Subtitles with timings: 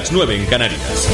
[0.00, 1.08] las 10, las 9 en Canarias.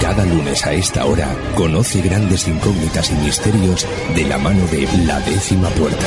[0.00, 5.20] Cada lunes a esta hora conoce grandes incógnitas y misterios de la mano de la
[5.20, 6.06] décima puerta.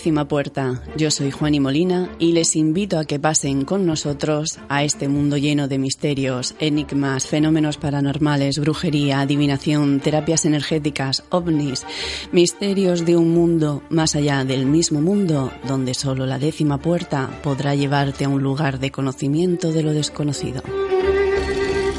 [0.00, 0.82] Décima puerta.
[0.96, 5.36] Yo soy Juani Molina y les invito a que pasen con nosotros a este mundo
[5.36, 11.84] lleno de misterios, enigmas, fenómenos paranormales, brujería, adivinación, terapias energéticas, ovnis,
[12.32, 17.74] misterios de un mundo más allá del mismo mundo, donde solo la décima puerta podrá
[17.74, 20.62] llevarte a un lugar de conocimiento de lo desconocido.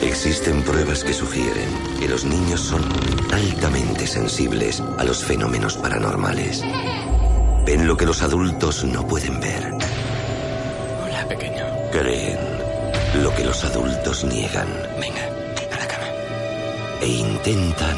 [0.02, 2.82] Existen pruebas que sugieren que los niños son
[3.32, 6.64] altamente sensibles a los fenómenos paranormales.
[7.72, 9.72] Ven lo que los adultos no pueden ver.
[11.06, 11.64] Hola, pequeño.
[11.90, 12.38] Creen
[13.24, 14.68] lo que los adultos niegan.
[15.00, 15.24] Venga,
[15.72, 16.04] a la cama.
[17.00, 17.96] E intentan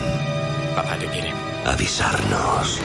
[0.75, 1.33] Papá te quiere.
[1.65, 2.79] avisarnos.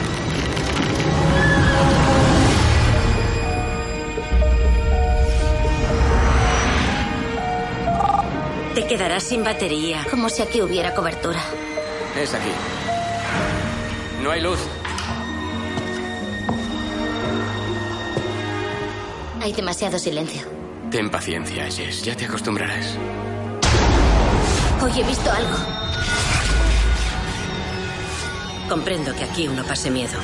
[8.73, 10.07] Te quedarás sin batería.
[10.09, 11.43] Como si aquí hubiera cobertura.
[12.19, 12.49] Es aquí.
[14.23, 14.59] No hay luz.
[19.49, 20.43] Hay demasiado silencio.
[20.91, 22.03] Ten paciencia, Jess.
[22.03, 22.95] Ya te acostumbrarás.
[24.79, 25.57] Hoy he visto algo.
[28.69, 30.19] Comprendo que aquí uno pase miedo.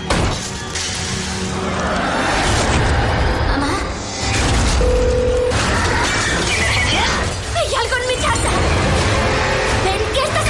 [3.48, 3.72] ¿Mamá?
[7.56, 8.52] ¡Hay algo en mi casa!
[9.86, 10.50] ¡Ven, ¿qué estás...?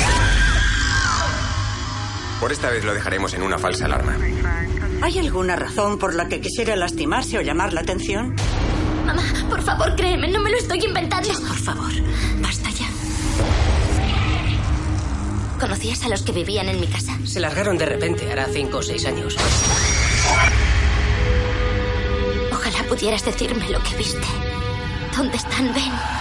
[2.42, 4.18] Por esta vez lo dejaremos en una falsa alarma.
[5.02, 8.36] ¿Hay alguna razón por la que quisiera lastimarse o llamar la atención?
[9.16, 11.30] Mamá, por favor, créeme, no me lo estoy inventando.
[11.30, 11.92] Por favor,
[12.42, 12.88] basta ya.
[15.60, 17.18] ¿Conocías a los que vivían en mi casa?
[17.26, 19.36] Se largaron de repente, hará cinco o seis años.
[22.52, 24.28] Ojalá pudieras decirme lo que viste.
[25.16, 25.74] ¿Dónde están?
[25.74, 26.15] Ven.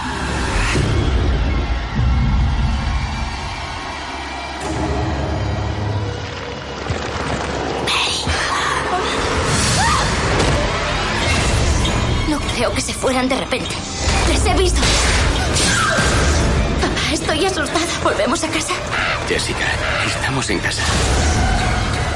[13.15, 13.75] Fueran de repente.
[14.27, 14.81] Les he visto.
[16.81, 17.85] Papá, estoy asustada.
[18.03, 18.73] ¿Volvemos a casa?
[19.29, 19.65] Jessica,
[20.05, 20.83] estamos en casa.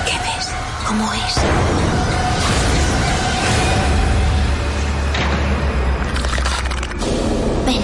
[0.06, 0.50] ¿Qué ves?
[0.86, 1.36] ¿Cómo es?
[7.66, 7.82] Ven.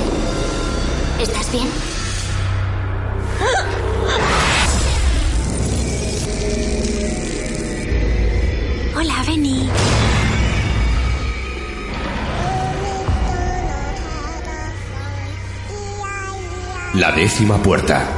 [1.22, 1.95] ¿Estás bien?
[16.96, 18.15] La décima puerta.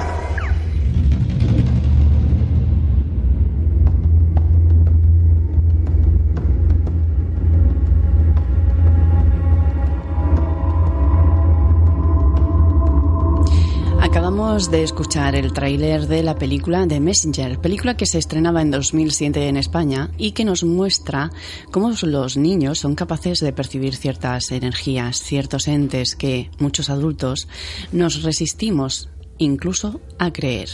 [14.57, 18.71] Acabamos de escuchar el tráiler de la película The Messenger, película que se estrenaba en
[18.71, 21.30] 2007 en España y que nos muestra
[21.69, 27.48] cómo los niños son capaces de percibir ciertas energías, ciertos entes que muchos adultos
[27.92, 30.69] nos resistimos incluso a creer.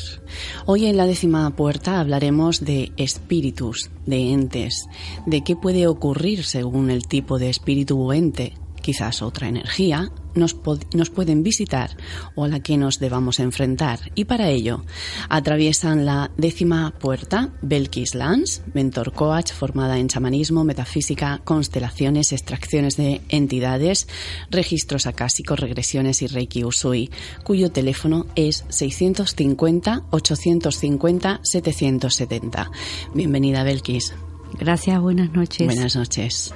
[0.65, 4.87] Hoy en la décima puerta hablaremos de espíritus, de entes,
[5.25, 8.53] de qué puede ocurrir según el tipo de espíritu o ente,
[8.83, 10.57] quizás otra energía, nos,
[10.93, 11.95] nos, pueden visitar
[12.35, 14.11] o a la que nos debamos enfrentar.
[14.13, 14.83] Y para ello
[15.29, 23.21] atraviesan la décima puerta Belkis Lance, mentor coach formada en chamanismo, metafísica, constelaciones, extracciones de
[23.29, 24.07] entidades,
[24.51, 27.09] registros acásicos, regresiones y Reiki Usui,
[27.43, 32.71] cuyo teléfono es 650 850 770.
[33.13, 34.13] Bienvenida Belkis.
[34.59, 35.67] Gracias, buenas noches.
[35.67, 36.53] Buenas noches.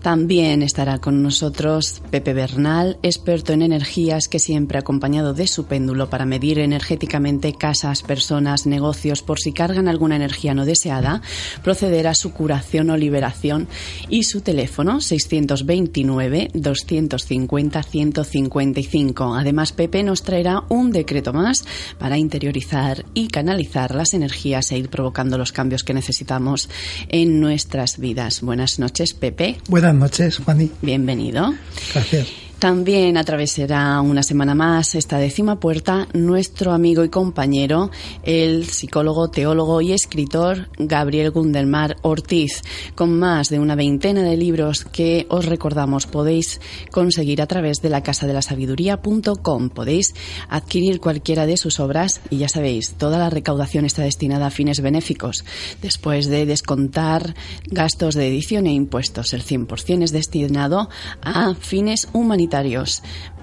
[0.00, 6.08] También estará con nosotros Pepe Bernal, experto en energías que siempre acompañado de su péndulo
[6.08, 11.22] para medir energéticamente casas, personas, negocios por si cargan alguna energía no deseada,
[11.62, 13.68] proceder a su curación o liberación
[14.08, 19.34] y su teléfono 629 250 155.
[19.34, 21.64] Además, Pepe nos traerá un decreto más
[21.98, 26.68] para interiorizar y canalizar las energías e ir provocando los cambios que necesitamos
[27.08, 28.40] en nuestras vidas.
[28.40, 29.56] Buenas noches, Pepe.
[29.68, 30.70] Buenas noches, Juaní.
[30.82, 31.54] Bienvenido.
[31.92, 32.43] Gracias.
[32.64, 37.90] También atravesará una semana más esta décima puerta nuestro amigo y compañero,
[38.22, 42.62] el psicólogo, teólogo y escritor Gabriel Gundelmar Ortiz,
[42.94, 46.58] con más de una veintena de libros que os recordamos podéis
[46.90, 49.68] conseguir a través de la casa de la sabiduría.com.
[49.68, 50.14] Podéis
[50.48, 54.80] adquirir cualquiera de sus obras y ya sabéis, toda la recaudación está destinada a fines
[54.80, 55.44] benéficos.
[55.82, 57.34] Después de descontar
[57.66, 60.88] gastos de edición e impuestos, el 100% es destinado
[61.20, 62.53] a fines humanitarios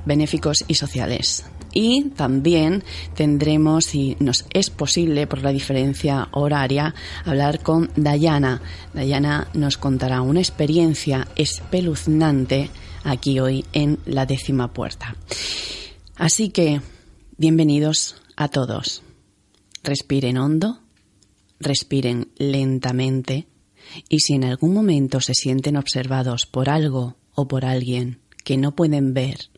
[0.06, 1.46] benéficos y sociales.
[1.74, 2.84] Y también
[3.16, 6.94] tendremos, si nos es posible por la diferencia horaria,
[7.24, 8.62] hablar con Dayana.
[8.94, 12.70] Dayana nos contará una experiencia espeluznante
[13.04, 15.16] aquí hoy en la décima puerta.
[16.16, 16.82] Así que,
[17.38, 19.02] bienvenidos a todos.
[19.84, 20.82] Respiren hondo,
[21.60, 23.48] respiren lentamente
[24.10, 28.76] y si en algún momento se sienten observados por algo o por alguien que no
[28.76, 29.50] pueden ver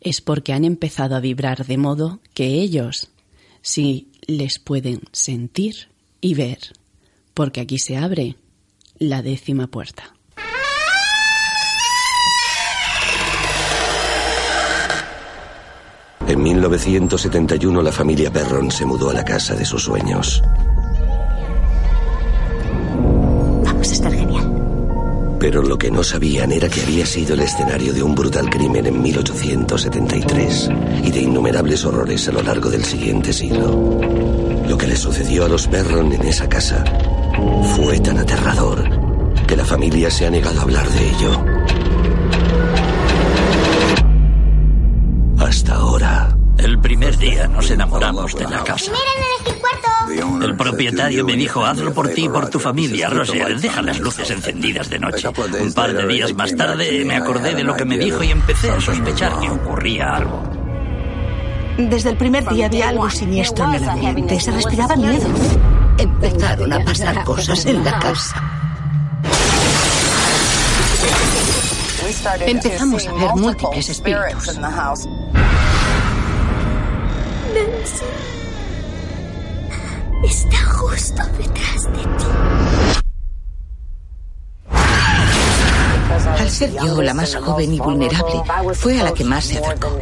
[0.00, 3.08] es porque han empezado a vibrar de modo que ellos
[3.62, 5.88] sí les pueden sentir
[6.20, 6.58] y ver,
[7.34, 8.36] porque aquí se abre
[8.98, 10.14] la décima puerta.
[16.26, 20.42] En 1971 la familia Perron se mudó a la casa de sus sueños.
[25.46, 28.84] Pero lo que no sabían era que había sido el escenario de un brutal crimen
[28.84, 30.70] en 1873
[31.04, 34.00] y de innumerables horrores a lo largo del siguiente siglo.
[34.66, 36.82] Lo que le sucedió a los Perron en esa casa
[37.76, 38.90] fue tan aterrador
[39.46, 41.44] que la familia se ha negado a hablar de ello.
[45.38, 46.36] Hasta ahora.
[46.58, 48.90] El primer día nos enamoramos de la casa.
[48.90, 49.46] El
[50.56, 53.60] propietario me dijo, hazlo por ti y por tu familia, Roger.
[53.60, 55.28] Deja las luces encendidas de noche.
[55.60, 58.70] Un par de días más tarde me acordé de lo que me dijo y empecé
[58.70, 60.42] a sospechar que ocurría algo.
[61.78, 64.40] Desde el primer día había algo siniestro en el ambiente.
[64.40, 65.26] Se respiraba miedo.
[65.98, 68.42] Empezaron a pasar cosas en la casa.
[72.46, 74.58] Empezamos a ver múltiples espíritus.
[77.56, 78.35] Nancy.
[80.24, 82.26] Está justo detrás de ti.
[86.38, 88.42] Al ser yo la más joven y vulnerable,
[88.74, 89.98] fue a la que más se acercó.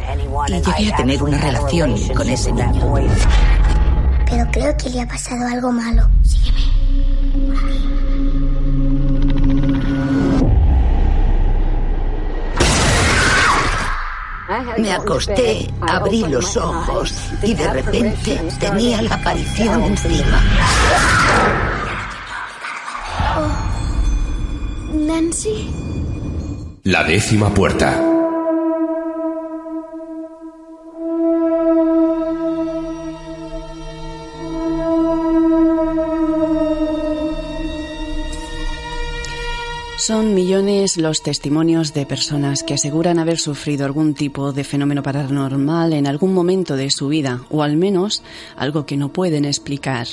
[0.47, 2.95] Y llegué a tener una relación con ese niño.
[4.25, 6.09] Pero creo que le ha pasado algo malo.
[6.23, 7.94] Sígueme.
[14.77, 20.41] Me acosté, abrí los ojos y de repente tenía la aparición encima.
[24.93, 25.69] Nancy.
[26.83, 28.14] La décima puerta.
[40.35, 46.05] Millones los testimonios de personas que aseguran haber sufrido algún tipo de fenómeno paranormal en
[46.05, 48.21] algún momento de su vida, o al menos
[48.57, 50.07] algo que no pueden explicar.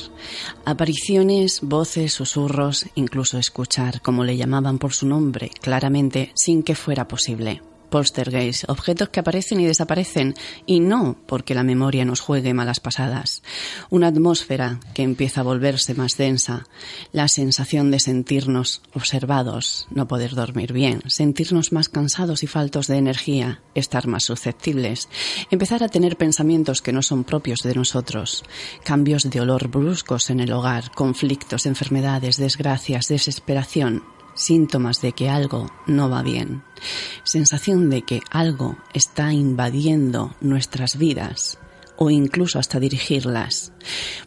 [0.64, 7.08] Apariciones, voces, susurros, incluso escuchar, como le llamaban por su nombre, claramente, sin que fuera
[7.08, 7.60] posible.
[7.92, 10.34] Poltergeist, objetos que aparecen y desaparecen,
[10.66, 13.42] y no porque la memoria nos juegue malas pasadas.
[13.90, 16.66] Una atmósfera que empieza a volverse más densa,
[17.12, 22.96] la sensación de sentirnos observados, no poder dormir bien, sentirnos más cansados y faltos de
[22.96, 25.10] energía, estar más susceptibles,
[25.50, 28.42] empezar a tener pensamientos que no son propios de nosotros,
[28.84, 34.02] cambios de olor bruscos en el hogar, conflictos, enfermedades, desgracias, desesperación,
[34.34, 36.62] síntomas de que algo no va bien,
[37.24, 41.58] sensación de que algo está invadiendo nuestras vidas
[41.96, 43.72] o incluso hasta dirigirlas.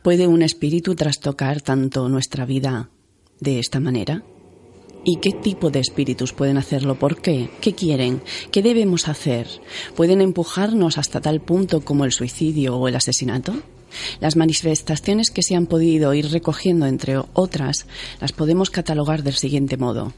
[0.02, 2.90] ¿Puede un espíritu trastocar tanto nuestra vida
[3.40, 4.24] de esta manera?
[5.04, 6.98] ¿Y qué tipo de espíritus pueden hacerlo?
[6.98, 7.50] ¿Por qué?
[7.62, 8.24] ¿Qué quieren?
[8.52, 9.48] ¿Qué debemos hacer?
[9.96, 13.54] ¿Pueden empujarnos hasta tal punto como el suicidio o el asesinato?
[14.20, 17.88] Las manifestaciones que se han podido ir recogiendo, entre otras,
[18.20, 20.14] las podemos catalogar del siguiente modo.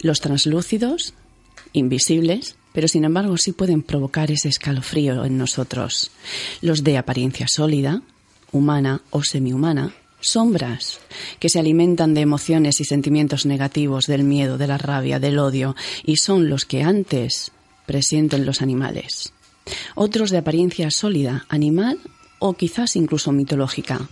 [0.00, 1.14] Los translúcidos,
[1.72, 6.10] invisibles, pero sin embargo sí pueden provocar ese escalofrío en nosotros.
[6.60, 8.02] Los de apariencia sólida,
[8.50, 11.00] humana o semihumana, sombras
[11.38, 15.74] que se alimentan de emociones y sentimientos negativos, del miedo, de la rabia, del odio,
[16.04, 17.52] y son los que antes
[17.86, 19.32] presienten los animales.
[19.94, 21.98] Otros de apariencia sólida, animal
[22.42, 24.08] o quizás incluso mitológica.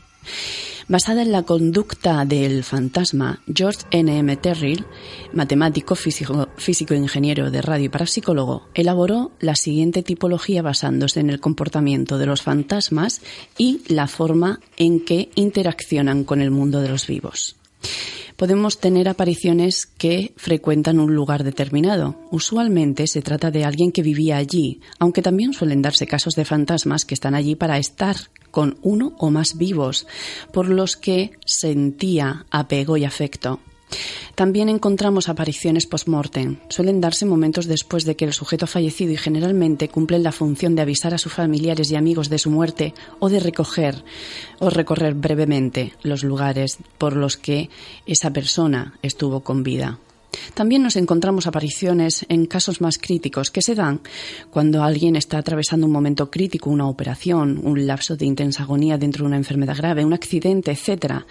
[0.89, 4.19] Basada en la conducta del fantasma, George N.
[4.19, 4.37] M.
[4.37, 4.87] Terrill,
[5.33, 11.39] matemático, físico, físico ingeniero de radio y parapsicólogo, elaboró la siguiente tipología basándose en el
[11.39, 13.21] comportamiento de los fantasmas
[13.57, 17.60] y la forma en que interaccionan con el mundo de los vivos
[18.37, 22.17] podemos tener apariciones que frecuentan un lugar determinado.
[22.31, 27.05] Usualmente se trata de alguien que vivía allí, aunque también suelen darse casos de fantasmas
[27.05, 28.17] que están allí para estar
[28.51, 30.07] con uno o más vivos,
[30.53, 33.61] por los que sentía apego y afecto.
[34.35, 36.59] También encontramos apariciones post-mortem.
[36.69, 40.75] Suelen darse momentos después de que el sujeto ha fallecido y generalmente cumplen la función
[40.75, 44.05] de avisar a sus familiares y amigos de su muerte o de recoger
[44.59, 47.71] o recorrer brevemente los lugares por los que
[48.07, 49.99] esa persona estuvo con vida.
[50.55, 54.01] También nos encontramos apariciones en casos más críticos que se dan
[54.51, 59.25] cuando alguien está atravesando un momento crítico, una operación, un lapso de intensa agonía dentro
[59.25, 61.25] de una enfermedad grave, un accidente, etc.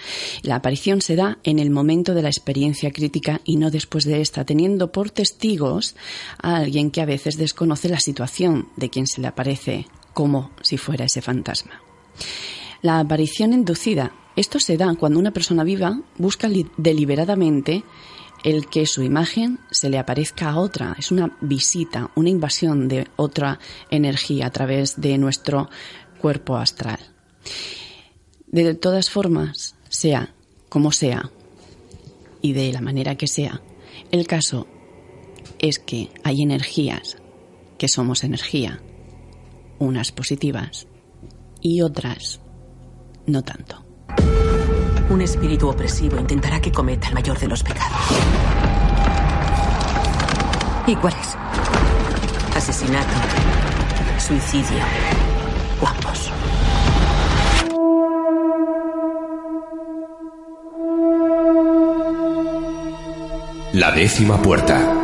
[0.43, 4.21] La aparición se da en el momento de la experiencia crítica y no después de
[4.21, 5.95] esta, teniendo por testigos
[6.41, 10.77] a alguien que a veces desconoce la situación de quien se le aparece como si
[10.77, 11.81] fuera ese fantasma.
[12.81, 14.13] La aparición inducida.
[14.35, 17.83] Esto se da cuando una persona viva busca deliberadamente
[18.43, 20.95] el que su imagen se le aparezca a otra.
[20.97, 25.69] Es una visita, una invasión de otra energía a través de nuestro
[26.19, 26.99] cuerpo astral.
[28.47, 30.33] De todas formas, sea
[30.69, 31.31] como sea
[32.41, 33.61] y de la manera que sea,
[34.11, 34.67] el caso
[35.59, 37.17] es que hay energías
[37.77, 38.81] que somos energía,
[39.77, 40.87] unas positivas
[41.61, 42.39] y otras
[43.25, 43.85] no tanto.
[45.09, 47.97] Un espíritu opresivo intentará que cometa el mayor de los pecados.
[50.85, 51.35] ¿Y cuál es?
[52.55, 53.07] Asesinato,
[54.19, 54.83] suicidio
[55.81, 56.31] o ambos.
[63.73, 64.98] La décima puerta.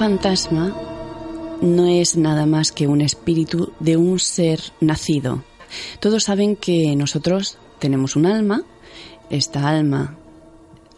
[0.00, 0.74] Fantasma
[1.60, 5.44] no es nada más que un espíritu de un ser nacido.
[6.00, 8.62] Todos saben que nosotros tenemos un alma,
[9.28, 10.16] esta alma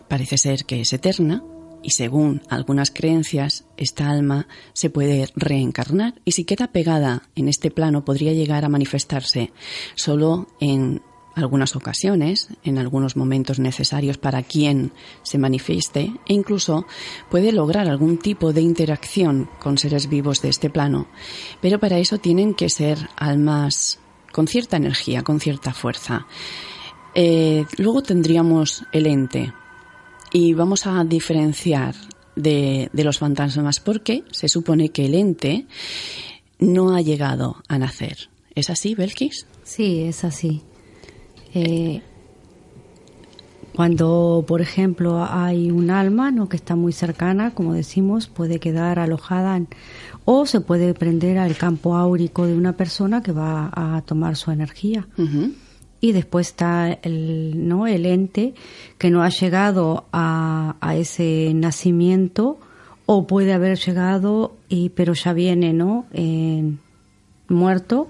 [0.07, 1.43] parece ser que es eterna
[1.83, 7.73] y según algunas creencias esta alma se puede reencarnar y si queda pegada en este
[7.73, 9.51] plano podría llegar a manifestarse
[9.97, 11.03] solo en
[11.35, 16.87] algunas ocasiones, en algunos momentos necesarios para quien se manifieste e incluso
[17.31, 21.09] puede lograr algún tipo de interacción con seres vivos de este plano.
[21.61, 23.99] Pero para eso tienen que ser almas
[24.33, 26.27] con cierta energía, con cierta fuerza.
[27.15, 29.53] Eh, luego tendríamos el ente
[30.33, 31.95] y vamos a diferenciar
[32.35, 35.67] de, de los fantasmas porque se supone que el ente
[36.59, 38.31] no ha llegado a nacer.
[38.55, 39.47] ¿Es así, Belkis?
[39.65, 40.63] Sí, es así.
[41.55, 42.03] Eh,
[43.75, 46.49] cuando, por ejemplo, hay un alma ¿no?
[46.49, 49.61] que está muy cercana, como decimos, puede quedar alojada
[50.25, 54.51] o se puede prender al campo áurico de una persona que va a tomar su
[54.51, 55.09] energía.
[56.01, 57.87] Y después está el, ¿no?
[57.87, 58.55] el ente
[58.99, 62.59] que no ha llegado a, a ese nacimiento
[63.07, 66.07] o puede haber llegado, y, pero ya viene ¿no?
[66.13, 66.79] En,
[67.53, 68.09] muerto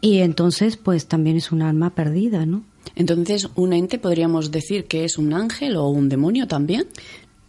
[0.00, 2.62] y entonces pues también es un alma perdida, ¿no?
[2.94, 6.86] Entonces, ¿un ente podríamos decir que es un ángel o un demonio también?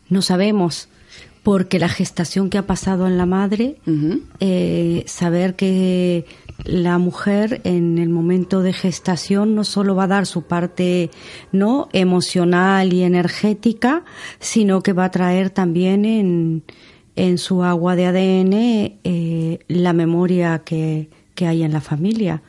[0.10, 0.90] No sabemos,
[1.44, 3.78] porque la gestación que ha pasado en la madre,
[4.40, 6.26] eh, saber que
[6.64, 11.12] la mujer en el momento de gestación no solo va a dar su parte
[11.52, 14.06] no emocional y energética,
[14.40, 16.64] sino que va a traer también en,
[17.16, 18.54] en su agua de ADN
[19.04, 22.42] eh, la memoria que, que, hay en la familia.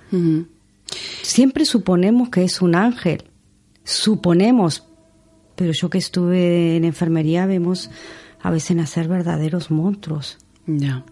[1.22, 3.24] Siempre suponemos que es un ángel,
[3.84, 4.84] suponemos,
[5.56, 7.90] pero yo que estuve en enfermería vemos
[8.40, 10.38] a veces nacer verdaderos monstruos.
[10.66, 11.04] Ya.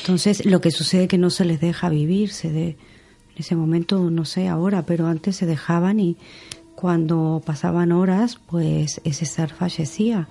[0.00, 3.56] Entonces, lo que sucede es que no se les deja vivir, se de, en ese
[3.56, 6.16] momento, no sé ahora, pero antes se dejaban y
[6.76, 10.28] cuando pasaban horas, pues ese ser fallecía.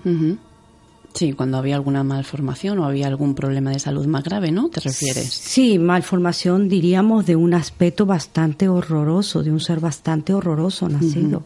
[1.16, 4.68] Sí, cuando había alguna malformación o había algún problema de salud más grave, ¿no?
[4.68, 5.32] ¿Te refieres?
[5.32, 11.42] Sí, malformación diríamos de un aspecto bastante horroroso, de un ser bastante horroroso nacido.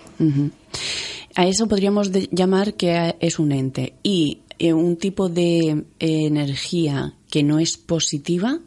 [1.37, 3.95] A eso podríamos llamar que es un ente.
[4.03, 8.59] Y eh, un tipo de eh, energía que no es positiva,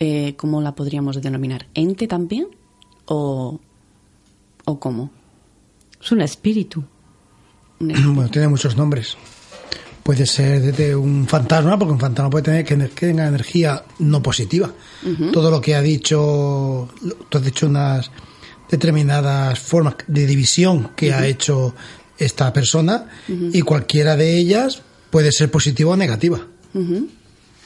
[0.00, 1.68] eh, ¿cómo la podríamos denominar?
[1.72, 2.48] ¿Ente también?
[3.04, 3.60] ¿O,
[4.64, 5.12] o cómo?
[6.02, 6.82] Es un espíritu.
[7.80, 9.16] Bueno, tiene muchos nombres
[10.02, 14.70] puede ser desde un fantasma, porque un fantasma puede tener que tenga energía no positiva.
[15.32, 16.88] Todo lo que ha dicho,
[17.28, 18.10] tú has dicho unas
[18.70, 21.74] determinadas formas de división que ha hecho
[22.18, 26.40] esta persona y cualquiera de ellas puede ser positiva o negativa.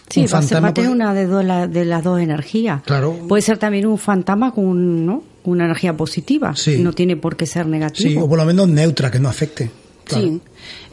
[0.08, 2.82] Sí, un fantasma va una de, de las dos energías.
[2.82, 3.18] Claro.
[3.26, 5.24] Puede ser también un fantasma con ¿no?
[5.44, 6.54] una energía positiva.
[6.54, 6.78] Sí.
[6.78, 8.10] No tiene por qué ser negativo.
[8.10, 9.70] Sí, o por lo menos neutra, que no afecte.
[10.06, 10.40] Sí.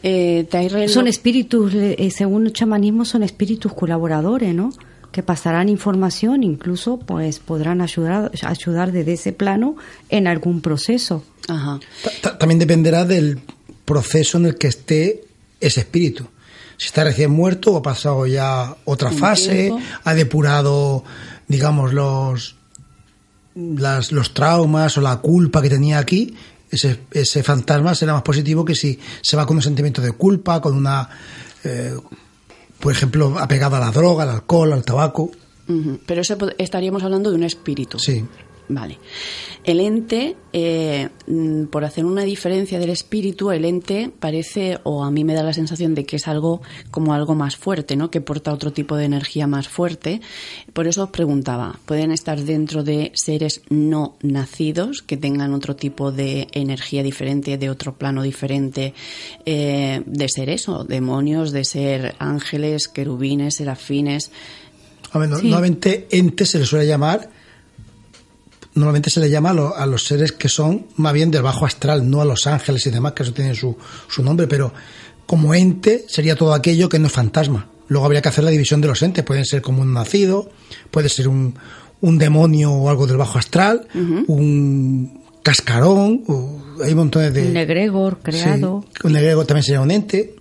[0.02, 0.46] Eh,
[0.88, 4.72] son espíritus, eh, según el chamanismo, son espíritus colaboradores, ¿no?
[5.10, 9.76] Que pasarán información, incluso pues podrán ayudar, ayudar desde ese plano
[10.08, 11.22] en algún proceso.
[11.48, 11.80] Ajá.
[12.38, 13.40] También dependerá del
[13.84, 15.24] proceso en el que esté
[15.60, 16.26] ese espíritu.
[16.76, 21.04] Si está recién muerto o ha pasado ya otra fase, ha depurado,
[21.46, 22.56] digamos, los,
[23.54, 26.34] las, los traumas o la culpa que tenía aquí
[26.72, 30.60] ese, ese fantasma será más positivo que si se va con un sentimiento de culpa,
[30.60, 31.08] con una,
[31.64, 31.94] eh,
[32.80, 35.30] por ejemplo, apegado a la droga, al alcohol, al tabaco.
[36.06, 37.98] Pero eso estaríamos hablando de un espíritu.
[37.98, 38.24] Sí.
[38.68, 38.98] Vale.
[39.64, 45.10] El ente, eh, mm, por hacer una diferencia del espíritu, el ente parece, o a
[45.10, 48.10] mí me da la sensación de que es algo como algo más fuerte, ¿no?
[48.10, 50.20] Que porta otro tipo de energía más fuerte.
[50.72, 56.12] Por eso os preguntaba, ¿pueden estar dentro de seres no nacidos que tengan otro tipo
[56.12, 58.94] de energía diferente, de otro plano diferente,
[59.44, 64.30] eh, de ser eso, demonios, de ser ángeles, querubines, serafines?
[65.12, 65.30] A ver,
[66.10, 67.41] ente se le suele llamar
[68.74, 72.20] normalmente se le llama a, los seres que son más bien del bajo astral, no
[72.20, 73.76] a los ángeles y demás, que eso tiene su,
[74.08, 74.72] su nombre, pero
[75.26, 77.68] como ente sería todo aquello que no es fantasma.
[77.88, 79.24] Luego habría que hacer la división de los entes.
[79.24, 80.50] Pueden ser como un nacido,
[80.90, 81.54] puede ser un,
[82.00, 83.86] un demonio o algo del bajo astral,
[84.26, 86.22] un cascarón,
[86.82, 87.48] hay montones de...
[87.48, 88.84] Un egregor creado.
[89.04, 90.36] un egregor también sería un ente.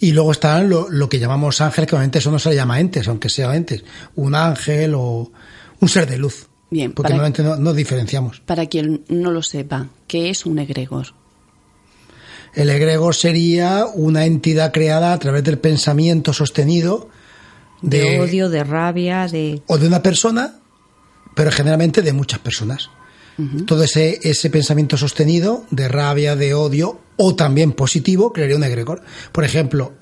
[0.00, 2.80] Y luego están lo, lo, que llamamos ángeles, que obviamente eso no se le llama
[2.80, 3.84] entes, aunque sea entes.
[4.16, 5.30] Un ángel o
[5.80, 6.48] un ser de luz.
[6.70, 8.40] Bien, porque normalmente no, diferenciamos.
[8.40, 11.08] Para quien no lo sepa, ¿qué es un egregor?
[12.54, 17.08] El egregor sería una entidad creada a través del pensamiento sostenido
[17.82, 20.60] de, odio, de rabia, de o de una persona,
[21.34, 22.90] pero generalmente de muchas personas.
[23.66, 29.02] Todo ese, ese pensamiento sostenido de rabia, de odio o también positivo crearía un egregor.
[29.32, 29.94] Por ejemplo,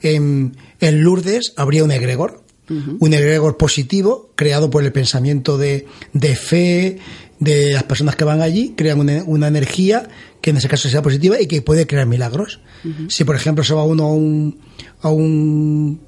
[0.00, 6.36] en, en Lourdes habría un egregor un egregor positivo creado por el pensamiento de, de,
[6.36, 6.98] fe
[7.38, 10.08] de las personas que van allí, crean una, energía
[10.40, 12.60] que en ese caso sea positiva y que puede crear milagros.
[13.08, 14.58] Si, por ejemplo, se va uno a un,
[15.02, 16.00] a un,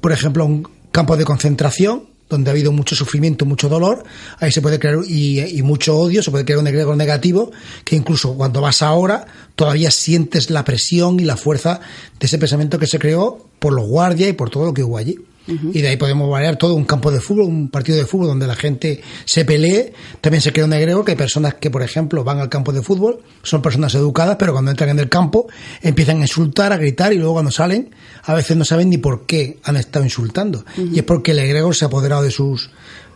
[0.00, 4.02] por ejemplo, a un campo de concentración, donde ha habido mucho sufrimiento, mucho dolor,
[4.40, 7.52] ahí se puede crear, y, y, mucho odio, se puede crear un egregor negativo,
[7.84, 11.80] que incluso cuando vas ahora, todavía sientes la presión y la fuerza
[12.18, 14.98] de ese pensamiento que se creó por los guardias y por todo lo que hubo
[14.98, 15.18] allí.
[15.46, 18.46] Y de ahí podemos variar todo un campo de fútbol, un partido de fútbol donde
[18.46, 19.92] la gente se pelee.
[20.20, 22.82] También se crea un egregor que hay personas que, por ejemplo, van al campo de
[22.82, 25.46] fútbol, son personas educadas, pero cuando entran en el campo
[25.82, 27.90] empiezan a insultar, a gritar y luego cuando salen
[28.24, 30.64] a veces no saben ni por qué han estado insultando.
[30.76, 32.70] Y es porque el egregor se ha apoderado de sus,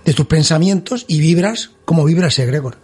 [0.05, 2.77] de tus pensamientos y vibras como vibra ese egregor.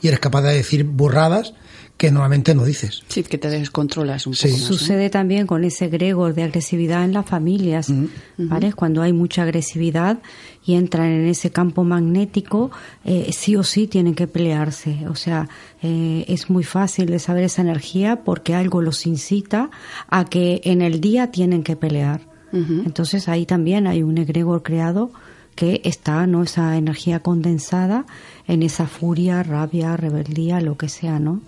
[0.00, 1.52] Y eres capaz de decir burradas
[1.98, 3.02] que normalmente no dices.
[3.08, 4.56] Sí, que te descontrolas un poco.
[4.56, 7.92] Sucede también con ese gregor de agresividad en las familias,
[8.36, 8.72] ¿vale?
[8.72, 10.20] Cuando hay mucha agresividad
[10.64, 12.70] y entran en ese campo magnético,
[13.04, 15.08] eh, sí o sí tienen que pelearse.
[15.08, 15.48] O sea,
[15.82, 19.68] eh, es muy fácil de saber esa energía porque algo los incita
[20.08, 22.28] a que en el día tienen que pelear.
[22.50, 25.10] Entonces ahí también hay un egregor creado
[25.54, 26.44] que está, ¿no?
[26.44, 28.06] Esa energía condensada
[28.46, 31.42] en esa furia, rabia, rebeldía, lo que sea, ¿no?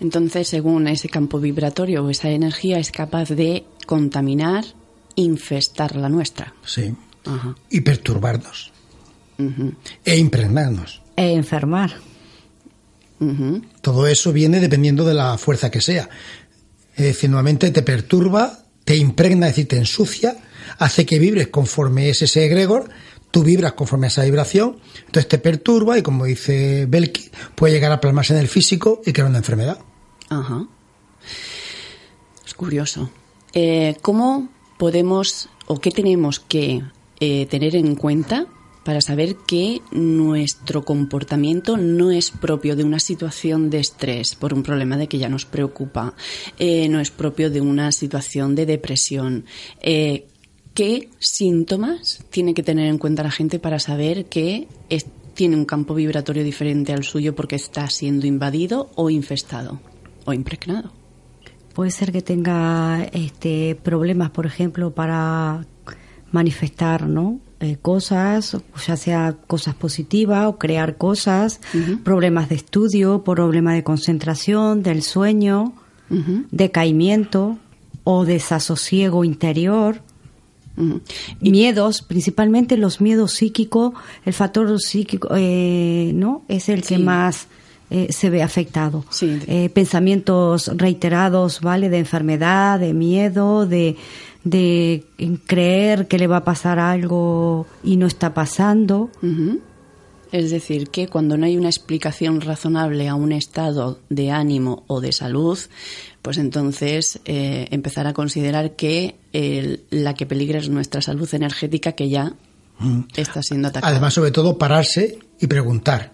[0.00, 4.64] Entonces, según ese campo vibratorio o esa energía es capaz de contaminar,
[5.14, 6.54] infestar la nuestra.
[6.64, 6.94] Sí.
[7.70, 8.72] Y perturbarnos.
[10.04, 11.02] E impregnarnos.
[11.16, 11.92] E enfermar.
[13.80, 16.08] Todo eso viene dependiendo de la fuerza que sea.
[16.96, 20.36] Es decir, nuevamente te perturba, te impregna, es decir, te ensucia,
[20.78, 22.90] hace que vibres conforme es ese egregor,
[23.30, 24.78] tú vibras conforme a esa vibración,
[25.12, 29.12] entonces te perturba y como dice Belki, puede llegar a plasmarse en el físico y
[29.12, 29.78] crear una enfermedad.
[30.30, 30.66] Ajá.
[32.46, 33.10] Es curioso.
[33.52, 34.48] Eh, ¿Cómo
[34.78, 36.82] podemos o qué tenemos que
[37.20, 38.46] eh, tener en cuenta
[38.84, 44.62] para saber que nuestro comportamiento no es propio de una situación de estrés por un
[44.62, 46.14] problema de que ya nos preocupa,
[46.58, 49.44] eh, no es propio de una situación de depresión.
[49.82, 50.26] Eh,
[50.74, 54.68] ¿Qué síntomas tiene que tener en cuenta la gente para saber que
[55.34, 59.80] tiene un campo vibratorio diferente al suyo porque está siendo invadido o infestado
[60.24, 60.92] o impregnado?
[61.74, 65.66] Puede ser que tenga este, problemas, por ejemplo, para
[66.30, 67.38] manifestar, ¿no?
[67.60, 68.56] Eh, cosas,
[68.86, 71.60] ya sea cosas positivas o crear cosas,
[72.02, 75.74] problemas de estudio, problemas de concentración, del sueño,
[76.50, 77.58] decaimiento
[78.04, 80.02] o desasosiego interior.
[81.40, 83.92] Miedos, principalmente los miedos psíquicos,
[84.24, 86.42] el factor psíquico, eh, ¿no?
[86.48, 87.46] Es el que más
[87.90, 89.04] eh, se ve afectado.
[89.74, 91.88] pensamientos reiterados, ¿vale?
[91.88, 93.96] De enfermedad, de miedo, de,
[94.44, 95.04] de
[95.46, 99.10] creer que le va a pasar algo y no está pasando.
[100.32, 105.02] Es decir, que cuando no hay una explicación razonable a un estado de ánimo o
[105.02, 105.58] de salud,
[106.22, 109.16] pues entonces eh, empezar a considerar que
[109.90, 112.34] la que peligra es nuestra salud energética que ya
[113.16, 113.90] está siendo atacada.
[113.90, 116.12] Además, sobre todo, pararse y preguntar.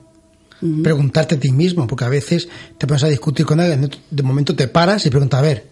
[0.82, 4.56] Preguntarte a ti mismo, porque a veces te pones a discutir con alguien, de momento
[4.56, 5.68] te paras y preguntas, a ver,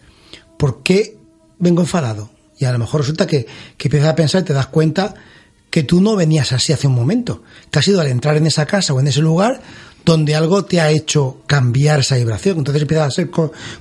[0.57, 1.19] ¿por qué
[1.59, 2.31] vengo enfadado?
[2.59, 3.47] Y a lo mejor resulta que,
[3.77, 5.15] que empiezas a pensar y te das cuenta
[5.71, 7.43] que tú no venías así hace un momento.
[7.71, 9.61] Que has sido al entrar en esa casa o en ese lugar
[10.07, 12.59] donde algo te ha hecho cambiar esa vibración.
[12.59, 13.29] Entonces empiezas a ser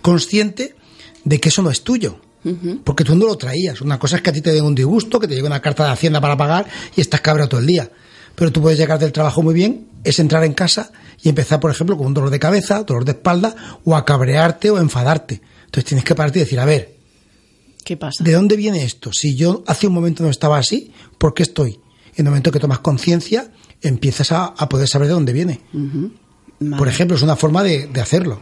[0.01, 0.75] consciente
[1.23, 2.19] de que eso no es tuyo.
[2.83, 3.81] Porque tú no lo traías.
[3.81, 5.85] Una cosa es que a ti te den un disgusto, que te llegue una carta
[5.85, 7.89] de Hacienda para pagar y estás cabreado todo el día.
[8.35, 10.91] Pero tú puedes llegar del trabajo muy bien, es entrar en casa
[11.23, 14.69] y empezar, por ejemplo, con un dolor de cabeza, dolor de espalda, o a cabrearte
[14.69, 15.41] o enfadarte.
[15.65, 16.95] Entonces tienes que pararte y decir, a ver,
[17.83, 18.23] ¿Qué pasa?
[18.23, 19.11] ¿De dónde viene esto?
[19.13, 21.79] Si yo hace un momento no estaba así, ¿por qué estoy?
[22.15, 23.51] En el momento que tomas conciencia,
[23.87, 25.61] empiezas a, poder saber de dónde viene.
[26.77, 28.39] Por ejemplo, es una forma de, hacerlo.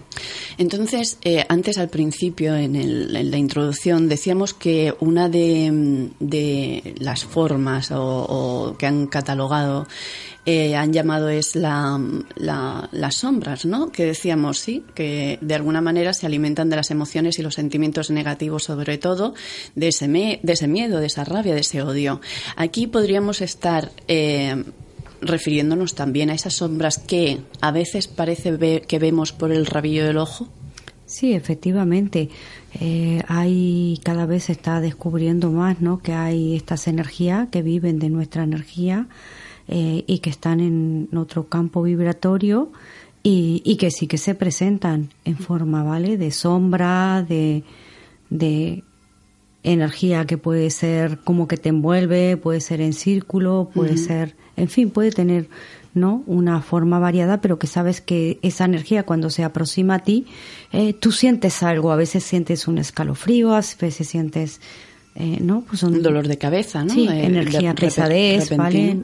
[0.57, 8.75] Entonces, eh, antes al principio, en, la introducción, decíamos que una de, las formas o,
[8.77, 9.87] que han catalogado
[10.45, 11.99] eh, han llamado es la,
[12.35, 13.91] las sombras, ¿no?
[13.91, 18.11] Que decíamos, sí, que de alguna manera se alimentan de las emociones y los sentimientos
[18.11, 19.33] negativos, sobre todo
[19.73, 22.21] de ese, de ese miedo, de esa rabia, de ese odio.
[22.57, 24.63] Aquí podríamos estar eh,
[25.25, 30.05] refiriéndonos también a esas sombras que a veces parece ver, que vemos por el rabillo
[30.05, 30.47] del ojo.
[31.05, 32.29] Sí, efectivamente.
[32.79, 36.01] Eh, hay cada vez se está descubriendo más, ¿no?
[36.01, 39.07] Que hay estas energías que viven de nuestra energía
[39.67, 42.71] eh, y que están en otro campo vibratorio
[43.21, 46.17] y, y, que sí que se presentan en forma, ¿vale?
[46.17, 47.63] De sombra, de,
[48.29, 48.83] de
[49.63, 54.69] energía que puede ser como que te envuelve, puede ser en círculo, puede ser, en
[54.69, 55.47] fin, puede tener
[55.93, 56.23] ¿no?
[56.25, 60.25] una forma variada, pero que sabes que esa energía cuando se aproxima a ti,
[60.71, 64.59] eh, tú sientes algo, a veces sientes un escalofrío, a veces sientes
[65.15, 65.61] eh, ¿no?
[65.61, 66.91] Pues un, dolor de cabeza, ¿no?
[66.91, 69.03] Sí, energía, pesadez, ¿vale?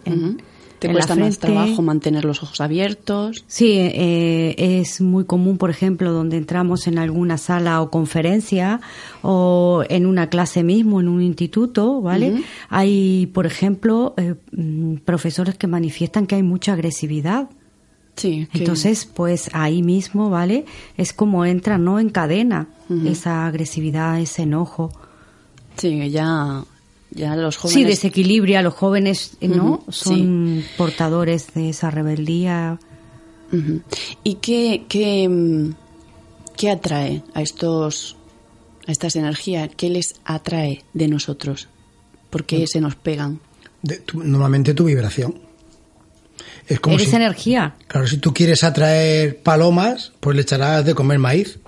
[0.79, 3.43] ¿Te cuesta más trabajo mantener los ojos abiertos?
[3.47, 8.79] Sí, eh, es muy común, por ejemplo, donde entramos en alguna sala o conferencia
[9.21, 12.43] o en una clase mismo, en un instituto, ¿vale?
[12.69, 17.49] Hay, por ejemplo, eh, mm, profesores que manifiestan que hay mucha agresividad.
[18.15, 20.65] Sí, Entonces, pues ahí mismo, ¿vale?
[20.97, 21.99] Es como entra, ¿no?
[21.99, 22.67] En cadena
[23.05, 24.91] esa agresividad, ese enojo.
[25.77, 26.63] Sí, ya
[27.11, 27.73] ya los jóvenes...
[27.73, 29.83] Sí, desequilibria a los jóvenes, ¿no?
[29.89, 32.79] Son portadores de esa rebeldía.
[34.23, 35.71] ¿Y qué, qué,
[36.55, 38.15] qué atrae a estos
[38.87, 39.69] a estas energías?
[39.75, 41.67] ¿Qué les atrae de nosotros?
[42.29, 43.39] ¿Por qué se nos pegan?
[44.13, 45.39] normalmente tu vibración.
[46.67, 47.75] Es como Eres energía.
[47.87, 51.59] Claro, si tú quieres atraer palomas, pues le echarás de comer maíz.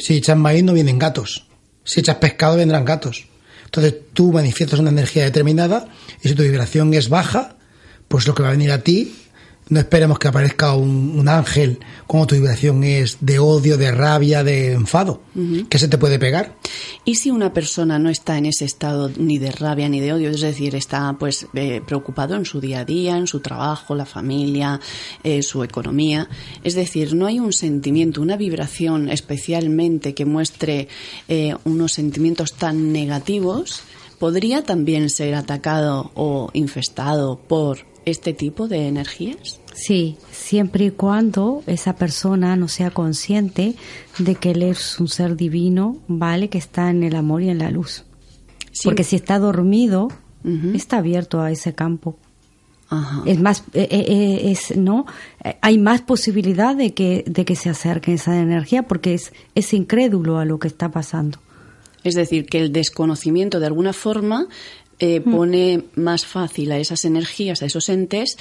[0.00, 1.46] Si echas maíz no vienen gatos.
[1.84, 3.29] Si echas pescado vendrán gatos.
[3.70, 5.86] Entonces tú manifiestas una energía determinada
[6.22, 7.56] y si tu vibración es baja,
[8.08, 9.14] pues lo que va a venir a ti
[9.70, 14.42] no esperemos que aparezca un, un ángel cuando tu vibración es de odio, de rabia,
[14.42, 15.22] de enfado,
[15.68, 16.56] que se te puede pegar.
[17.04, 20.30] ¿Y si una persona no está en ese estado ni de rabia ni de odio,
[20.30, 24.06] es decir, está pues eh, preocupado en su día a día, en su trabajo, la
[24.06, 24.80] familia,
[25.22, 26.28] eh, su economía,
[26.64, 30.88] es decir, no hay un sentimiento, una vibración especialmente que muestre
[31.28, 33.82] eh, unos sentimientos tan negativos,
[34.18, 39.59] podría también ser atacado o infestado por este tipo de energías?
[39.72, 43.74] Sí, siempre y cuando esa persona no sea consciente
[44.18, 46.48] de que él es un ser divino, ¿vale?
[46.48, 48.04] Que está en el amor y en la luz.
[48.84, 50.08] Porque si está dormido,
[50.74, 52.16] está abierto a ese campo.
[53.24, 55.06] Es más, eh, eh, eh, es, ¿no?
[55.60, 60.38] Hay más posibilidad de que, de que se acerque esa energía porque es, es incrédulo
[60.38, 61.38] a lo que está pasando.
[62.02, 64.48] Es decir, que el desconocimiento de alguna forma
[65.02, 65.30] eh, mm.
[65.30, 68.36] pone más fácil a esas energías, a esos entes,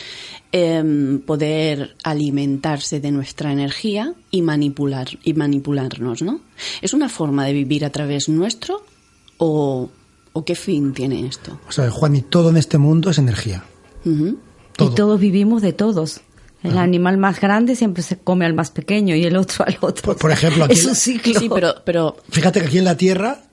[0.52, 6.42] em, poder alimentarse de nuestra energía y manipular y manipularnos, ¿no?
[6.82, 8.84] ¿Es una forma de vivir a través nuestro
[9.38, 9.90] o,
[10.46, 11.60] qué fin tiene esto?
[11.68, 13.64] O sea, Juan, y todo en este mundo es energía.
[14.06, 16.22] Y todos vivimos de todos.
[16.64, 20.16] El animal más grande siempre se come al más pequeño y el otro al otro.
[20.16, 21.40] Por, ejemplo, aquí es un ciclo.
[21.40, 23.44] Sí, pero, pero fíjate que aquí en la Tierra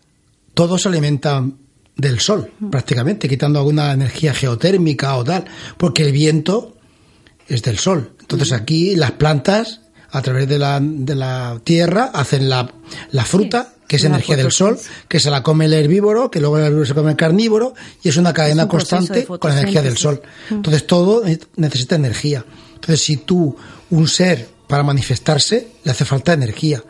[0.55, 1.66] todos se alimentan
[1.97, 5.45] del sol, prácticamente, quitando alguna energía geotérmica o tal,
[5.79, 6.77] porque el viento
[7.49, 8.13] es del sol.
[8.21, 9.81] Entonces aquí las plantas,
[10.11, 12.71] a través de la, de la tierra, hacen la,
[13.13, 14.79] la fruta, que es energía del sol,
[15.09, 18.09] que se la come el herbívoro, que luego el herbívoro se come el carnívoro, y
[18.09, 20.21] es una cadena constante con la energía del sol.
[20.51, 21.23] Entonces todo
[21.57, 22.45] necesita energía.
[22.75, 23.57] Entonces si tú,
[23.91, 26.83] un ser, para manifestarse, le hace falta energía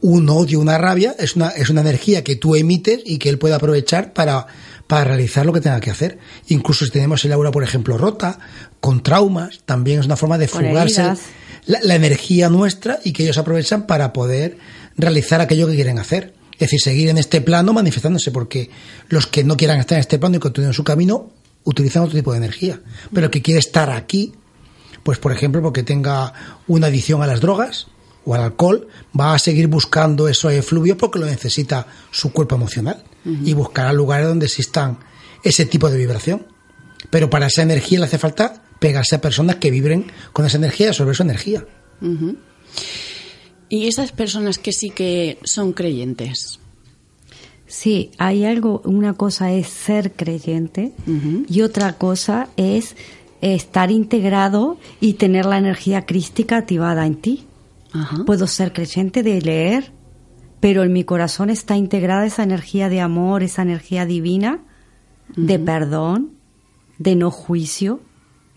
[0.00, 3.38] un odio, una rabia, es una, es una energía que tú emites y que él
[3.38, 4.46] puede aprovechar para,
[4.86, 6.18] para realizar lo que tenga que hacer.
[6.48, 8.38] Incluso si tenemos el aura, por ejemplo, rota,
[8.80, 11.14] con traumas, también es una forma de fugarse
[11.66, 14.58] la, energía nuestra y que ellos aprovechan para poder
[14.96, 16.34] realizar aquello que quieren hacer.
[16.54, 18.70] Es decir, seguir en este plano manifestándose, porque
[19.08, 21.30] los que no quieran estar en este plano y continúen su camino
[21.64, 22.80] utilizan otro tipo de energía.
[23.12, 24.32] Pero el que quiere estar aquí,
[25.02, 26.32] pues por ejemplo, porque tenga
[26.66, 27.86] una adicción a las drogas,
[28.28, 28.86] o al alcohol,
[29.18, 34.28] va a seguir buscando esos efluvios porque lo necesita su cuerpo emocional y buscará lugares
[34.28, 34.98] donde existan
[35.42, 36.46] ese tipo de vibración.
[37.08, 40.86] Pero para esa energía le hace falta pegarse a personas que vibren con esa energía
[40.86, 41.64] y absorber su energía.
[43.70, 46.60] ¿Y esas personas que sí que son creyentes?
[47.66, 50.92] Sí, hay algo, una cosa es ser creyente
[51.48, 52.94] y otra cosa es
[53.40, 57.47] estar integrado y tener la energía crística activada en ti.
[58.26, 59.92] Puedo ser creyente de leer,
[60.60, 64.60] pero en mi corazón está integrada esa energía de amor, esa energía divina,
[65.36, 66.32] de perdón,
[66.98, 68.00] de no juicio,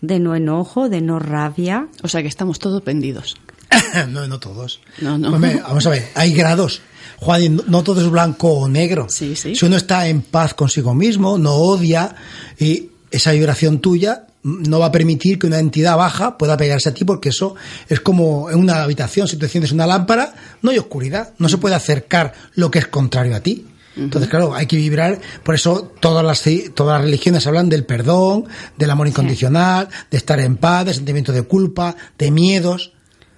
[0.00, 1.88] de no enojo, de no rabia.
[2.02, 3.36] O sea que estamos todos pendidos.
[4.10, 4.80] no, no todos.
[5.00, 6.82] vamos a ver, hay grados.
[7.18, 9.06] Juan, no todo es blanco o negro.
[9.08, 9.54] Sí, sí.
[9.54, 12.16] Si uno está en paz consigo mismo, no odia,
[12.58, 16.94] y esa vibración tuya no va a permitir que una entidad baja pueda pegarse a
[16.94, 17.54] ti porque eso
[17.88, 21.58] es como en una habitación, si tú enciendes una lámpara, no hay oscuridad, no se
[21.58, 23.66] puede acercar lo que es contrario a ti.
[23.94, 26.42] Entonces, claro, hay que vibrar, por eso todas las,
[26.74, 28.46] todas las religiones hablan del perdón,
[28.78, 32.94] del amor incondicional, de estar en paz, de sentimiento de culpa, de miedos.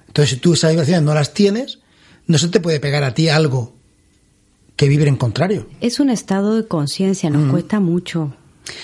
[0.06, 1.80] Entonces, si tú esas vibraciones no las tienes,
[2.28, 3.74] no se te puede pegar a ti algo
[4.76, 5.66] que vibre en contrario.
[5.80, 8.36] Es un estado de conciencia, nos cuesta mucho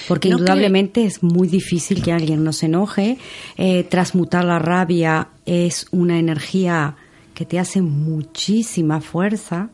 [0.08, 3.18] porque indudablemente es muy difícil que alguien nos enoje.
[3.56, 6.96] Eh, transmutar la rabia es una energía
[7.34, 9.70] que te hace muchísima fuerza.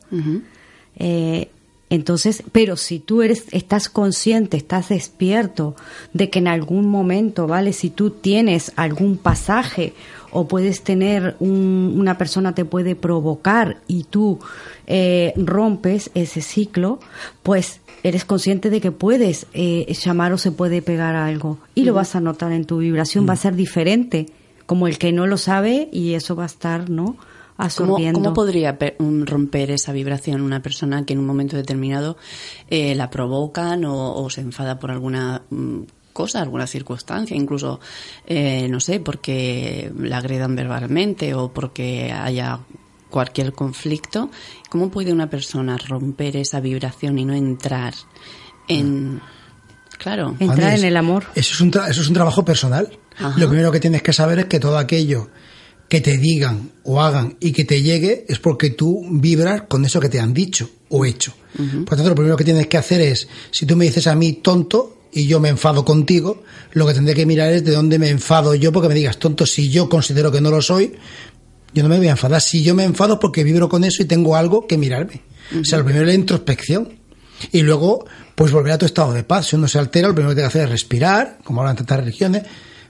[0.99, 1.49] Eh,
[1.88, 5.77] entonces, pero si tú eres, estás consciente, estás despierto
[6.12, 7.73] de que en algún momento, ¿vale?
[7.73, 9.92] Si tú tienes algún pasaje
[10.37, 14.38] o puedes tener una persona te puede provocar y tú
[14.87, 17.01] eh, rompes ese ciclo,
[17.42, 21.94] pues eres consciente de que puedes eh, llamar o se puede pegar algo y lo
[21.94, 24.27] vas a notar en tu vibración, va a ser diferente,
[24.66, 27.16] como el que no lo sabe y eso va a estar, ¿no?
[27.57, 28.20] Absorbiendo.
[28.20, 32.18] ¿Cómo, podría romper esa vibración una persona que en un momento determinado
[32.68, 35.81] eh, la provocan o, se enfada por alguna mm,
[36.16, 37.79] cosa, alguna circunstancia, incluso,
[38.26, 42.61] eh, no sé, porque la agredan verbalmente o porque haya
[43.11, 44.31] cualquier conflicto,
[44.70, 47.92] ¿cómo puede una persona romper esa vibración y no entrar
[48.66, 49.20] en...
[49.98, 50.37] Claro.
[50.38, 51.24] Entrar en el amor.
[51.35, 52.98] Eso es un, eso es un trabajo personal.
[53.37, 55.29] Lo primero que tienes que saber es que todo aquello
[55.88, 60.00] que te digan o hagan y que te llegue es porque tú vibras con eso
[60.00, 61.35] que te han dicho o hecho.
[61.57, 64.35] Por tanto, lo primero que tienes que hacer es, si tú me dices a mí
[64.35, 68.11] tonto, y yo me enfado contigo, lo que tendré que mirar es de dónde me
[68.11, 70.92] enfado yo porque me digas, tonto, si yo considero que no lo soy,
[71.72, 72.42] yo no me voy a enfadar.
[72.42, 75.22] Si yo me enfado porque vibro con eso y tengo algo que mirarme.
[75.59, 76.98] O sea, lo primero es la introspección.
[77.50, 79.46] Y luego, pues volver a tu estado de paz.
[79.46, 81.98] Si uno se altera, lo primero que tiene que hacer es respirar, como hablan tantas
[81.98, 82.42] religiones,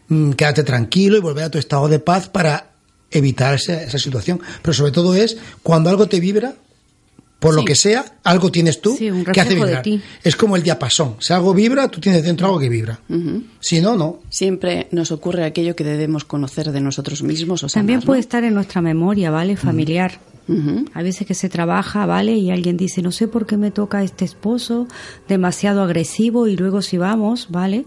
[0.09, 2.73] mm, quédate tranquilo y volver a tu estado de paz para
[3.13, 4.41] evitar esa, esa situación.
[4.63, 6.57] Pero sobre todo es cuando algo te vibra,
[7.39, 9.85] por lo que sea, algo tienes tú que hace vibrar.
[10.25, 11.17] Es como el diapasón.
[11.19, 12.99] Si algo vibra, tú tienes dentro algo que vibra.
[13.61, 14.21] Si no, no.
[14.31, 17.63] Siempre nos ocurre aquello que debemos conocer de nosotros mismos.
[17.63, 19.57] O También puede estar en nuestra memoria, ¿vale?
[19.57, 20.19] Familiar.
[20.95, 22.35] A veces que se trabaja, ¿vale?
[22.35, 24.87] Y alguien dice, no sé por qué me toca este esposo,
[25.29, 27.85] demasiado agresivo, y luego si vamos, ¿vale?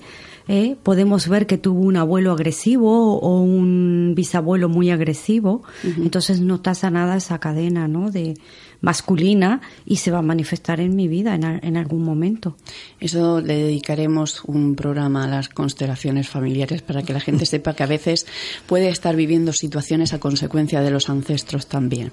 [0.51, 6.55] Eh, podemos ver que tuvo un abuelo agresivo o un bisabuelo muy agresivo, entonces no
[6.55, 8.09] está sanada esa cadena, ¿no?
[8.09, 8.33] De,
[8.82, 12.56] masculina y se va a manifestar en mi vida en, en, algún momento.
[13.00, 17.84] Eso le dedicaremos un programa a las constelaciones familiares para que la gente sepa que
[17.84, 18.26] a veces
[18.68, 22.12] puede estar viviendo situaciones a consecuencia de los ancestros también.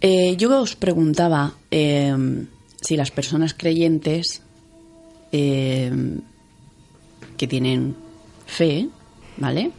[0.00, 2.14] Eh, yo os preguntaba eh,
[2.80, 4.42] si las personas creyentes
[5.32, 5.90] eh,
[7.36, 7.96] que tienen
[8.46, 8.88] fe,
[9.36, 9.72] ¿vale?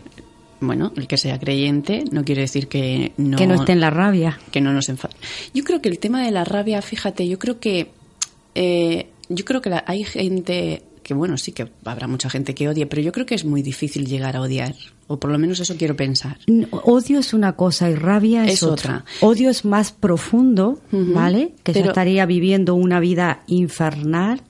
[0.62, 3.38] Bueno, el que sea creyente no quiere decir que no...
[3.38, 4.40] Que no esté en la rabia.
[4.52, 5.16] Que no nos enfade.
[5.54, 7.92] Yo creo que el tema de la rabia, fíjate, yo creo que...
[8.56, 12.86] Eh, yo creo que hay gente que, bueno, sí que habrá mucha gente que odie,
[12.86, 14.76] pero yo creo que es muy difícil llegar a odiar.
[15.08, 16.38] O por lo menos eso quiero pensar.
[16.72, 19.06] Odio es una cosa y rabia es, otra.
[19.22, 21.54] Odio es más profundo, ¿vale?
[21.64, 24.42] Que yo estaría viviendo una vida infernal,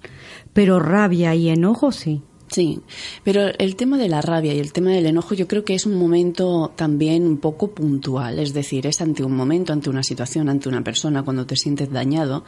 [0.52, 2.24] pero rabia y enojo sí.
[2.51, 2.79] Sí,
[3.23, 5.85] pero el tema de la rabia y el tema del enojo yo creo que es
[5.85, 10.49] un momento también un poco puntual, es decir, es ante un momento, ante una situación,
[10.49, 12.43] ante una persona, cuando te sientes dañado.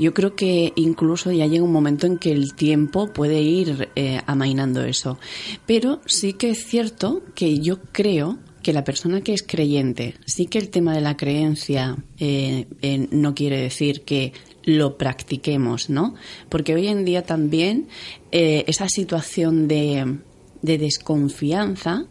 [0.00, 4.20] Yo creo que incluso ya llega un momento en que el tiempo puede ir eh,
[4.26, 5.18] amainando eso.
[5.64, 10.46] Pero sí que es cierto que yo creo que la persona que es creyente, sí
[10.46, 12.66] que el tema de la creencia eh,
[13.12, 14.32] no quiere decir que
[14.66, 16.14] lo practiquemos, ¿no?
[16.50, 17.88] Porque hoy en día también
[18.32, 20.18] eh, esa situación de,
[20.60, 22.04] de, desconfianza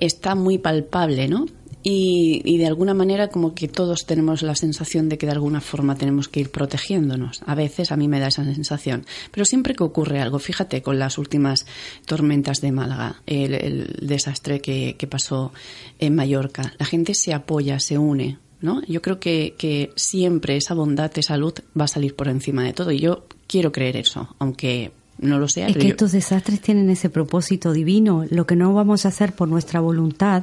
[0.00, 1.46] está muy palpable, ¿no?
[1.82, 5.94] Y, de alguna manera como que todos tenemos la sensación de que de alguna forma
[5.94, 7.40] tenemos que ir protegiéndonos.
[7.46, 9.06] A veces a mí me da esa sensación.
[9.30, 11.64] Pero siempre que ocurre algo, fíjate con las últimas
[12.04, 15.52] tormentas de Málaga, el, desastre que pasó
[15.98, 18.82] en Mallorca, la gente se apoya, se une, ¿no?
[18.86, 22.72] Yo creo que, que siempre esa bondad, esa luz va a salir por encima de
[22.72, 25.68] todo y yo quiero creer eso, aunque no lo sea.
[25.68, 28.24] Es que estos desastres tienen ese propósito divino.
[28.30, 30.42] Lo que no vamos a hacer por nuestra voluntad,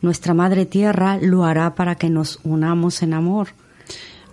[0.00, 3.48] nuestra Madre Tierra lo hará para que nos unamos en amor.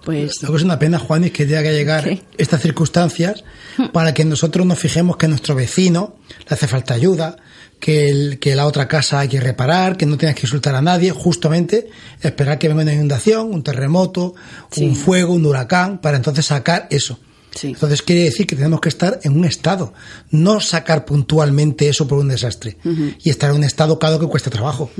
[0.06, 0.42] Pues...
[0.42, 3.44] Lo que es una pena, Juan, es que tenga que llegar estas circunstancias
[3.92, 7.36] para que nosotros nos fijemos que nuestro vecino le hace falta ayuda,
[7.80, 10.82] que, el, que la otra casa hay que reparar, que no tienes que insultar a
[10.82, 11.90] nadie, justamente
[12.22, 14.36] esperar que venga una inundación, un terremoto,
[14.78, 17.20] un fuego, un huracán, para entonces sacar eso.
[17.64, 19.94] Entonces quiere decir que tenemos que estar en un estado,
[20.30, 22.78] no sacar puntualmente eso por un desastre
[23.24, 24.92] y estar en un estado cada que cuesta trabajo.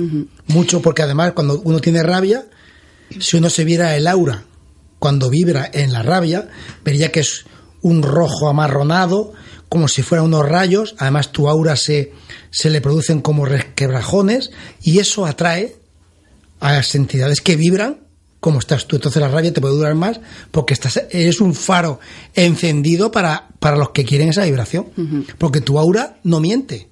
[0.48, 2.46] Mucho porque además cuando uno tiene rabia,
[3.20, 4.44] si uno se viera el aura
[4.98, 6.48] cuando vibra en la rabia,
[6.84, 7.44] vería que es
[7.82, 9.32] un rojo amarronado,
[9.68, 12.12] como si fueran unos rayos, además tu aura se,
[12.50, 14.50] se le producen como resquebrajones
[14.82, 15.76] y eso atrae
[16.60, 18.08] a las entidades que vibran
[18.40, 18.96] como estás tú.
[18.96, 22.00] Entonces la rabia te puede durar más porque estás, eres un faro
[22.34, 24.86] encendido para, para los que quieren esa vibración.
[25.38, 26.88] Porque tu aura no miente.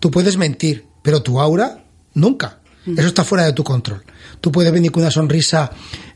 [0.00, 2.60] Tú puedes mentir, pero tu aura nunca.
[2.86, 4.04] Eso está fuera de tu control.
[4.42, 5.70] Tú puedes venir con una sonrisa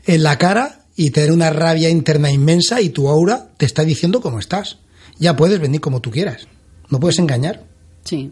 [0.05, 4.21] en la cara y tener una rabia interna inmensa y tu aura te está diciendo
[4.21, 4.77] cómo estás.
[5.19, 6.47] Ya puedes venir como tú quieras.
[6.89, 7.63] No puedes engañar.
[8.03, 8.31] Sí.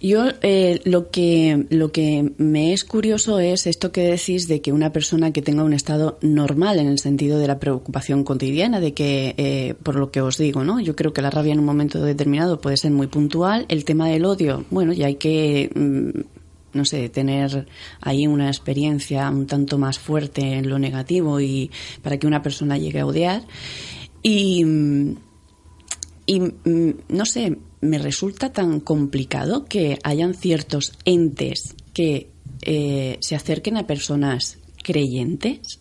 [0.00, 4.70] Yo eh, lo que lo que me es curioso es esto que decís de que
[4.70, 8.92] una persona que tenga un estado normal en el sentido de la preocupación cotidiana, de
[8.92, 10.78] que eh, por lo que os digo, ¿no?
[10.78, 13.64] Yo creo que la rabia en un momento determinado puede ser muy puntual.
[13.68, 16.20] El tema del odio, bueno, ya hay que mm,
[16.74, 17.66] no sé, tener
[18.02, 21.70] ahí una experiencia un tanto más fuerte en lo negativo y
[22.02, 23.42] para que una persona llegue a odiar.
[24.22, 24.64] Y,
[26.26, 32.30] y mm, no sé, me resulta tan complicado que hayan ciertos entes que
[32.62, 35.80] eh, se acerquen a personas creyentes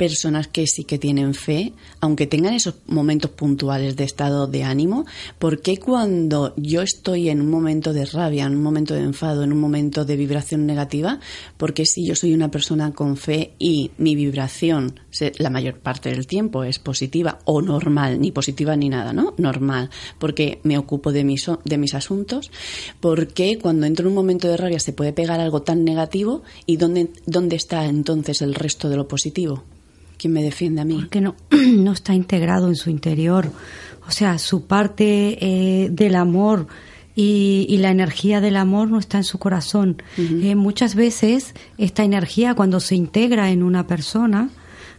[0.00, 5.04] personas que sí que tienen fe, aunque tengan esos momentos puntuales de estado de ánimo,
[5.38, 9.44] ¿por qué cuando yo estoy en un momento de rabia, en un momento de enfado,
[9.44, 11.20] en un momento de vibración negativa,
[11.58, 14.98] porque si yo soy una persona con fe y mi vibración
[15.36, 19.34] la mayor parte del tiempo es positiva o normal, ni positiva ni nada, ¿no?
[19.36, 22.50] Normal, porque me ocupo de mis, de mis asuntos,
[23.00, 26.78] porque cuando entro en un momento de rabia se puede pegar algo tan negativo y
[26.78, 29.62] dónde, dónde está entonces el resto de lo positivo?
[30.20, 30.96] ¿Quién me defiende a mí?
[30.96, 33.50] Porque no, no está integrado en su interior.
[34.06, 36.66] O sea, su parte eh, del amor
[37.14, 40.02] y, la energía del amor no está en su corazón.
[40.18, 44.50] Eh, muchas veces esta energía cuando se integra en una persona,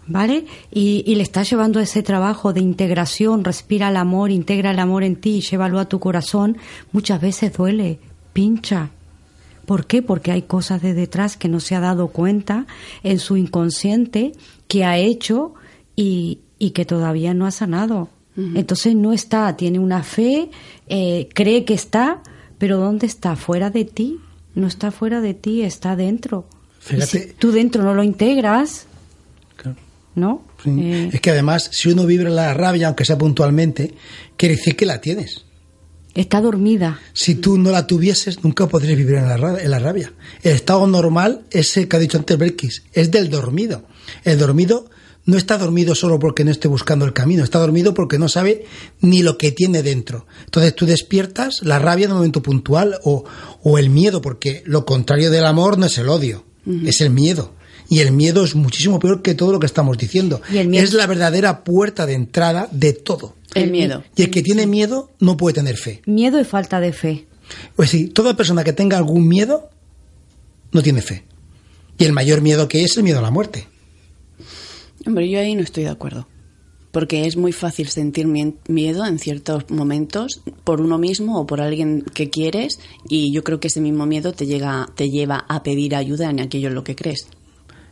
[0.07, 0.45] ¿vale?
[0.72, 5.03] Y, y, le está llevando ese trabajo de integración, respira el amor, integra el amor
[5.03, 6.57] en ti, llévalo a tu corazón,
[6.91, 7.99] muchas veces duele,
[8.34, 8.89] pincha.
[9.66, 10.01] ¿Por qué?
[10.01, 12.66] Porque hay cosas de detrás que no se ha dado cuenta
[13.03, 14.34] en su inconsciente
[14.68, 15.53] que ha hecho
[15.95, 16.39] y,
[16.74, 18.09] que todavía no ha sanado.
[18.38, 20.49] Entonces no está, tiene una fe,
[20.88, 22.24] eh, cree que está,
[22.57, 23.36] pero ¿dónde está?
[23.36, 24.20] ¿Fuera de ti?
[24.55, 26.47] No está fuera de ti, está dentro.
[26.80, 28.88] si tú dentro no lo integras,
[30.16, 30.43] ¿no?
[30.66, 33.93] Eh, es que además, si uno vibra la rabia, aunque sea puntualmente,
[34.38, 35.45] quiere decir que la tienes.
[36.14, 36.99] Está dormida.
[37.14, 40.14] Si tú no la tuvieses, nunca podrías vivir en la, en la rabia.
[40.43, 43.86] El estado normal es el que ha dicho antes Belkis, es del dormido.
[44.24, 44.89] El dormido
[45.26, 48.66] no está dormido solo porque no esté buscando el camino, está dormido porque no sabe
[49.01, 50.26] ni lo que tiene dentro.
[50.45, 53.24] Entonces tú despiertas la rabia en un momento puntual o,
[53.64, 56.43] o el miedo, porque lo contrario del amor no es el odio,
[56.86, 57.53] es el miedo.
[57.91, 60.41] Y el miedo es muchísimo peor que todo lo que estamos diciendo.
[60.49, 63.35] Es la verdadera puerta de entrada de todo.
[63.53, 64.01] El miedo.
[64.15, 66.01] Y el que tiene miedo no puede tener fe.
[66.05, 67.25] Miedo y falta de fe.
[67.75, 69.69] Pues sí, toda persona que tenga algún miedo
[70.71, 71.25] no tiene fe.
[71.97, 73.67] Y el mayor miedo que es el miedo a la muerte.
[75.05, 76.29] Hombre, yo ahí no estoy de acuerdo.
[76.93, 82.05] Porque es muy fácil sentir miedo en ciertos momentos por uno mismo o por alguien
[82.13, 82.79] que quieres
[83.09, 86.39] y yo creo que ese mismo miedo te, llega, te lleva a pedir ayuda en
[86.39, 87.27] aquello en lo que crees.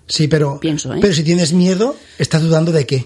[0.09, 0.97] Sí, pero, Pienso, ¿eh?
[0.99, 3.05] pero si tienes miedo, ¿estás dudando de qué?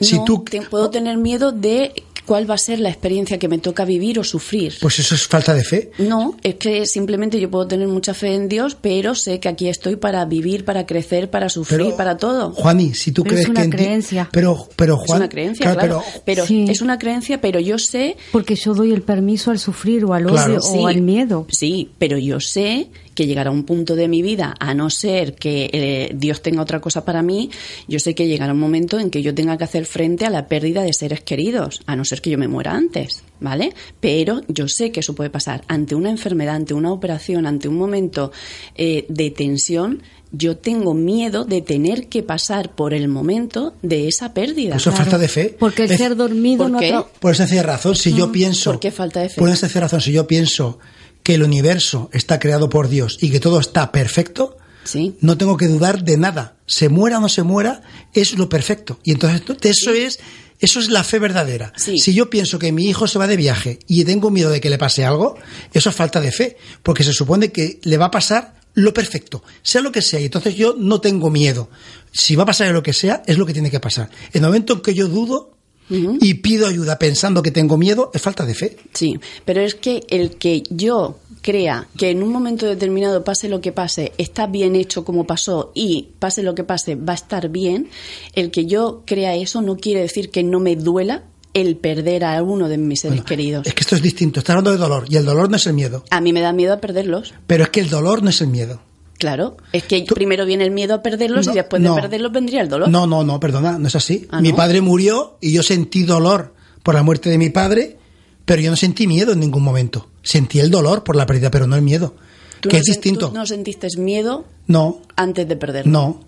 [0.00, 0.44] Si tú...
[0.70, 4.24] puedo tener miedo de cuál va a ser la experiencia que me toca vivir o
[4.24, 4.74] sufrir.
[4.80, 5.92] Pues eso es falta de fe.
[5.98, 9.68] No, es que simplemente yo puedo tener mucha fe en Dios, pero sé que aquí
[9.68, 12.52] estoy para vivir, para crecer, para sufrir, para todo.
[12.52, 14.28] Juani, si tú crees es una que creencia.
[14.32, 18.56] pero pero Juan, es una creencia, claro, pero, es una creencia, pero yo sé porque
[18.56, 21.46] yo doy el permiso al sufrir o al odio o al miedo.
[21.50, 25.70] Sí, pero yo sé que llegará un punto de mi vida, a no ser que
[25.72, 27.50] eh, Dios tenga otra cosa para mí,
[27.88, 30.46] yo sé que llegará un momento en que yo tenga que hacer frente a la
[30.46, 33.72] pérdida de seres queridos, a no ser que yo me muera antes, ¿vale?
[33.98, 37.76] Pero yo sé que eso puede pasar ante una enfermedad, ante una operación, ante un
[37.76, 38.30] momento
[38.76, 40.02] eh, de tensión.
[40.32, 44.76] Yo tengo miedo de tener que pasar por el momento de esa pérdida.
[44.76, 45.56] Eso es falta de fe.
[45.58, 47.00] Porque el ser dormido ¿Por no qué?
[47.20, 48.72] Por esa razón, si yo Mm, pienso.
[48.72, 49.40] ¿Por qué falta de fe?
[49.40, 50.78] Por esa razón, si yo pienso
[51.26, 55.16] que el universo está creado por Dios y que todo está perfecto, sí.
[55.20, 56.54] no tengo que dudar de nada.
[56.66, 57.82] Se muera o no se muera,
[58.14, 59.00] es lo perfecto.
[59.02, 60.20] Y entonces eso es
[60.60, 61.72] eso es la fe verdadera.
[61.76, 64.70] Si yo pienso que mi hijo se va de viaje y tengo miedo de que
[64.70, 65.36] le pase algo,
[65.72, 69.42] eso es falta de fe, porque se supone que le va a pasar lo perfecto,
[69.62, 71.70] sea lo que sea, y entonces yo no tengo miedo.
[72.12, 74.10] Si va a pasar lo que sea, es lo que tiene que pasar.
[74.32, 75.55] En el momento en que yo dudo,
[75.88, 78.76] y pido ayuda pensando que tengo miedo, es falta de fe.
[78.92, 83.60] Sí, pero es que el que yo crea que en un momento determinado pase lo
[83.60, 87.48] que pase, está bien hecho como pasó y pase lo que pase, va a estar
[87.50, 87.88] bien,
[88.34, 91.24] el que yo crea eso no quiere decir que no me duela
[91.54, 93.66] el perder a uno de mis seres queridos.
[93.66, 95.72] Es que esto es distinto, estás hablando de dolor y el dolor no es el
[95.72, 96.04] miedo.
[96.10, 97.32] A mí me da miedo a perderlos.
[97.46, 98.82] Pero es que el dolor no es el miedo.
[99.18, 102.68] Claro, es que primero viene el miedo a perderlos y después de perderlos vendría el
[102.68, 102.88] dolor.
[102.88, 104.26] No, no, no, perdona, no es así.
[104.30, 104.56] Ah, mi ¿no?
[104.56, 107.96] padre murió y yo sentí dolor por la muerte de mi padre,
[108.44, 110.08] pero yo no sentí miedo en ningún momento.
[110.22, 112.14] Sentí el dolor por la pérdida, pero no el miedo.
[112.60, 113.28] ¿Tú Que no es distinto.
[113.28, 115.90] ¿Tú no sentiste miedo No, antes de perderlo?
[115.92, 116.20] no,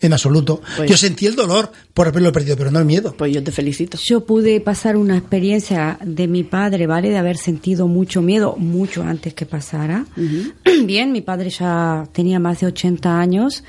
[0.00, 0.60] en absoluto.
[0.76, 3.14] Pues- yo sentí el dolor por haberlo perdido, pero no el miedo.
[3.16, 3.98] Pues yo te felicito.
[4.04, 7.08] Yo pude pasar una experiencia de mi padre, ¿vale?
[7.10, 10.04] De haber sentido mucho miedo, mucho antes que pasara.
[10.84, 13.64] Bien, mi padre ya tenía más de 80 años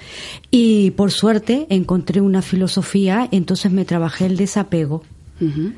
[0.51, 5.03] y por suerte encontré una filosofía, entonces me trabajé el desapego.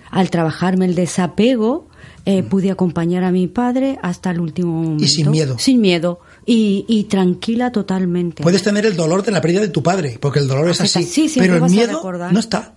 [0.10, 1.90] Al trabajarme el desapego,
[2.26, 5.06] eh, pude acompañar a mi padre hasta el último momento.
[5.08, 5.60] sin miedo.
[5.60, 6.22] Sin miedo.
[6.52, 8.42] Y, y tranquila totalmente.
[8.42, 11.04] Puedes tener el dolor de la pérdida de tu padre, porque el dolor es así.
[11.04, 12.74] Sí, siempre pero el vas a miedo no está.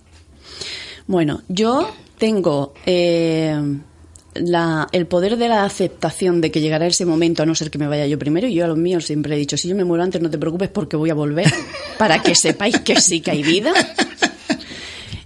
[1.06, 3.58] Bueno, yo tengo eh,
[4.34, 7.78] la, el poder de la aceptación de que llegará ese momento, a no ser que
[7.78, 9.84] me vaya yo primero, y yo a los míos siempre he dicho, si yo me
[9.84, 11.50] muero antes no te preocupes porque voy a volver,
[11.98, 13.72] para que sepáis que sí que hay vida.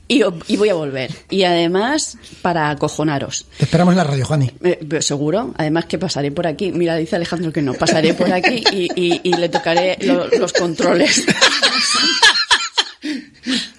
[0.08, 1.10] Y, y voy a volver.
[1.30, 3.46] Y además, para acojonaros.
[3.58, 4.50] Te esperamos en la radio, Juani.
[4.62, 5.52] Eh, seguro.
[5.56, 6.70] Además que pasaré por aquí.
[6.70, 7.74] Mira, dice Alejandro que no.
[7.74, 11.24] Pasaré por aquí y, y- y le tocaré lo- los controles.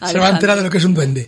[0.06, 1.28] Se va a enterar de lo que es un duende.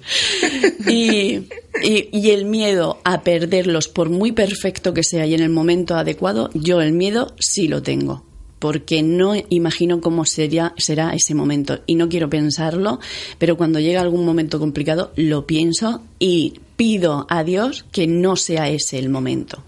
[0.87, 1.47] Y,
[1.83, 5.95] y- y el miedo a perderlos, por muy perfecto que sea y en el momento
[5.95, 8.25] adecuado, yo el miedo sí lo tengo.
[8.59, 11.79] Porque no imagino cómo sería, será ese momento.
[11.85, 12.99] Y no quiero pensarlo,
[13.37, 18.69] pero cuando llega algún momento complicado, lo pienso y pido a Dios que no sea
[18.69, 19.63] ese el momento.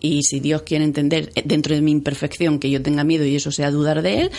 [0.00, 3.36] Y si Dios quiere entender eh, dentro de mi imperfección que yo tenga miedo y
[3.36, 4.30] eso sea dudar de Él,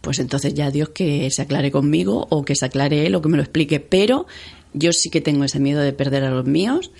[0.00, 3.28] pues entonces ya Dios que se aclare conmigo o que se aclare Él o que
[3.28, 3.80] me lo explique.
[3.80, 4.26] Pero
[4.72, 6.90] yo sí que tengo ese miedo de perder a los míos,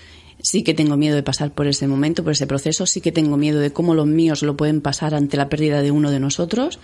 [0.42, 3.36] sí que tengo miedo de pasar por ese momento, por ese proceso, sí que tengo
[3.36, 6.78] miedo de cómo los míos lo pueden pasar ante la pérdida de uno de nosotros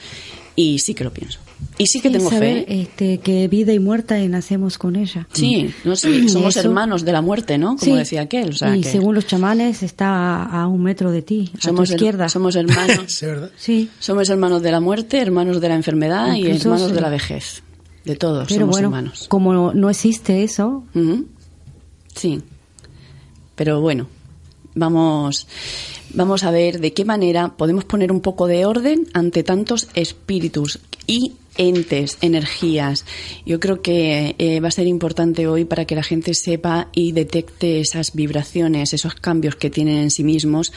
[0.57, 1.39] y sí que lo pienso.
[1.77, 2.81] Y sí que Y tengo saber, fe.
[2.83, 5.27] este, que vida y muerte nacemos con ella.
[5.33, 7.77] Sí, no sé, somos Eso- hermanos de la muerte, ¿no?
[7.77, 7.93] Como Sí.
[7.93, 8.51] decía aquel.
[8.51, 10.09] O sea, y que según los chamanes está
[10.43, 12.29] a, a un metro de ti, a somos, tu her- izquierda.
[12.29, 13.23] somos hermanos.
[13.57, 13.89] Sí.
[13.99, 16.93] Somos hermanos de la muerte, hermanos de la enfermedad y hermanos sí.
[16.95, 17.63] de la vejez.
[18.05, 19.27] De todos Pero somos bueno, hermanos.
[19.29, 20.85] como no, existe eso.
[22.15, 22.41] Sí.
[23.59, 24.07] Pero bueno,
[24.77, 25.49] vamos,
[26.15, 30.79] vamos a ver de qué manera podemos poner un poco de orden ante tantos espíritus
[31.09, 33.05] y entes, energías.
[33.45, 37.13] Yo creo que eh, va a ser importante hoy para que la gente sepa y
[37.13, 40.73] detecte esas vibraciones, esos cambios que tienen en sí mismos,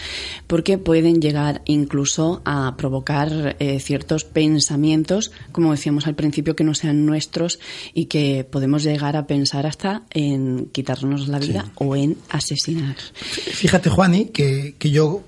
[0.47, 6.73] porque pueden llegar incluso a provocar eh, ciertos pensamientos, como decíamos al principio, que no
[6.73, 7.59] sean nuestros
[7.93, 12.97] y que podemos llegar a pensar hasta en quitarnos la vida o en asesinar.
[13.13, 15.23] Fíjate, Juani, que, que yo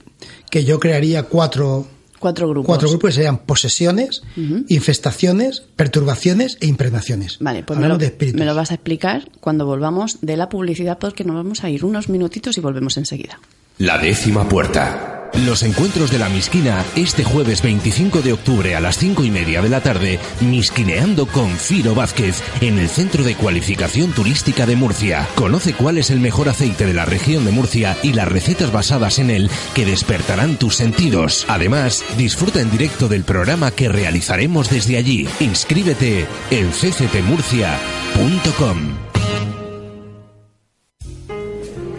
[0.49, 1.87] que yo crearía cuatro
[2.23, 2.67] Cuatro grupos.
[2.67, 4.23] cuatro grupos que serían posesiones,
[4.69, 7.37] infestaciones, perturbaciones e impregnaciones.
[7.39, 10.97] Vale, pues me lo, de me lo vas a explicar cuando volvamos de la publicidad
[10.99, 13.39] porque nos vamos a ir unos minutitos y volvemos enseguida.
[13.77, 15.22] La décima puerta.
[15.35, 19.63] Los encuentros de la Misquina este jueves 25 de octubre a las 5 y media
[19.63, 25.27] de la tarde, Misquineando con Firo Vázquez en el Centro de Cualificación Turística de Murcia.
[25.35, 29.17] Conoce cuál es el mejor aceite de la región de Murcia y las recetas basadas
[29.17, 31.47] en él que despertarán tus sentidos.
[31.49, 35.27] Además, disfruta en directo del programa que realizaremos desde allí.
[35.39, 38.97] Inscríbete en cctmurcia.com.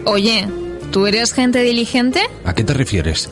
[0.05, 0.47] Oye,
[0.95, 2.21] ¿tú eres gente diligente?
[2.45, 3.27] ¿A qué te refieres?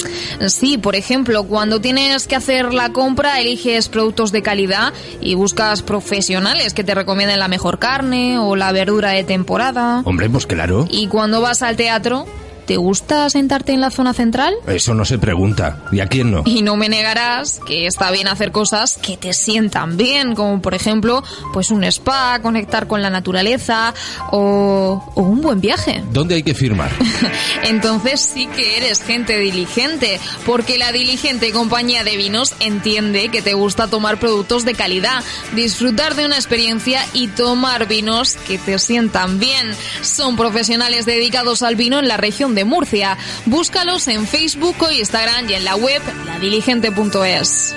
[0.48, 4.92] Sí, por ejemplo, cuando tienes que hacer la compra, eliges productos de calidad
[5.22, 10.02] y buscas profesionales que te recomienden la mejor carne o la verdura de temporada.
[10.04, 10.90] Hombre, pues claro.
[10.92, 12.26] Y cuando vas al teatro,
[12.66, 14.54] ¿te gusta sentarte en la zona central?
[14.68, 15.84] Eso no se pregunta.
[15.92, 16.44] ¿Y a quién no?
[16.46, 20.74] Y no me negarás que está bien hacer cosas que te sientan bien, como por
[20.74, 23.94] ejemplo, pues un spa, conectar con la naturaleza
[24.32, 26.04] o, o un buen viaje.
[26.12, 26.92] ¿Dónde hay que firmar?
[27.64, 33.54] Entonces sí que eres gente diligente, porque la diligente compañía de vinos entiende que te
[33.54, 35.24] gusta tomar productos de calidad,
[35.56, 39.74] disfrutar de una experiencia y tomar vinos que te sientan bien.
[40.02, 43.18] Son profesionales dedicados al vino en la región de Murcia.
[43.46, 47.76] Búscalos en Facebook o Instagram y en la web ladiligente.es.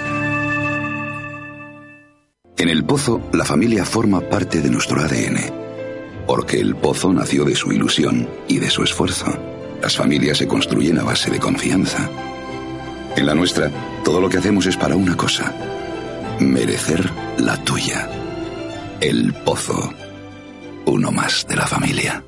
[2.59, 5.53] En el pozo, la familia forma parte de nuestro ADN.
[6.27, 9.27] Porque el pozo nació de su ilusión y de su esfuerzo.
[9.83, 12.11] Las familias se construyen a base de confianza.
[13.15, 13.71] En la nuestra,
[14.05, 15.55] todo lo que hacemos es para una cosa.
[16.41, 18.09] Merecer la tuya.
[19.01, 19.93] El pozo.
[20.87, 22.26] Uno más de la familia.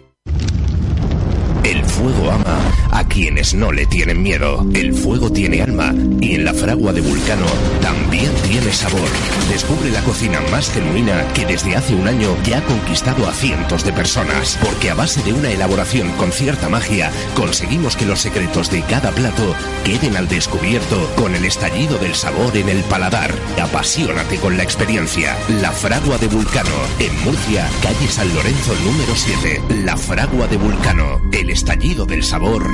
[1.65, 2.59] El fuego ama
[2.91, 4.67] a quienes no le tienen miedo.
[4.75, 7.47] El fuego tiene alma y en la fragua de Vulcano
[7.83, 9.09] también tiene sabor.
[9.51, 13.85] Descubre la cocina más genuina que desde hace un año ya ha conquistado a cientos
[13.85, 14.59] de personas.
[14.63, 19.11] Porque a base de una elaboración con cierta magia, conseguimos que los secretos de cada
[19.11, 19.55] plato
[19.85, 23.33] queden al descubierto con el estallido del sabor en el paladar.
[23.61, 25.37] Apasionate con la experiencia.
[25.61, 26.71] La fragua de Vulcano.
[26.99, 29.63] En Murcia, calle San Lorenzo número 7.
[29.85, 31.21] La fragua de Vulcano.
[31.51, 32.67] Estallido del sabor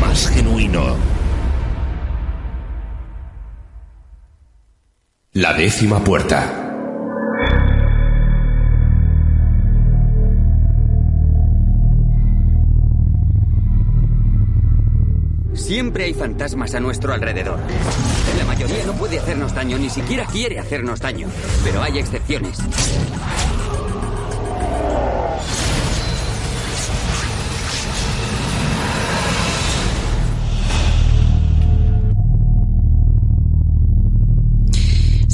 [0.00, 0.96] más genuino.
[5.32, 6.68] La décima puerta.
[15.54, 17.58] Siempre hay fantasmas a nuestro alrededor.
[18.38, 21.28] La mayoría no puede hacernos daño, ni siquiera quiere hacernos daño.
[21.62, 22.58] Pero hay excepciones.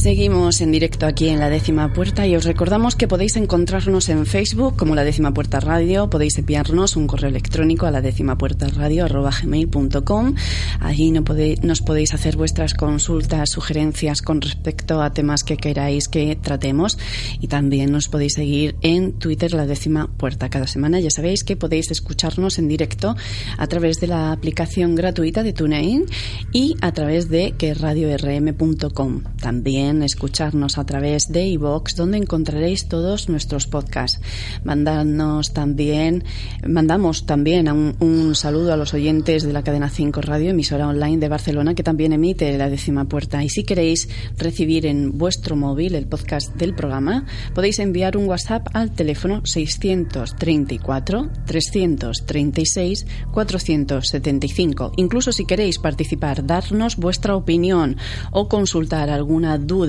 [0.04, 4.26] Seguimos en directo aquí en la décima puerta y os recordamos que podéis encontrarnos en
[4.26, 8.68] Facebook como la décima puerta radio, podéis enviarnos un correo electrónico a la décima puerta
[8.68, 10.34] radio gmail.com.
[10.80, 16.08] Allí no podéis, nos podéis hacer vuestras consultas, sugerencias con respecto a temas que queráis
[16.08, 16.98] que tratemos
[17.40, 21.00] y también nos podéis seguir en Twitter la décima puerta cada semana.
[21.00, 23.16] Ya sabéis que podéis escucharnos en directo
[23.56, 26.04] a través de la aplicación gratuita de TuneIn
[26.52, 29.22] y a través de que radiorm.com.
[29.40, 34.20] También escucharnos a través de iVoox, donde encontraréis todos nuestros podcasts.
[34.64, 36.24] Mandarnos también,
[36.66, 41.18] mandamos también un, un, saludo a los oyentes de la cadena 5 Radio, emisora online
[41.18, 43.42] de Barcelona, que también emite la décima puerta.
[43.44, 48.68] Y si queréis recibir en vuestro móvil el podcast del programa, podéis enviar un WhatsApp
[48.72, 54.92] al teléfono 634 336 475.
[54.96, 57.96] Incluso si queréis participar, darnos vuestra opinión
[58.30, 59.83] o consultar alguna duda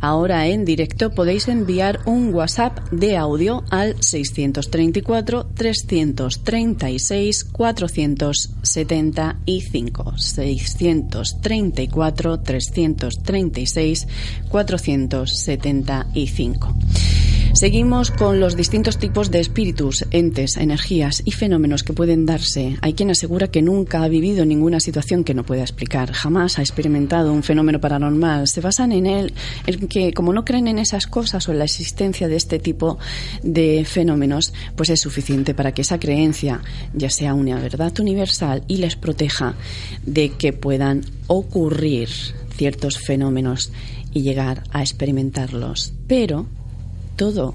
[0.00, 10.14] ahora en directo podéis enviar un WhatsApp de audio al 634 336 475.
[10.16, 14.06] 634 336
[14.48, 17.25] 475.
[17.56, 22.76] Seguimos con los distintos tipos de espíritus, entes, energías y fenómenos que pueden darse.
[22.82, 26.60] Hay quien asegura que nunca ha vivido ninguna situación que no pueda explicar, jamás ha
[26.60, 28.46] experimentado un fenómeno paranormal.
[28.46, 29.32] Se basan en él,
[29.66, 32.98] en que como no creen en esas cosas o en la existencia de este tipo
[33.42, 36.60] de fenómenos, pues es suficiente para que esa creencia
[36.92, 39.54] ya sea una verdad universal y les proteja
[40.04, 42.10] de que puedan ocurrir
[42.54, 43.72] ciertos fenómenos
[44.12, 45.94] y llegar a experimentarlos.
[46.06, 46.48] Pero
[47.16, 47.54] todo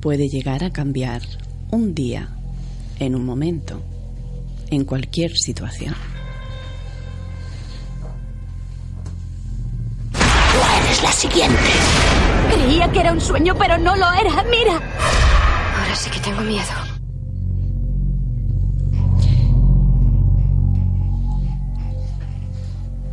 [0.00, 1.22] puede llegar a cambiar
[1.70, 2.28] un día,
[2.98, 3.80] en un momento,
[4.70, 5.94] en cualquier situación.
[10.12, 11.70] Tú eres la siguiente.
[12.52, 14.42] Creía que era un sueño, pero no lo era.
[14.50, 14.74] Mira.
[15.78, 16.62] Ahora sí que tengo miedo.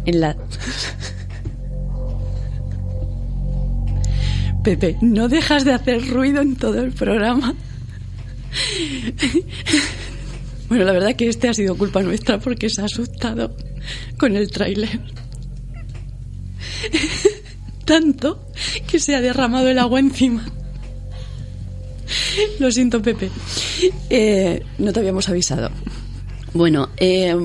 [0.05, 0.35] En la...
[4.63, 7.55] Pepe, no dejas de hacer ruido en todo el programa.
[10.67, 13.55] Bueno, la verdad que este ha sido culpa nuestra porque se ha asustado
[14.19, 15.01] con el tráiler.
[17.85, 18.51] Tanto
[18.87, 20.45] que se ha derramado el agua encima.
[22.59, 23.31] Lo siento, Pepe.
[24.11, 25.71] Eh, no te habíamos avisado.
[26.53, 27.35] Bueno, eh,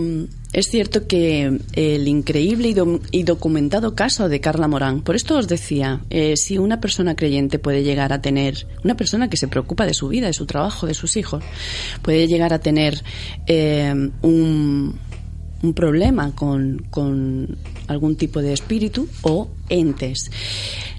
[0.54, 5.48] es cierto que el increíble y, y, documentado caso de Carla Morán, por esto os
[5.48, 9.84] decía, eh, si una persona creyente puede llegar a tener, una persona que se preocupa
[9.84, 11.42] de su vida, de su trabajo, de sus hijos,
[12.02, 13.02] puede llegar a tener
[13.48, 13.92] eh,
[14.22, 14.98] un,
[15.74, 17.56] problema con
[17.88, 20.30] algún tipo de espíritu o entes.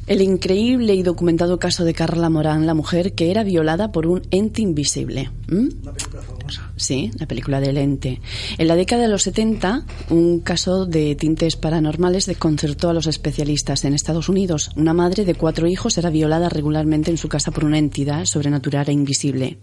[0.07, 4.21] El increíble y documentado caso de Carla Morán, la mujer que era violada por un
[4.29, 5.31] ente invisible.
[5.47, 5.69] ¿Mm?
[5.81, 6.71] Una película famosa.
[6.75, 8.21] Sí, la película del ente.
[8.59, 13.83] En la década de los 70, un caso de tintes paranormales desconcertó a los especialistas.
[13.83, 17.65] En Estados Unidos, una madre de cuatro hijos era violada regularmente en su casa por
[17.65, 19.57] una entidad sobrenatural e invisible.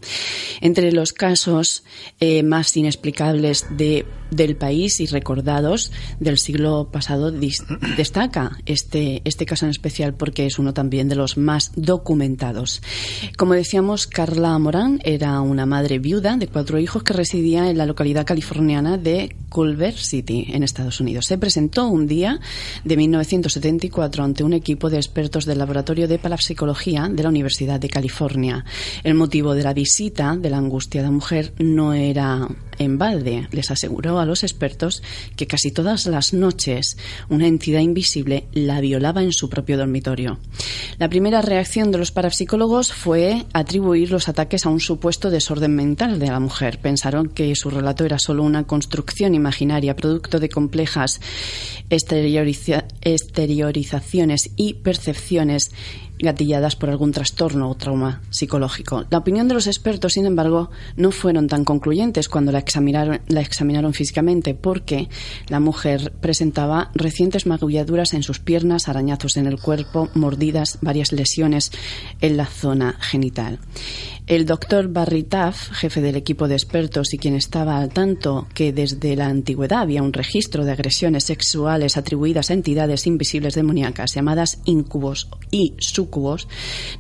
[0.61, 1.85] Entre los casos
[2.19, 9.67] eh, más inexplicables de, del país y recordados del siglo pasado destaca este, este caso
[9.67, 12.83] en especial porque es uno también de los más documentados.
[13.37, 17.87] Como decíamos, Carla Morán era una madre viuda de cuatro hijos que residía en la
[17.87, 21.27] localidad californiana de Culver City, en Estados Unidos.
[21.27, 22.41] Se presentó un día
[22.85, 27.89] de 1974 ante un equipo de expertos del Laboratorio de Parapsicología de la Universidad de
[27.89, 28.65] California.
[29.05, 33.49] El motivo de la visita de la angustiada mujer no era en balde.
[33.53, 35.03] Les aseguró a los expertos
[35.37, 36.97] que casi todas las noches
[37.29, 40.22] una entidad invisible la violaba en su propio dormitorio.
[40.99, 46.19] La primera reacción de los parapsicólogos fue atribuir los ataques a un supuesto desorden mental
[46.19, 46.79] de la mujer.
[46.79, 51.21] Pensaron que su relato era solo una construcción imaginaria, producto de complejas
[51.91, 55.71] exterioriza exteriorizaciones y percepciones
[56.23, 59.05] gatilladas por algún trastorno o trauma psicológico.
[59.11, 63.41] La opinión de los expertos, sin embargo, no fueron tan concluyentes cuando la examinaron, la
[63.41, 65.09] examinaron físicamente, porque
[65.49, 71.73] la mujer presentaba recientes magulladuras en sus piernas, arañazos en el cuerpo, mordidas, varias lesiones
[72.21, 73.59] en la zona genital.
[74.29, 78.73] El doctor Barry Taff, jefe del equipo de expertos y quien estaba al tanto que
[78.73, 84.61] desde la antigüedad había un registro de agresiones sexuales atribuidas a entidades invisibles demoníacas llamadas
[84.65, 86.47] incubos y sucubos,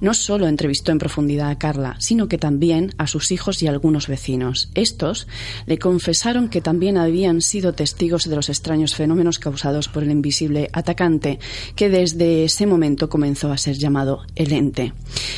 [0.00, 4.08] no solo entrevistó en profundidad a Carla, sino que también a sus hijos y algunos
[4.08, 4.70] vecinos.
[4.74, 5.28] Estos
[5.66, 10.70] le confesaron que también habían sido testigos de los extraños fenómenos causados por el invisible
[10.72, 11.38] atacante,
[11.76, 14.92] que desde ese momento comenzó a ser llamado el ente.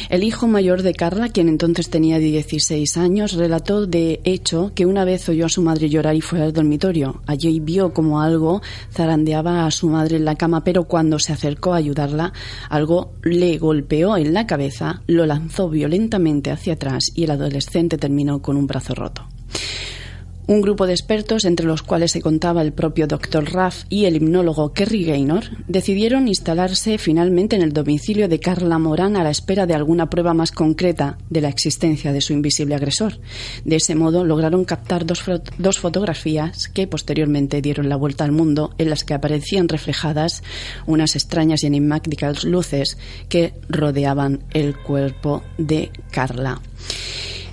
[0.08, 5.04] El hijo mayor de Carla, quien entonces tenía 16 años, relató de hecho que una
[5.04, 7.22] vez oyó a su madre llorar y fue al dormitorio.
[7.26, 8.62] Allí vio como algo
[8.92, 12.32] zarandeaba a su madre en la cama, pero cuando se acercó a ayudarla,
[12.68, 18.40] algo le golpeó en la cabeza, lo lanzó violentamente hacia atrás y el adolescente terminó
[18.40, 19.26] con un brazo roto.
[20.46, 23.50] Un grupo de expertos, entre los cuales se contaba el propio Dr.
[23.50, 29.16] Raff y el hipnólogo Kerry Gaynor, decidieron instalarse finalmente en el domicilio de Carla Morán
[29.16, 33.20] a la espera de alguna prueba más concreta de la existencia de su invisible agresor.
[33.64, 35.24] De ese modo lograron captar dos,
[35.56, 40.42] dos fotografías que posteriormente dieron la vuelta al mundo, en las que aparecían reflejadas
[40.84, 42.98] unas extrañas y enigmáticas luces
[43.30, 46.60] que rodeaban el cuerpo de Carla.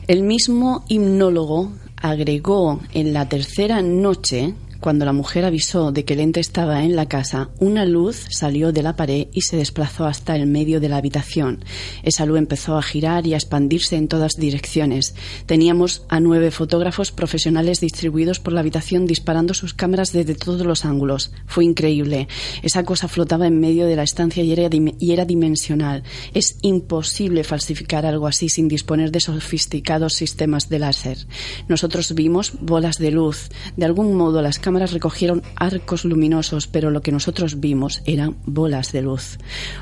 [0.07, 1.71] El mismo hipnólogo
[2.01, 6.95] agregó en la tercera noche cuando la mujer avisó de que el ente estaba en
[6.95, 10.89] la casa, una luz salió de la pared y se desplazó hasta el medio de
[10.89, 11.63] la habitación.
[12.01, 15.13] Esa luz empezó a girar y a expandirse en todas direcciones.
[15.45, 20.83] Teníamos a nueve fotógrafos profesionales distribuidos por la habitación disparando sus cámaras desde todos los
[20.83, 21.31] ángulos.
[21.45, 22.27] Fue increíble.
[22.63, 26.01] Esa cosa flotaba en medio de la estancia y era, y era dimensional.
[26.33, 31.19] Es imposible falsificar algo así sin disponer de sofisticados sistemas de láser.
[31.67, 33.49] Nosotros vimos bolas de luz.
[33.77, 38.37] De algún modo las cámaras cámaras recogieron arcos luminosos, pero lo que nosotros vimos eran
[38.45, 39.37] bolas de luz.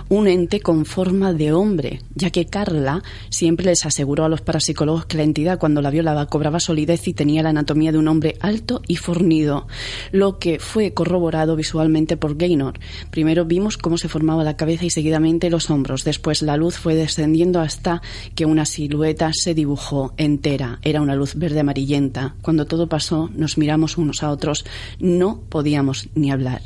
[0.07, 5.05] Un ente con forma de hombre, ya que Carla siempre les aseguró a los parapsicólogos
[5.05, 8.37] que la entidad cuando la violaba cobraba solidez y tenía la anatomía de un hombre
[8.39, 9.67] alto y fornido,
[10.11, 12.79] lo que fue corroborado visualmente por Gaynor.
[13.11, 16.03] Primero vimos cómo se formaba la cabeza y seguidamente los hombros.
[16.03, 18.01] Después la luz fue descendiendo hasta
[18.33, 20.79] que una silueta se dibujó entera.
[20.81, 22.33] Era una luz verde amarillenta.
[22.41, 24.65] Cuando todo pasó, nos miramos unos a otros
[24.99, 26.61] no podíamos ni hablar.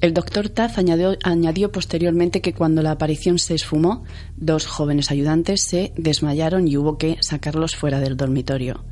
[0.00, 4.04] El doctor Taz añadió, añadió, posteriormente que cuando la aparición se esfumó,
[4.36, 8.84] dos jóvenes ayudantes se desmayaron y hubo que sacarlos fuera del dormitorio.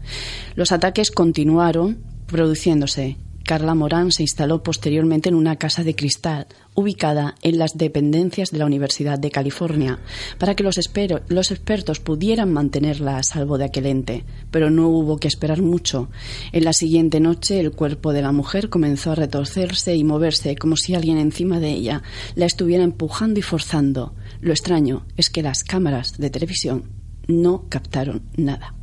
[0.54, 7.34] Los ataques continuaron produciéndose Carla Morán se instaló posteriormente en una casa de cristal ubicada
[7.42, 10.00] en las dependencias de la Universidad de California
[10.38, 15.28] para que los, expertos pudieran mantenerla a salvo de aquel ente, pero no hubo que
[15.28, 16.08] esperar mucho.
[16.52, 20.76] En la siguiente noche el cuerpo de la mujer comenzó a retorcerse y moverse como
[20.76, 22.02] si alguien encima de ella
[22.34, 24.14] la estuviera empujando y forzando.
[24.40, 26.90] Lo extraño es que las cámaras de televisión
[27.26, 28.74] no captaron nada.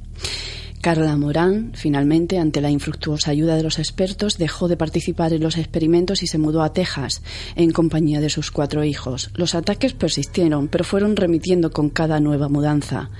[0.82, 5.60] Carla Morán, finalmente, ante la infructuosa ayuda de los expertos, dejó de participar en los
[5.60, 7.22] experimentos y se mudó a Texas
[7.56, 9.30] en compañía de sus cuatro hijos.
[9.36, 13.12] Los ataques persistieron, pero fueron remitiendo con cada nueva mudanza.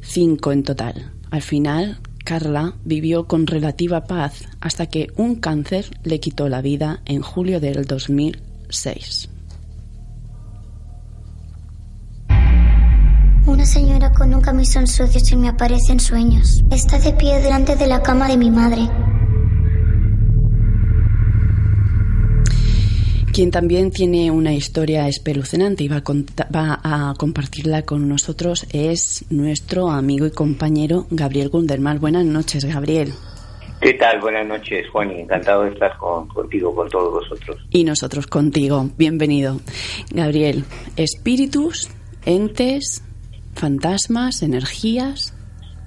[0.00, 1.12] Cinco en total.
[1.30, 7.02] Al final, Carla vivió con relativa paz hasta que un cáncer le quitó la vida
[7.04, 9.35] en julio del 2006.
[13.46, 16.64] Una señora con un camisón sucio se me aparece en sueños.
[16.68, 18.88] Está de pie delante de la cama de mi madre.
[23.32, 30.26] Quien también tiene una historia espeluznante y va a, compartirla con nosotros es nuestro amigo
[30.26, 32.00] y compañero Gabriel Gunderman.
[32.00, 33.12] Buenas noches, Gabriel.
[33.80, 34.20] ¿Qué tal?
[34.20, 35.12] Buenas noches, Juan.
[35.12, 37.64] Encantado de estar contigo, con todos vosotros.
[37.70, 38.90] Y nosotros contigo.
[38.98, 39.60] Bienvenido.
[40.10, 40.64] Gabriel,
[40.96, 41.90] espíritus,
[42.24, 43.04] entes,
[43.56, 45.34] fantasmas, energías.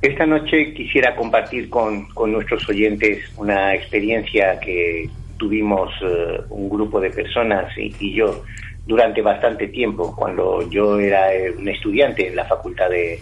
[0.02, 7.10] Esta noche quisiera compartir con, nuestros oyentes una experiencia que tuvimos eh, un grupo de
[7.10, 8.44] personas y, yo
[8.86, 13.20] durante bastante tiempo, cuando yo era eh, un estudiante en la Facultad de,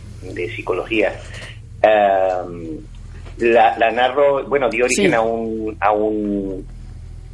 [0.56, 1.14] Psicología.
[3.40, 6.66] la, narro, bueno, dio origen a, un, a un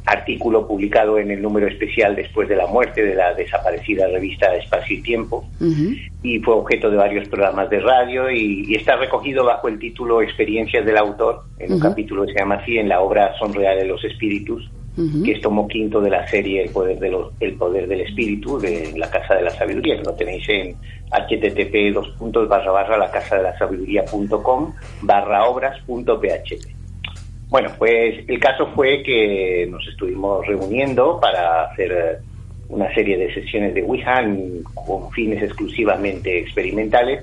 [0.04, 4.96] artículo publicado en el número especial después de la muerte de la desaparecida revista Espacio
[4.96, 5.44] y Tiempo
[6.22, 10.84] y fue objeto de varios programas de radio y, está recogido bajo el título Experiencias
[10.84, 14.04] del autor en un capítulo que se llama así en la obra Son reales los
[14.04, 14.70] espíritus
[15.24, 18.60] que es tomo quinto de la serie El poder, de los, el poder del espíritu
[18.60, 20.76] de la Casa de la Sabiduría que lo tenéis en
[21.10, 26.83] http dos puntos barra barra la casa de la sabiduría.com barra obras punto php
[27.54, 32.18] bueno, pues el caso fue que nos estuvimos reuniendo para hacer eh,
[32.68, 37.22] una serie de sesiones de Wuhan con fines exclusivamente experimentales.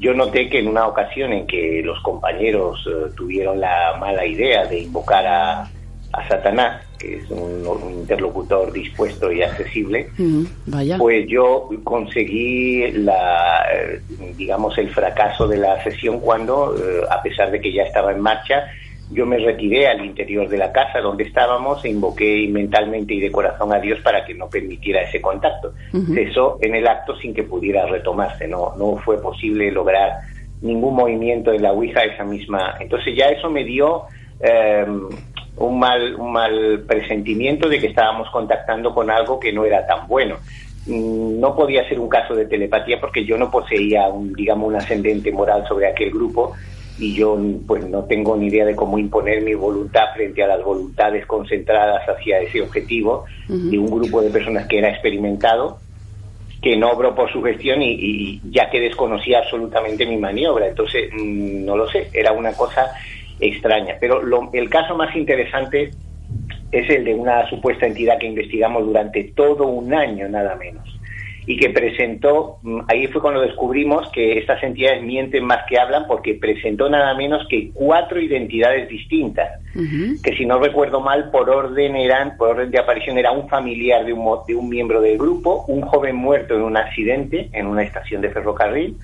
[0.00, 4.66] Yo noté que en una ocasión en que los compañeros eh, tuvieron la mala idea
[4.66, 5.70] de invocar a,
[6.12, 10.08] a Satanás, que es un, interlocutor dispuesto y accesible,
[10.66, 10.98] vaya.
[10.98, 14.00] pues yo conseguí la, eh,
[14.36, 18.20] digamos, el fracaso de la sesión cuando, eh, a pesar de que ya estaba en
[18.20, 18.64] marcha,
[19.10, 23.32] yo me retiré al interior de la casa donde estábamos e invoqué mentalmente y de
[23.32, 25.72] corazón a Dios para que no permitiera ese contacto.
[26.14, 30.20] Cesó en el acto sin que pudiera retomarse, no, no fue posible lograr
[30.60, 32.74] ningún movimiento de la Ouija esa misma.
[32.80, 34.02] Entonces ya eso me dio
[34.40, 35.08] em,
[35.56, 40.06] un, mal, un mal presentimiento de que estábamos contactando con algo que no era tan
[40.06, 40.36] bueno.
[40.86, 44.76] Mm, no podía ser un caso de telepatía porque yo no poseía, un, digamos, un
[44.76, 46.52] ascendente moral sobre aquel grupo
[46.98, 50.64] y yo pues no tengo ni idea de cómo imponer mi voluntad frente a las
[50.64, 55.80] voluntades concentradas hacia ese objetivo de un grupo de personas que era experimentado
[56.60, 60.66] que no obró por su gestión y, ya que desconocía absolutamente mi maniobra.
[60.66, 62.90] Entonces mm, no lo sé era una cosa
[63.38, 63.96] extraña.
[64.00, 64.20] Pero
[64.52, 65.92] el caso más interesante
[66.72, 70.97] es el de una supuesta entidad que investigamos durante todo un año nada menos
[71.48, 76.06] y que presentó, mm, ahí fue cuando descubrimos que estas entidades mienten más que hablan
[76.06, 81.96] porque presentó nada menos que cuatro identidades distintas, que si no recuerdo mal, por orden
[81.96, 85.64] eran, por orden de aparición era un familiar de un, de un miembro del grupo,
[85.68, 88.98] un joven muerto en un accidente en una estación de ferrocarril,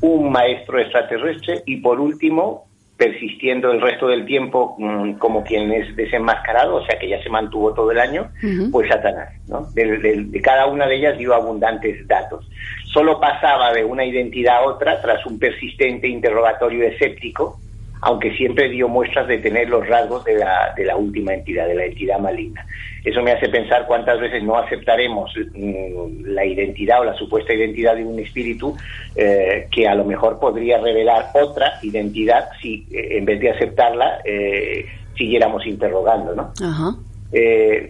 [0.00, 2.64] un maestro extraterrestre y por último
[2.96, 7.28] persistiendo el resto del tiempo mm, como quien es desenmascarado, o sea que ya se
[7.28, 8.30] mantuvo todo el año,
[8.70, 9.30] pues Satanás.
[9.48, 9.66] ¿no?
[9.74, 12.48] De, cada una de ellas dio abundantes datos.
[12.92, 17.58] Solo pasaba de una identidad a otra tras un persistente interrogatorio escéptico,
[18.04, 21.74] aunque siempre dio muestras de tener los rasgos de la, de la última entidad, de
[21.74, 22.66] la entidad maligna.
[23.02, 27.96] Eso me hace pensar cuántas veces no aceptaremos mm, la identidad o la supuesta identidad
[27.96, 28.76] de un espíritu
[29.16, 34.18] eh, que a lo mejor podría revelar otra identidad si eh, en vez de aceptarla
[34.22, 34.84] eh,
[35.16, 36.52] siguiéramos interrogando, ¿no?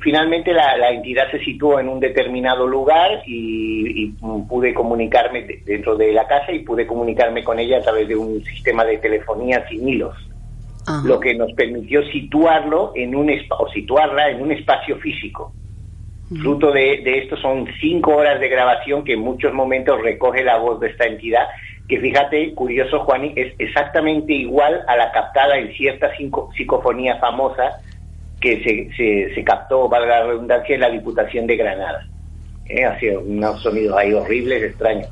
[0.00, 4.12] Finalmente la, entidad se situó en un determinado lugar y,
[4.48, 8.42] pude comunicarme dentro de la casa y pude comunicarme con ella a través de un
[8.44, 10.14] sistema de telefonía sin hilos.
[11.04, 15.52] Lo que nos permitió situarlo en un o situarla en un espacio físico.
[16.40, 20.80] Fruto de, esto son cinco horas de grabación que en muchos momentos recoge la voz
[20.80, 21.46] de esta entidad,
[21.86, 26.10] que fíjate, curioso Juan, es exactamente igual a la captada en cierta
[26.56, 27.78] psicofonía famosa
[28.44, 32.06] que se, se, captó, valga la redundancia, en la Diputación de Granada.
[32.66, 32.84] ¿Eh?
[32.84, 35.08] Hacía unos sonidos ahí horribles, extraños,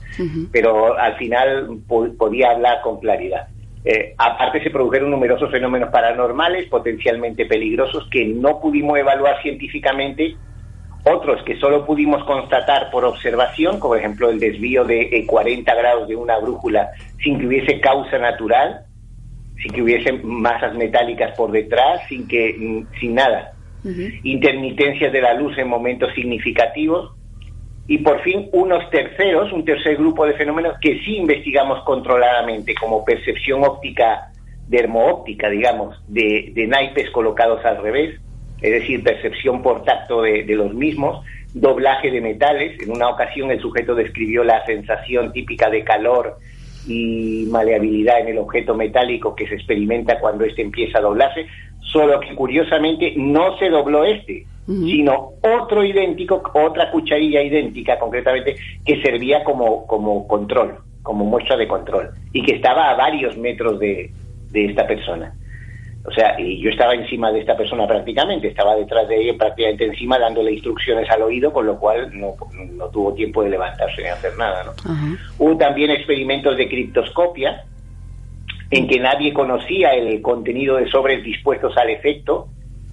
[0.53, 3.49] pero al final podía hablar con claridad.
[3.85, 10.37] Eh, aparte se produjeron numerosos fenómenos paranormales potencialmente peligrosos que no pudimos evaluar científicamente,
[11.05, 16.07] otros que solo pudimos constatar por observación, como por ejemplo el desvío de 40 grados
[16.07, 16.91] de una brújula
[17.23, 18.85] sin que hubiese causa natural,
[19.61, 23.53] sin que hubiese masas metálicas por detrás, sin que sin nada.
[24.23, 27.13] Intermitencias de la luz en momentos significativos,
[27.89, 33.05] y por fin unos terceros, un tercer grupo de fenómenos que sí investigamos controladamente, como
[33.05, 34.29] percepción óptica
[34.69, 38.21] dermoóptica, digamos, de, naipes colocados al revés,
[38.61, 42.81] es decir, percepción por tacto de, de, los mismos, doblaje de metales.
[42.81, 46.39] En una ocasión el sujeto describió la sensación típica de calor
[46.87, 51.47] y maleabilidad en el objeto metálico que se experimenta cuando éste empieza a doblarse,
[51.81, 59.03] solo que curiosamente no se dobló este, sino otro idéntico, otra cucharilla idéntica concretamente, que
[59.03, 64.11] servía como, como control, como muestra de control, y que estaba a varios metros de,
[64.51, 65.35] de esta persona.
[66.05, 69.85] O sea, y yo estaba encima de esta persona prácticamente, estaba detrás de ella prácticamente
[69.85, 72.35] encima dándole instrucciones al oído, con lo cual no,
[72.73, 74.65] no tuvo tiempo de levantarse ni hacer nada.
[74.65, 74.73] ¿no?
[75.39, 77.65] Hubo también experimentos de criptoscopia,
[78.71, 82.49] en que nadie conocía el contenido de sobres dispuestos al efecto,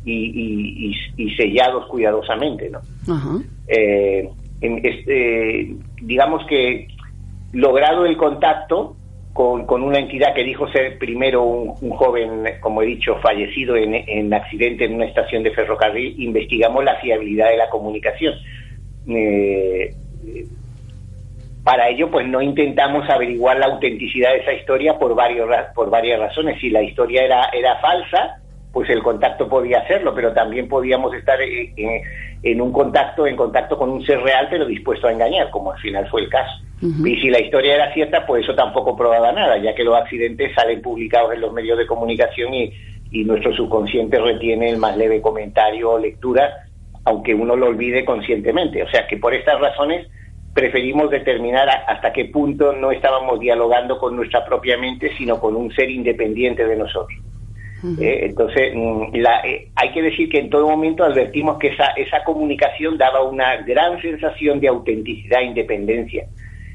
[0.05, 2.79] y, sellados cuidadosamente, ¿no?
[3.67, 4.29] Eh,
[4.61, 6.87] este, digamos que
[7.53, 8.95] logrado el contacto
[9.33, 14.33] con, una entidad que dijo ser primero un, joven, como he dicho, fallecido en, en,
[14.33, 18.33] accidente en una estación de ferrocarril, investigamos la fiabilidad de la comunicación.
[19.07, 19.93] Eh,
[21.63, 26.19] para ello, pues no intentamos averiguar la autenticidad de esa historia por, varios, por varias
[26.19, 26.59] razones.
[26.59, 28.38] Si la historia era, era falsa,
[28.71, 32.01] pues el contacto podía hacerlo, pero también podíamos estar eh, eh,
[32.43, 35.79] en, un contacto, en contacto con un ser real, pero dispuesto a engañar, como al
[35.79, 36.53] final fue el caso.
[36.81, 40.53] Y si la historia era cierta, pues eso tampoco probaba nada, ya que los accidentes
[40.55, 42.71] salen publicados en los medios de comunicación y,
[43.25, 46.67] nuestro subconsciente retiene el más leve comentario o lectura,
[47.05, 48.83] aunque uno lo olvide conscientemente.
[48.83, 50.07] O sea que por estas razones
[50.53, 55.71] preferimos determinar hasta qué punto no estábamos dialogando con nuestra propia mente, sino con un
[55.71, 57.19] ser independiente de nosotros.
[57.99, 61.87] Eh, entonces, mm, la, eh, hay que decir que en todo momento advertimos que esa,
[61.91, 66.27] esa comunicación daba una gran sensación de autenticidad e independencia.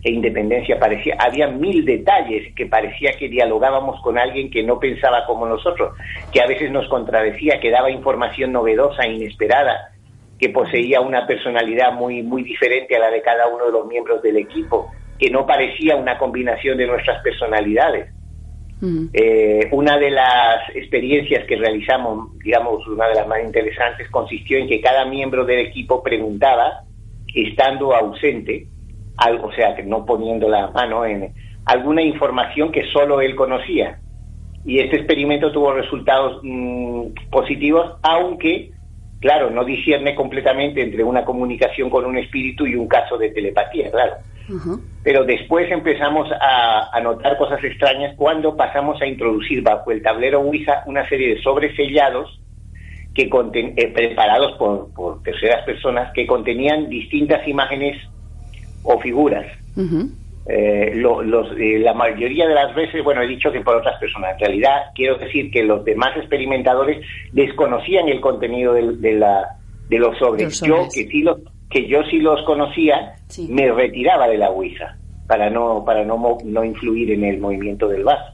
[0.03, 5.25] E independencia parecía, había mil detalles que parecía que dialogábamos con alguien que no pensaba
[5.27, 5.95] como nosotros,
[6.33, 9.93] que a veces nos contradecía, que daba información novedosa, inesperada,
[10.39, 14.23] que poseía una personalidad muy, muy diferente a la de cada uno de los miembros
[14.23, 18.11] del equipo, que no parecía una combinación de nuestras personalidades.
[19.13, 24.69] Eh, una de las experiencias que realizamos, digamos, una de las más interesantes, consistió en
[24.69, 26.83] que cada miembro del equipo preguntaba,
[27.35, 28.67] estando ausente,
[29.17, 31.33] algo, o sea, que no poniendo la mano en
[31.65, 33.99] alguna información que solo él conocía.
[34.67, 38.71] Y este experimento tuvo resultados mm, positivos, aunque,
[39.25, 43.91] claro, no discierne completamente entre una comunicación con un espíritu y un caso de telepatía,
[43.91, 44.17] claro.
[45.03, 50.83] Pero después empezamos a, notar cosas extrañas cuando pasamos a introducir bajo el tablero Ouija
[50.85, 52.39] una serie de sobres sellados
[53.15, 57.97] que eh, preparados por, terceras personas que contenían distintas imágenes
[58.83, 59.47] o figuras.
[60.47, 64.33] Eh, eh, la mayoría de las veces, bueno, he dicho que por otras personas.
[64.33, 69.57] En realidad, quiero decir que los demás experimentadores desconocían el contenido de, la,
[69.89, 70.61] de los sobres.
[70.61, 71.41] Yo, que sí los
[71.71, 73.17] que yo si los conocía,
[73.49, 78.05] me retiraba de la Ouija para no para no, no influir en el movimiento del
[78.05, 78.33] vaso.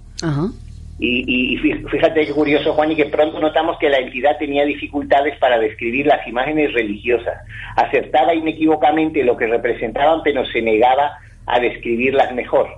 [0.99, 5.39] Y, y, fíjate qué curioso, Juan, y que pronto notamos que la entidad tenía dificultades
[5.39, 7.39] para describir las imágenes religiosas.
[7.77, 11.17] Acertaba inequívocamente lo que representaban, pero se negaba
[11.55, 12.69] a describirlas mejor,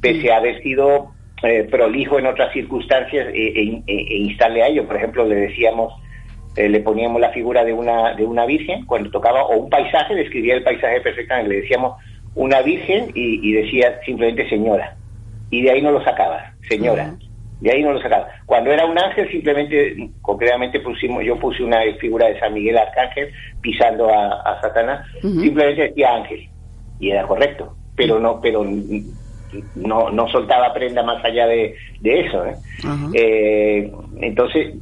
[0.00, 1.10] pese a haber sido
[1.42, 4.86] eh, prolijo en otras circunstancias e, e, e, e instarle a ello.
[4.86, 5.92] Por ejemplo, le decíamos
[6.56, 10.14] eh, le poníamos la figura de una, de una virgen, cuando tocaba, o un paisaje,
[10.14, 11.94] describía el paisaje perfectamente, le decíamos
[12.36, 14.96] una virgen y, decía simplemente señora.
[15.50, 17.14] Y de ahí no lo sacaba, señora.
[17.60, 18.28] De ahí no lo sacaba.
[18.46, 23.30] Cuando era un ángel, simplemente, concretamente pusimos, yo puse una figura de San Miguel Arcángel
[23.60, 26.48] pisando a, Satanás, simplemente decía ángel.
[27.00, 27.76] Y era correcto.
[27.96, 28.64] Pero no, pero
[29.74, 32.44] no, no soltaba prenda más allá de, eso.
[32.44, 32.56] ¿eh?
[33.14, 34.74] Eh, entonces,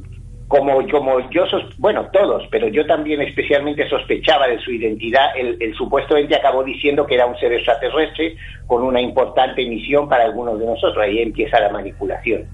[0.47, 1.45] como, como yo,
[1.77, 6.63] bueno, todos, pero yo también especialmente sospechaba de su identidad, el, el supuesto ente acabó
[6.63, 8.35] diciendo que era un ser extraterrestre
[8.67, 10.97] con una importante misión para algunos de nosotros.
[11.03, 12.45] Ahí empieza la manipulación,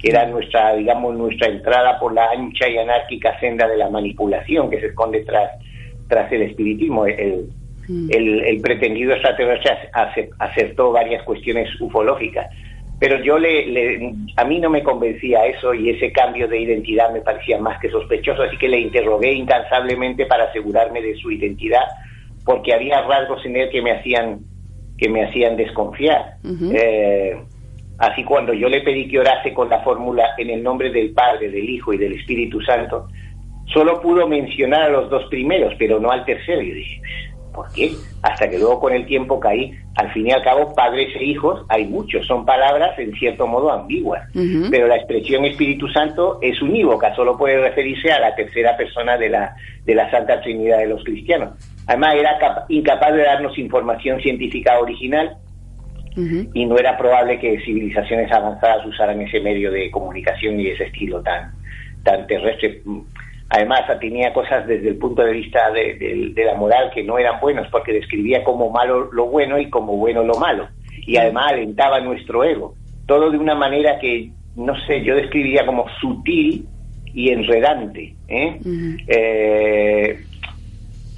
[0.00, 4.70] que era nuestra, digamos, nuestra entrada por la ancha y anárquica senda de la manipulación
[4.70, 5.52] que se esconde tras,
[6.08, 7.06] tras el espiritismo.
[7.06, 7.48] El, el,
[7.88, 9.90] el pretendido extraterrestre
[10.38, 12.46] acertó varias cuestiones ufológicas
[12.98, 17.20] pero yo le, a mí no me convencía eso y ese cambio de identidad me
[17.20, 21.84] parecía más que sospechoso, así que le interrogué incansablemente para asegurarme de su identidad,
[22.44, 24.40] porque había rasgos en él que me hacían
[24.96, 26.36] que me hacían desconfiar.
[26.72, 27.36] Eh,
[27.98, 31.50] así cuando yo le pedí que orase con la fórmula en el nombre del Padre,
[31.50, 33.08] del Hijo y del Espíritu Santo,
[33.66, 36.62] solo pudo mencionar a los dos primeros, pero no al tercero.
[36.62, 37.02] Y dije,
[37.54, 37.92] ¿Por qué?
[38.22, 39.72] Hasta que luego con el tiempo caí.
[39.96, 43.70] Al fin y al cabo, padres e hijos hay muchos, son palabras en cierto modo
[43.70, 44.28] ambiguas,
[44.70, 49.28] pero la expresión Espíritu Santo es unívoca, solo puede referirse a la tercera persona de
[49.28, 51.50] la, de la Santa Trinidad de los cristianos.
[51.86, 55.36] Además, era incapaz de darnos información científica original
[56.16, 61.22] y no era probable que civilizaciones avanzadas usaran ese medio de comunicación y ese estilo
[61.22, 61.52] tan,
[62.04, 62.82] tan terrestre
[63.54, 67.68] Además, tenía cosas desde el punto de vista de, la moral que no eran buenos,
[67.68, 70.66] porque describía como malo lo bueno y como bueno lo malo.
[71.06, 72.74] Y además alentaba nuestro ego.
[73.06, 76.66] Todo de una manera que, no sé, yo describiría como sutil
[77.12, 78.16] y enredante.
[78.26, 78.58] ¿eh?
[79.06, 80.24] Eh,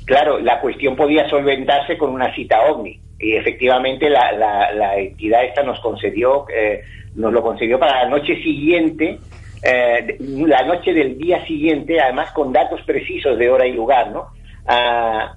[0.05, 3.01] claro, la cuestión podía solventarse con una cita ovni.
[3.19, 6.83] Y efectivamente la, la, entidad esta nos concedió, eh,
[7.15, 9.21] nos lo concedió para la noche siguiente
[9.69, 14.29] eh, la noche del día siguiente, además con datos precisos de hora y lugar, ¿no?
[14.69, 15.35] A,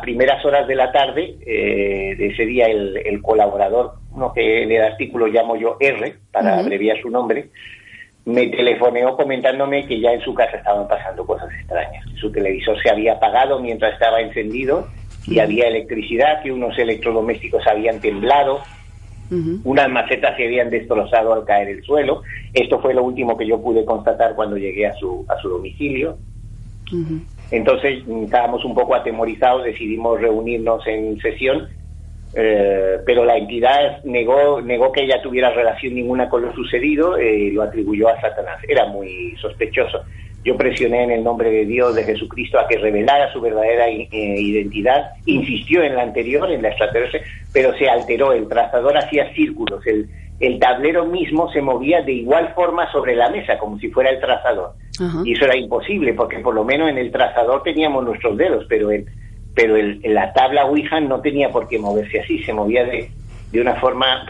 [0.00, 4.82] primeras horas de la tarde eh, de ese día el, colaborador, uno que en el
[4.82, 7.50] artículo llamo yo R, para abreviar su nombre,
[8.24, 12.04] me telefoneó comentándome que ya en su casa estaban pasando cosas extrañas.
[12.16, 14.88] Su televisor se había apagado mientras estaba encendido
[15.26, 18.62] y había electricidad, que unos electrodomésticos habían temblado,
[19.64, 22.22] unas macetas se habían destrozado al caer el suelo.
[22.52, 26.18] Esto fue lo último que yo pude constatar cuando llegué a su, a su domicilio.
[27.50, 31.68] Entonces mm, estábamos un poco atemorizados, decidimos reunirnos en sesión,
[32.34, 37.48] eh, pero la entidad negó, negó que ella tuviera relación ninguna con lo sucedido, y
[37.48, 38.58] eh, lo atribuyó a Satanás.
[38.66, 40.02] Era muy sospechoso.
[40.44, 44.08] Yo presioné en el nombre de Dios, de Jesucristo, a que revelara su verdadera eh,
[44.10, 45.12] identidad.
[45.26, 47.22] Insistió en la anterior, en la extraterrestre,
[47.52, 48.32] pero se alteró.
[48.32, 49.86] El trazador hacía círculos.
[49.86, 50.08] El,
[50.40, 54.20] el tablero mismo se movía de igual forma sobre la mesa, como si fuera el
[54.20, 54.72] trazador.
[55.24, 58.90] Y eso era imposible, porque por lo menos en el trazador teníamos nuestros dedos, pero
[58.90, 59.06] el,
[59.54, 63.10] pero el, la tabla Ouija no tenía por qué moverse así, se movía de,
[63.50, 64.26] de una forma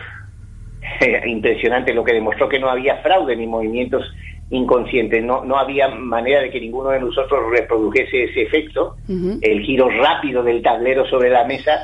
[1.27, 4.05] impresionante, lo que demostró que no había fraude ni movimientos
[4.51, 9.89] inconscientes, no, no había manera de que ninguno de nosotros reprodujese ese efecto, el giro
[9.89, 11.81] rápido del tablero sobre la mesa,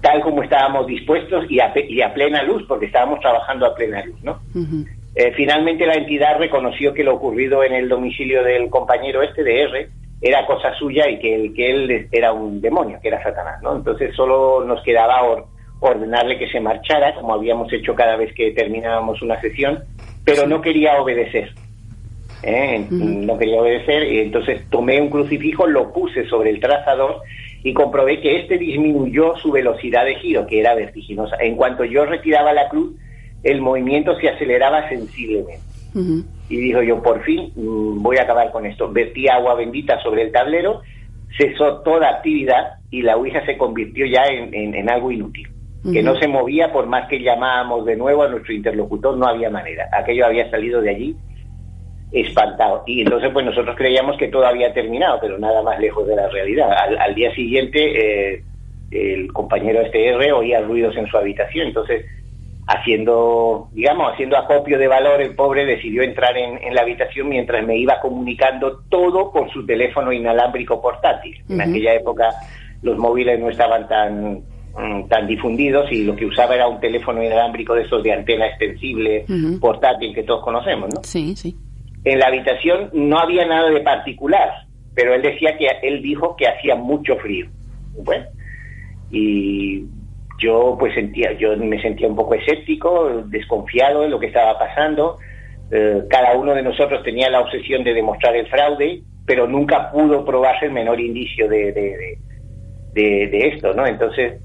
[0.00, 4.02] tal como estábamos dispuestos y a, y a plena luz, porque estábamos trabajando a plena
[4.04, 4.40] luz, ¿no?
[5.14, 9.62] Eh, finalmente la entidad reconoció que lo ocurrido en el domicilio del compañero este de
[9.62, 9.88] R
[10.20, 13.76] era cosa suya y que, el, que él era un demonio, que era Satanás, ¿no?
[13.76, 15.20] Entonces solo nos quedaba
[15.80, 19.84] ordenarle que se marchara, como habíamos hecho cada vez que terminábamos una sesión,
[20.24, 21.52] pero no quería obedecer.
[22.42, 22.84] ¿eh?
[22.90, 27.22] No quería obedecer, y entonces tomé un crucifijo, lo puse sobre el trazador
[27.62, 31.36] y comprobé que este disminuyó su velocidad de giro, que era vertiginosa.
[31.40, 32.94] En cuanto yo retiraba la cruz,
[33.42, 35.62] el movimiento se aceleraba sensiblemente.
[36.48, 38.90] Y dijo yo, por fin mm, voy a acabar con esto.
[38.90, 40.82] Vertí agua bendita sobre el tablero,
[41.36, 45.48] cesó toda actividad y la Ouija se convirtió ya en algo inútil
[45.92, 49.48] que no se movía por más que llamábamos de nuevo a nuestro interlocutor, no había
[49.50, 49.88] manera.
[49.92, 51.16] Aquello había salido de allí
[52.10, 52.82] espantado.
[52.86, 56.28] Y entonces pues nosotros creíamos que todo había terminado, pero nada más lejos de la
[56.28, 56.70] realidad.
[56.98, 58.42] Al, día siguiente eh,
[58.90, 62.04] el compañero este R oía ruidos en su habitación, entonces
[62.68, 67.66] haciendo, digamos, haciendo acopio de valor, el pobre decidió entrar en, en, la habitación mientras
[67.66, 71.42] me iba comunicando todo por su teléfono inalámbrico portátil.
[71.48, 72.28] En aquella época
[72.82, 74.44] los móviles no estaban tan
[74.78, 78.46] Mm, tan difundidos y lo que usaba era un teléfono inalámbrico de esos de antena
[78.46, 79.24] extensible,
[79.60, 81.02] portátil que todos conocemos, ¿no?
[81.02, 81.56] Sí, sí.
[82.04, 84.48] En la habitación no había nada de particular,
[84.94, 87.48] pero él decía que él dijo que hacía mucho frío.
[88.04, 88.26] Bueno,
[89.10, 89.84] y
[90.38, 95.18] yo pues sentía, yo me sentía un poco escéptico, desconfiado de lo que estaba pasando.
[95.70, 100.24] Eh, cada uno de nosotros tenía la obsesión de demostrar el fraude, pero nunca pudo
[100.24, 102.18] probarse el menor indicio de, de,
[102.94, 103.86] de, de esto, ¿no?
[103.86, 104.40] Entonces,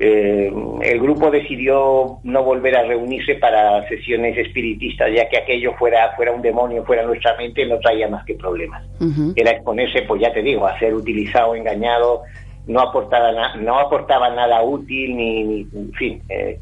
[0.00, 0.52] eh,
[0.82, 6.32] el grupo decidió no volver a reunirse para sesiones espiritistas, ya que aquello fuera, fuera
[6.32, 8.84] un demonio, fuera nuestra mente, no traía más que problemas.
[9.34, 12.22] Era exponerse, pues ya te digo, a ser utilizado, engañado,
[12.68, 16.22] no aportaba, no aportaba nada útil, ni, en fin.
[16.28, 16.60] Eh.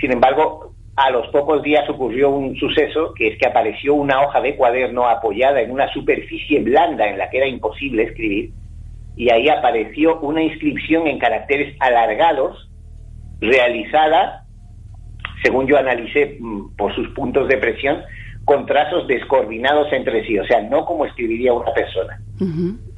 [0.00, 4.40] sin embargo, a los pocos días ocurrió un suceso, que es que apareció una hoja
[4.40, 8.50] de cuaderno apoyada en una superficie blanda en la que era imposible escribir,
[9.16, 12.70] y ahí apareció una inscripción en caracteres alargados
[13.40, 14.44] realizada,
[15.42, 17.98] según yo analicé mm, por sus puntos de presión,
[18.44, 22.20] con trazos descoordinados entre sí, o sea, no como escribiría una persona,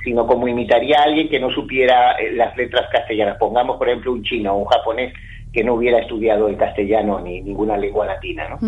[0.05, 3.39] sino como imitaría a alguien que no supiera eh, las letras castellanas.
[3.39, 5.15] Pongamos, por ejemplo, un chino o un japonés
[5.53, 8.59] que no hubiera estudiado el castellano ni ninguna lengua latina, ¿no?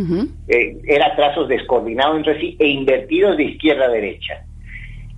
[0.48, 4.44] Eh, era trazos descoordinados entre sí e invertidos de izquierda a derecha.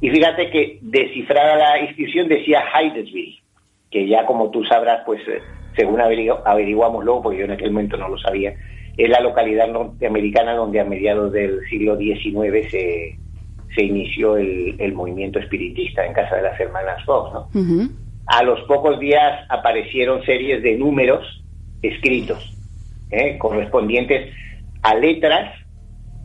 [0.00, 3.42] Y fíjate que descifrada la inscripción decía Hydesville,
[3.90, 5.40] que ya como tú sabrás, pues eh,
[5.76, 8.54] según averiguamos luego, porque yo en aquel momento no lo sabía,
[8.96, 13.18] es la localidad norteamericana donde a mediados del siglo XIX se,
[13.74, 17.32] se inició el, movimiento espiritista en casa de las hermanas Fox.
[17.32, 17.88] ¿no?
[18.26, 21.24] A los pocos días aparecieron series de números
[21.82, 22.56] escritos,
[23.10, 23.38] ¿eh?
[23.38, 24.34] correspondientes
[24.82, 25.54] a letras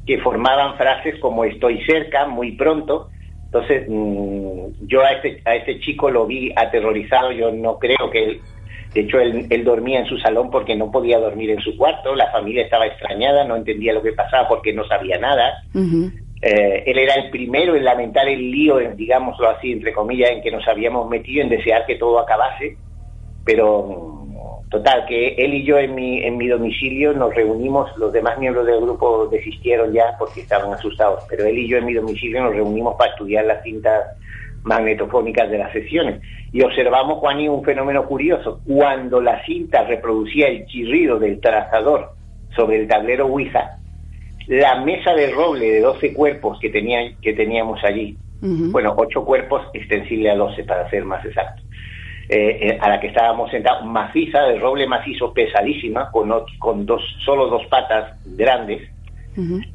[0.05, 3.09] que formaban frases como estoy cerca, muy pronto,
[3.53, 8.23] entonces, mm, yo a este, a este chico lo vi aterrorizado, yo no creo que
[8.23, 8.41] él,
[8.95, 12.31] de hecho él, dormía en su salón porque no podía dormir en su cuarto, la
[12.31, 15.63] familia estaba extrañada, no entendía lo que pasaba porque no sabía nada.
[16.43, 20.51] Eh, él era el primero en lamentar el lío, digámoslo así, entre comillas, en que
[20.51, 22.75] nos habíamos metido, en desear que todo acabase,
[23.45, 24.13] pero
[24.73, 28.65] Total, que él y yo en mi, en mi domicilio nos reunimos, los demás miembros
[28.65, 32.55] del grupo desistieron ya porque estaban asustados, pero él y yo en mi domicilio nos
[32.55, 34.03] reunimos para estudiar las cintas
[34.63, 36.21] magnetofónicas de las sesiones.
[36.51, 38.61] Y observamos, Juan, y un fenómeno curioso.
[38.65, 42.09] Cuando la cinta reproducía el chirrido del trazador
[42.55, 43.77] sobre el tablero Ouija,
[44.47, 49.61] la mesa de roble de 12 cuerpos que, tenía, que teníamos allí, bueno, 8 cuerpos
[49.73, 51.63] extensible a 12 para ser más exacto,
[52.29, 57.01] eh, eh, a la que estábamos sentados, maciza, de roble macizo, pesadísima, con, con dos,
[57.23, 58.89] solo dos patas grandes,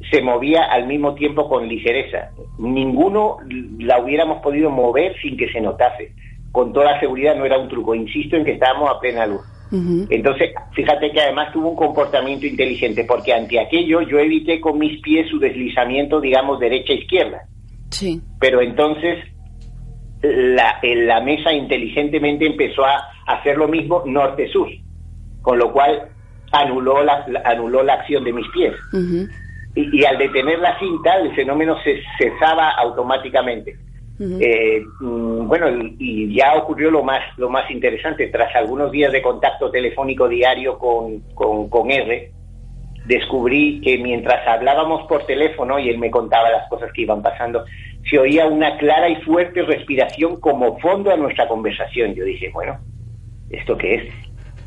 [0.09, 2.29] se movía al mismo tiempo con ligereza.
[2.57, 3.37] Ninguno
[3.79, 6.13] la hubiéramos podido mover sin que se notase.
[6.51, 7.93] Con toda seguridad no era un truco.
[7.93, 9.41] Insisto en que estábamos a plena luz.
[9.71, 14.99] Entonces, fíjate que además tuvo un comportamiento inteligente, porque ante aquello yo evité con mis
[15.01, 17.43] pies su deslizamiento, digamos, derecha-izquierda.
[17.91, 18.21] Sí.
[18.39, 19.19] Pero entonces
[20.21, 24.69] la, la mesa inteligentemente empezó a hacer lo mismo norte-sur,
[25.41, 26.09] con lo cual
[26.51, 28.73] anuló la, anuló la acción de mis pies.
[29.75, 33.77] y, al detener la cinta, el fenómeno se cesaba automáticamente.
[34.19, 35.67] Eh, mm, bueno,
[35.97, 38.27] y, ya ocurrió lo más, lo más interesante.
[38.27, 42.31] Tras algunos días de contacto telefónico diario con, con, con R,
[43.05, 47.63] descubrí que mientras hablábamos por teléfono y él me contaba las cosas que iban pasando,
[48.09, 52.13] se oía una clara y fuerte respiración como fondo a nuestra conversación.
[52.13, 52.77] Yo dije, bueno,
[53.49, 54.13] ¿esto qué es?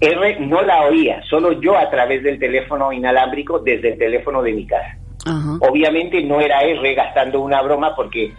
[0.01, 4.53] R no la oía, solo yo a través del teléfono inalámbrico desde el teléfono de
[4.53, 4.99] mi casa.
[5.61, 8.33] Obviamente no era R gastando una broma porque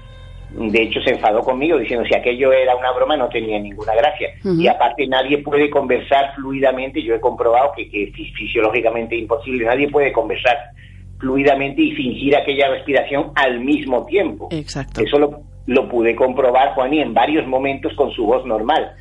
[0.56, 4.30] de hecho se enfadó conmigo diciendo si aquello era una broma no tenía ninguna gracia.
[4.44, 9.90] Y aparte nadie puede conversar fluidamente, yo he comprobado que, que es fisiológicamente imposible, nadie
[9.90, 10.58] puede conversar
[11.20, 14.50] fluidamente y fingir aquella respiración al mismo tiempo.
[14.52, 15.02] Exacto.
[15.02, 18.94] Eso lo, lo pude comprobar, Juan, y en varios momentos con su voz normal.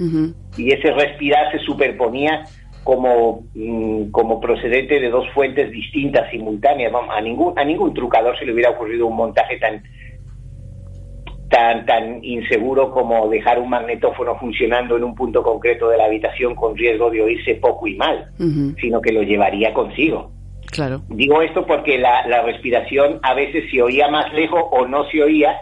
[0.56, 2.44] Y ese respirar se superponía
[2.84, 6.92] como, mm, como procedente de dos fuentes distintas, simultáneas.
[7.10, 9.82] a ningún, a ningún trucador se le hubiera ocurrido un montaje tan,
[11.52, 16.54] tan, tan inseguro como dejar un magnetófono funcionando en un punto concreto de la habitación
[16.54, 18.30] con riesgo de oírse poco y mal,
[18.80, 20.32] sino que lo llevaría consigo.
[20.70, 21.02] Claro.
[21.10, 25.22] Digo esto porque la, la respiración a veces se oía más lejos o no se
[25.22, 25.54] oía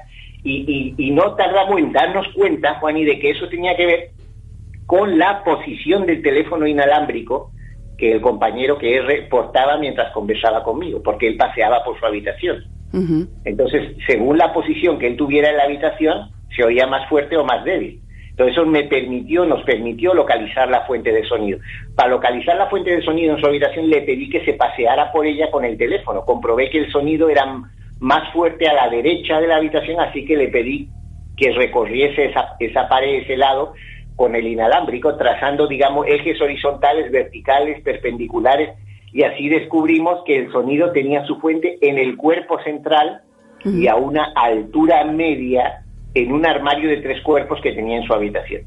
[0.44, 4.10] y, y, no tardamos en darnos cuenta, Juan, y de que eso tenía que ver
[4.86, 7.50] con la posición del teléfono inalámbrico
[7.98, 12.64] que el compañero que R portaba mientras conversaba conmigo, porque él paseaba por su habitación.
[13.44, 17.44] Entonces, según la posición que él tuviera en la habitación, se oía más fuerte o
[17.44, 18.00] más débil.
[18.30, 21.58] Entonces, eso me permitió, nos permitió localizar la fuente de sonido.
[21.94, 25.26] Para localizar la fuente de sonido en su habitación, le pedí que se paseara por
[25.26, 26.24] ella con el teléfono.
[26.24, 27.44] Comprobé que el sonido era
[28.00, 30.88] más fuerte a la derecha de la habitación, así que le pedí
[31.36, 33.74] que recorriese esa, esa pared, ese lado,
[34.16, 38.70] con el inalámbrico, trazando, digamos, ejes horizontales, verticales, perpendiculares,
[39.12, 43.22] y así descubrimos que el sonido tenía su fuente en el cuerpo central
[43.64, 45.82] y a una altura media
[46.14, 48.62] en un armario de tres cuerpos que tenía en su habitación.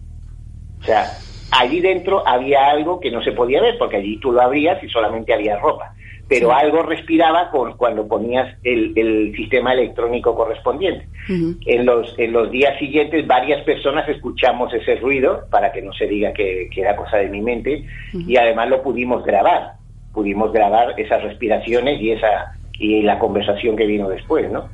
[0.81, 1.05] O sea,
[1.51, 4.89] allí dentro había algo que no se podía ver, porque allí tú lo abrías y
[4.89, 5.93] solamente había ropa.
[6.27, 11.07] Pero algo respiraba con, cuando ponías el, el sistema electrónico correspondiente.
[11.27, 16.07] en, los, en los días siguientes varias personas escuchamos ese ruido para que no se
[16.07, 19.73] diga que, era cosa de mi mente y además lo pudimos grabar,
[20.13, 24.69] pudimos grabar esas respiraciones y esa y la conversación que vino después, ¿no?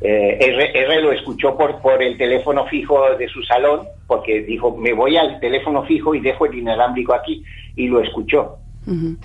[0.00, 4.76] Eh, R, R, lo escuchó por, por el teléfono fijo de su salón porque dijo,
[4.76, 7.44] me voy al teléfono fijo y dejo el inalámbrico aquí
[7.76, 8.58] y lo escuchó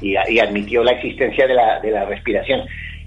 [0.02, 2.62] y, admitió la existencia de la, de la respiración.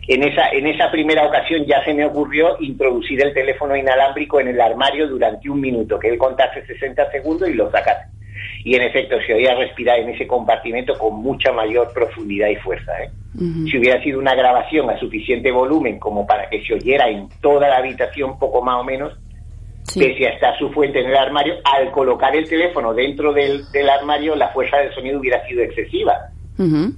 [0.09, 4.49] En esa, en esa primera ocasión ya se me ocurrió introducir el teléfono inalámbrico en
[4.49, 8.07] el armario durante un minuto, que él contase 60 segundos y lo sacase.
[8.65, 12.93] Y en efecto se oía respirar en ese compartimento con mucha mayor profundidad y fuerza.
[13.03, 13.11] ¿eh?
[13.35, 17.69] Si hubiera sido una grabación a suficiente volumen como para que se oyera en toda
[17.69, 19.19] la habitación, poco más o menos,
[19.95, 23.89] pese a estar su fuente en el armario, al colocar el teléfono dentro del, del
[23.89, 26.29] armario, la fuerza del sonido hubiera sido excesiva.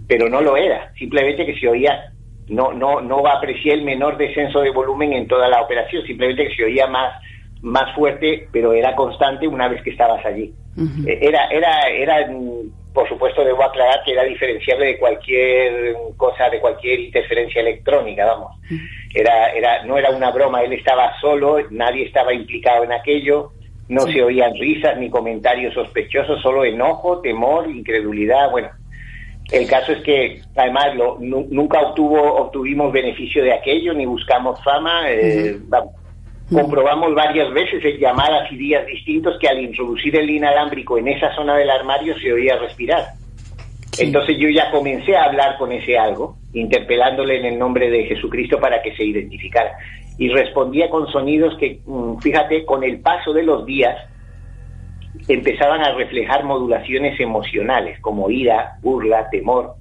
[0.07, 2.13] Pero no lo era, simplemente que se oía,
[2.49, 6.55] no, no, no aprecié el menor descenso de volumen en toda la operación, simplemente que
[6.55, 7.15] se oía más,
[7.65, 10.53] más fuerte, pero era constante una vez que estabas allí.
[11.07, 12.29] Eh, era, era, era,
[12.93, 18.53] por supuesto, debo aclarar que era diferenciable de cualquier cosa, de cualquier interferencia electrónica, vamos.
[19.15, 23.53] Era, era, no era una broma, él estaba solo, nadie estaba implicado en aquello,
[23.89, 28.71] no se oían risas ni comentarios sospechosos, solo enojo, temor, incredulidad, bueno,
[29.53, 35.11] el caso es que además lo, nunca obtuvo, obtuvimos beneficio de aquello ni buscamos fama.
[35.11, 35.59] Eh,
[36.53, 41.35] comprobamos varias veces en llamadas y días distintos que al introducir el inalámbrico en esa
[41.35, 43.05] zona del armario se oía respirar.
[43.99, 48.59] Entonces yo ya comencé a hablar con ese algo, interpelándole en el nombre de Jesucristo
[48.59, 49.77] para que se identificara.
[50.19, 53.97] Y respondía con sonidos que, mm, fíjate, con el paso de los días,
[55.29, 59.75] empezaban a reflejar modulaciones emocionales como ira, burla, temor,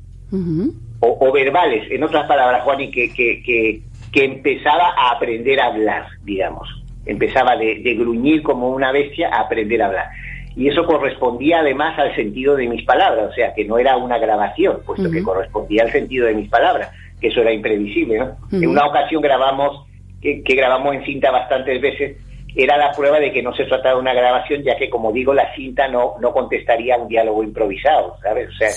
[0.99, 3.81] o, verbales, en otras palabras, Juan, y que, que, que,
[4.13, 6.67] empezaba a aprender a hablar, digamos.
[7.05, 10.09] Empezaba de, gruñir como una bestia a aprender a hablar.
[10.55, 14.19] Y eso correspondía además al sentido de mis palabras, o sea, que no era una
[14.19, 18.19] grabación, puesto que correspondía al sentido de mis palabras, que eso era imprevisible.
[18.19, 18.37] ¿no?
[18.51, 19.87] En una ocasión grabamos,
[20.21, 22.17] que, que grabamos en cinta bastantes veces,
[22.55, 25.33] era la prueba de que no se trataba de una grabación, ya que, como digo,
[25.33, 28.49] la cinta no, no contestaría un diálogo improvisado, ¿sabes?
[28.49, 28.69] O sea,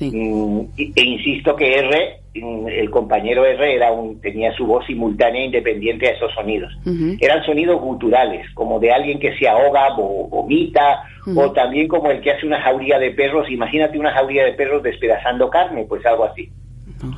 [0.00, 2.20] mm, e insisto que R
[2.68, 6.72] el compañero R era un, tenía su voz simultánea independiente a esos sonidos.
[7.20, 11.04] Eran sonidos guturales, como de alguien que se ahoga o vomita,
[11.34, 13.50] o también como el que hace una jauría de perros.
[13.50, 16.48] Imagínate una jauría de perros despedazando carne, pues algo así.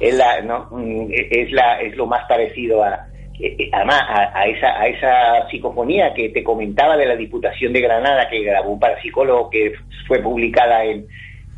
[0.01, 0.69] Es, la, ¿no?
[0.70, 3.07] Mm, es, la, es lo más parecido a,
[3.39, 7.81] eh, eh, además a, esa, a esa psicofonía que te comentaba de la Diputación de
[7.81, 9.73] Granada que grabó un parapsicólogo que
[10.09, 11.07] fue publicada en,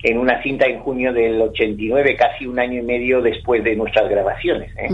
[0.02, 4.08] en una cinta en junio del 89, casi un año y medio después de nuestras
[4.08, 4.70] grabaciones.
[4.76, 4.88] ¿eh?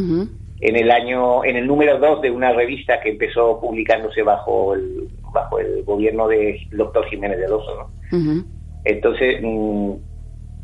[0.60, 5.08] En el año, en el número 2 de una revista que empezó publicándose bajo el,
[5.32, 8.44] bajo el gobierno del doctor Jiménez de Oso, ¿no?
[8.84, 9.92] Entonces, mm,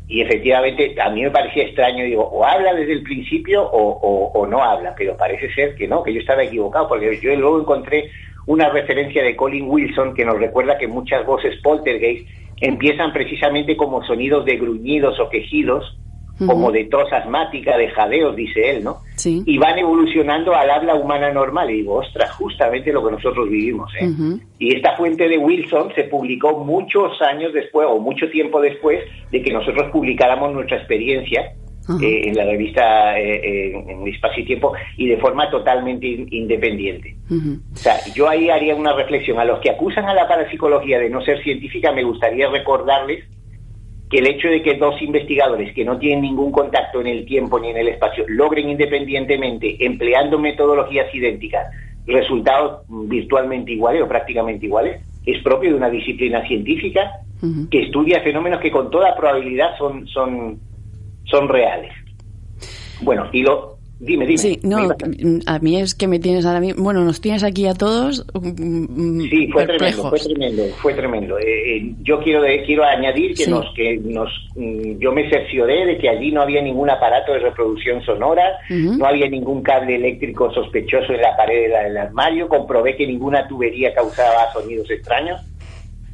[0.07, 4.47] y efectivamente a mí me parecía extraño, digo, o habla desde el principio o, o,
[4.47, 8.09] no habla, pero parece ser que no, que yo estaba equivocado, porque yo luego encontré
[8.45, 12.27] una referencia de Colin Wilson que nos recuerda que muchas voces poltergeist
[12.59, 15.97] empiezan precisamente como sonidos de gruñidos o quejidos,
[16.45, 18.97] como de tos asmática, de jadeos, dice él, ¿no?
[19.15, 19.43] Sí.
[19.45, 21.69] Y van evolucionando al habla humana normal.
[21.69, 23.91] Y digo, ostras, justamente lo que nosotros vivimos.
[24.01, 24.09] ¿eh?
[24.59, 29.41] Y esta fuente de Wilson se publicó muchos años después, o mucho tiempo después, de
[29.41, 31.53] que nosotros publicáramos nuestra experiencia
[32.01, 37.17] eh, en la revista eh, en Espacio y Tiempo y de forma totalmente independiente.
[37.29, 39.37] O sea, yo ahí haría una reflexión.
[39.39, 43.25] A los que acusan a la parapsicología de no ser científica, me gustaría recordarles
[44.09, 47.59] que el hecho de que dos investigadores que no tienen ningún contacto en el tiempo
[47.59, 51.67] ni en el espacio logren independientemente, empleando metodologías idénticas,
[52.05, 57.11] resultados virtualmente iguales o prácticamente iguales, es propio de una disciplina científica
[57.69, 60.59] que estudia fenómenos que con toda probabilidad son, son
[61.33, 61.91] son reales.
[63.01, 63.73] Bueno, y lo,
[64.03, 64.37] Dime, dime.
[64.37, 64.89] Sí, no,
[65.45, 66.83] a mí es que me tienes ahora mismo.
[66.83, 68.25] Bueno, nos tienes aquí a todos.
[68.33, 71.39] Mm, sí, fue tremendo, fue tremendo, fue tremendo.
[71.39, 75.97] Eh, eh, yo quiero quiero añadir que nos que nos mm, yo me cercioré de
[75.99, 81.13] que allí no había ningún aparato de reproducción sonora, no había ningún cable eléctrico sospechoso
[81.13, 85.39] en la pared del armario, comprobé que ninguna tubería causaba sonidos extraños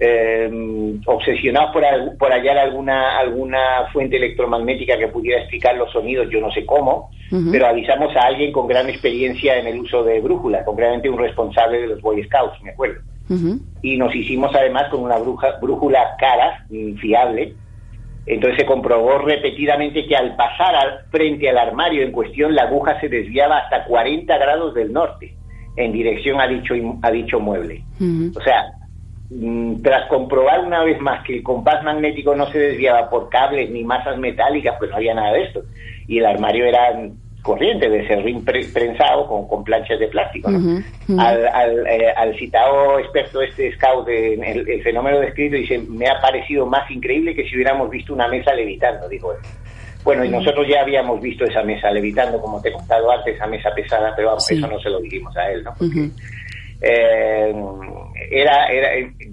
[0.02, 1.84] eh, obsesionados por,
[2.18, 3.60] por hallar alguna, alguna
[3.92, 7.10] fuente electromagnética que pudiera explicar los sonidos, yo no sé cómo,
[7.52, 11.82] pero avisamos a alguien con gran experiencia en el uso de brújula, concretamente un responsable
[11.82, 13.02] de los Boy Scouts, me acuerdo.
[13.84, 16.66] Y nos hicimos además con una bruja, brújula cara,
[17.00, 17.54] fiable.
[18.26, 23.10] Entonces se comprobó repetidamente que al pasar frente al armario en cuestión, la aguja se
[23.10, 25.36] desviaba hasta 40 grados del norte
[25.76, 27.84] en dirección a dicho, a dicho mueble.
[28.36, 28.79] O sea, Mm,
[29.84, 33.84] tras comprobar una vez más que el compás magnético no se desviaba por cables ni
[33.84, 35.64] masas metálicas, pues no había nada de esto.
[36.08, 37.00] Y el armario era
[37.44, 40.50] corriente de serrín prensado con, planchas de plástico.
[40.52, 46.90] Eh, al, citado experto este scout en el, fenómeno descrito dice, me ha parecido más
[46.90, 49.40] increíble que si hubiéramos visto una mesa levitando, dijo él.
[50.04, 53.48] Bueno, y nosotros ya habíamos visto esa mesa levitando, como te he contado antes, esa
[53.48, 55.74] mesa pesada, pero eso no se lo dijimos a él, ¿no?
[56.82, 57.54] Eh,
[58.32, 58.90] era, era,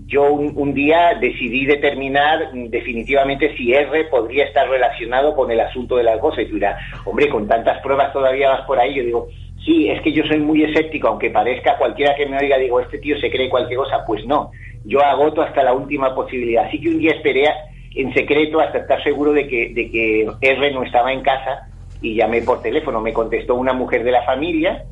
[0.07, 6.05] yo un, día decidí determinar definitivamente si R podría estar relacionado con el asunto de
[6.05, 6.45] las cosas.
[6.45, 8.95] Y tú dirás, hombre, con tantas pruebas todavía vas por ahí.
[8.95, 9.29] Yo digo,
[9.65, 12.99] sí, es que yo soy muy escéptico, aunque parezca cualquiera que me oiga, digo, este
[12.99, 14.05] tío se cree cualquier cosa.
[14.07, 14.51] Pues no,
[14.85, 16.67] yo agoto hasta la última posibilidad.
[16.67, 17.49] Así que un día esperé
[17.95, 21.69] en secreto hasta estar seguro de que, de que R no estaba en casa
[22.01, 23.01] y llamé por teléfono.
[23.01, 24.85] Me contestó una mujer de la familia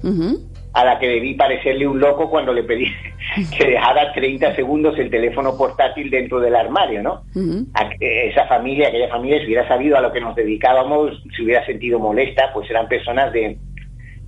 [0.72, 2.86] a la que debí parecerle un loco cuando le pedí
[3.56, 7.22] que dejara 30 segundos el teléfono portátil dentro del armario, ¿no?
[8.00, 12.00] esa familia, aquella familia, si hubiera sabido a lo que nos dedicábamos, se hubiera sentido
[12.00, 13.56] molesta, pues eran personas de,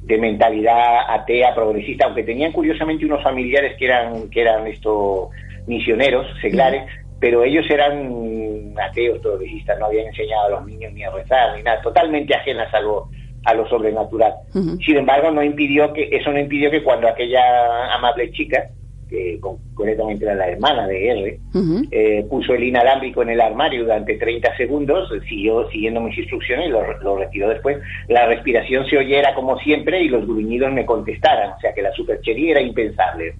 [0.02, 5.30] de mentalidad atea, progresista, aunque tenían curiosamente unos familiares que eran, que eran estos
[5.66, 6.84] misioneros, seglares,
[7.20, 11.62] pero ellos eran ateos, progresistas, no habían enseñado a los niños ni a rezar, ni
[11.62, 13.08] nada, totalmente ajenas a lo,
[13.44, 14.34] a lo sobrenatural.
[14.52, 18.68] Sin embargo, no impidió que eso no impidió que cuando aquella amable chica,
[19.08, 21.40] que concretamente era la hermana de R,
[21.92, 26.70] eh, puso el inalámbrico en el armario durante 30 segundos, siguió siguiendo mis instrucciones y
[26.70, 27.78] lo, lo, retiró después,
[28.08, 31.92] la respiración se oyera como siempre y los gruñidos me contestaran, o sea que la
[31.92, 33.36] superchería era impensable.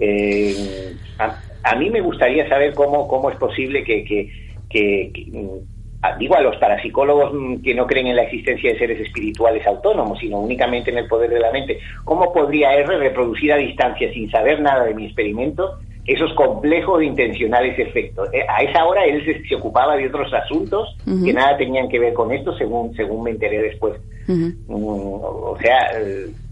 [0.00, 0.94] Eh,
[1.70, 4.30] a, mí me gustaría saber cómo, cómo es posible que, que,
[4.68, 5.12] que
[6.18, 10.18] digo a los parapsicólogos mm, que no creen en la existencia de seres espirituales autónomos,
[10.18, 14.30] sino únicamente en el poder de la mente, ¿cómo podría R reproducir a distancia, sin
[14.30, 15.78] saber nada de mi experimento,
[16.08, 18.28] esos complejos de intencionales efectos?
[18.32, 22.14] Eh, a esa hora él se, ocupaba de otros asuntos que nada tenían que ver
[22.14, 23.94] con esto, según, según me enteré después.
[24.26, 25.90] Mm, o sea,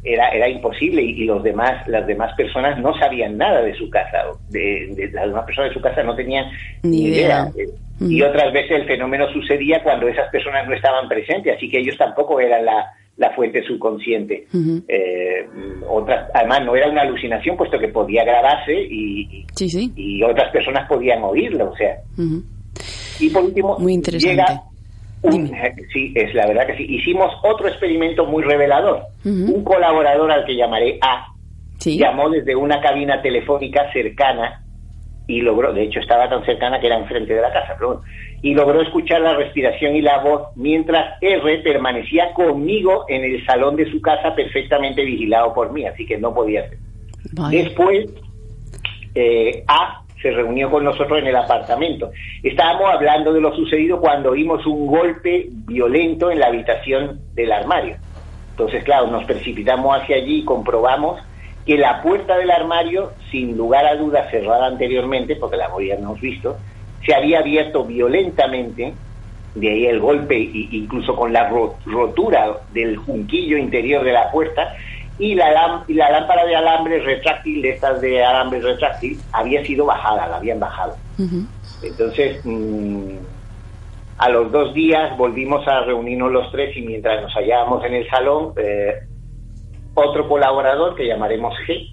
[0.04, 4.24] era, era imposible y, los demás, las demás personas no sabían nada de su casa,
[4.50, 6.46] de, las demás personas de su casa no tenían
[6.82, 7.50] ni idea.
[8.00, 11.96] y otras veces el fenómeno sucedía cuando esas personas no estaban presentes, así que ellos
[11.96, 14.46] tampoco eran la, la fuente subconsciente.
[14.88, 15.46] Eh,
[15.88, 19.46] otras, además, no era una alucinación, puesto que podía grabarse y,
[19.96, 21.96] y otras personas podían oírlo, o sea.
[23.18, 24.36] Y por último, muy interesante.
[24.36, 24.62] llega
[25.92, 26.86] sí, es la verdad que sí.
[26.88, 29.02] Hicimos otro experimento muy revelador.
[29.24, 31.32] Un colaborador al que llamaré A
[31.84, 34.62] llamó desde una cabina telefónica cercana
[35.26, 38.02] y logró, de hecho estaba tan cercana que era enfrente de la casa, pero
[38.42, 43.76] y logró escuchar la respiración y la voz mientras R permanecía conmigo en el salón
[43.76, 46.78] de su casa perfectamente vigilado por mí, así que no podía ser.
[47.50, 48.08] Después,
[49.14, 52.10] eh, A se reunió con nosotros en el apartamento.
[52.42, 57.96] Estábamos hablando de lo sucedido cuando oímos un golpe violento en la habitación del armario.
[58.50, 61.20] Entonces, claro, nos precipitamos hacia allí y comprobamos
[61.66, 66.56] que la puerta del armario, sin lugar a dudas cerrada anteriormente, porque la habíamos visto,
[67.06, 68.92] se había abierto violentamente,
[69.54, 71.48] de ahí el golpe, incluso con la
[71.86, 74.74] rotura del junquillo interior de la puerta,
[75.18, 79.86] y la, y la lámpara de alambre retráctil, de estas de alambre retráctil, había sido
[79.86, 80.96] bajada, la habían bajado.
[81.82, 83.16] Entonces, mm,
[84.18, 88.08] a los dos días volvimos a reunirnos los tres y mientras nos hallábamos en el
[88.10, 88.94] salón, eh,
[89.94, 91.92] otro colaborador que llamaremos G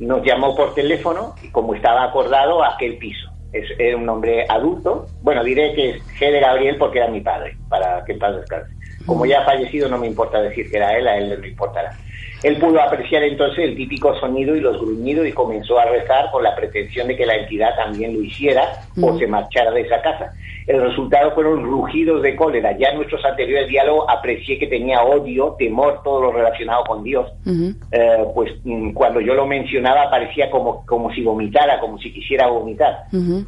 [0.00, 3.29] nos llamó por teléfono y como estaba acordado a aquel piso.
[3.52, 7.56] Es, un hombre adulto, bueno, diré que es G de Gabriel porque era mi padre,
[7.68, 8.70] para que en paz descanse.
[9.06, 11.92] Como ya ha fallecido, no me importa decir que era él, a él no importará.
[12.42, 16.42] Él pudo apreciar entonces el típico sonido y los gruñidos y comenzó a rezar con
[16.42, 18.62] la pretensión de que la entidad también lo hiciera
[19.00, 20.32] o se marchara de esa casa.
[20.66, 22.76] El resultado fueron rugidos de cólera.
[22.78, 27.30] Ya en nuestros anteriores diálogos aprecié que tenía odio, temor, todo lo relacionado con Dios.
[27.90, 32.46] Eh, pues mm, cuando yo lo mencionaba parecía como, como si vomitara, como si quisiera
[32.46, 33.04] vomitar.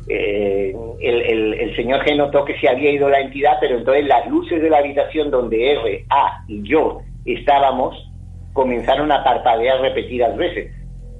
[0.08, 4.28] Eh, el, el, señor G notó que se había ido la entidad, pero entonces las
[4.28, 8.11] luces de la habitación donde R, A y yo estábamos
[8.52, 10.72] comenzaron a parpadear repetidas veces.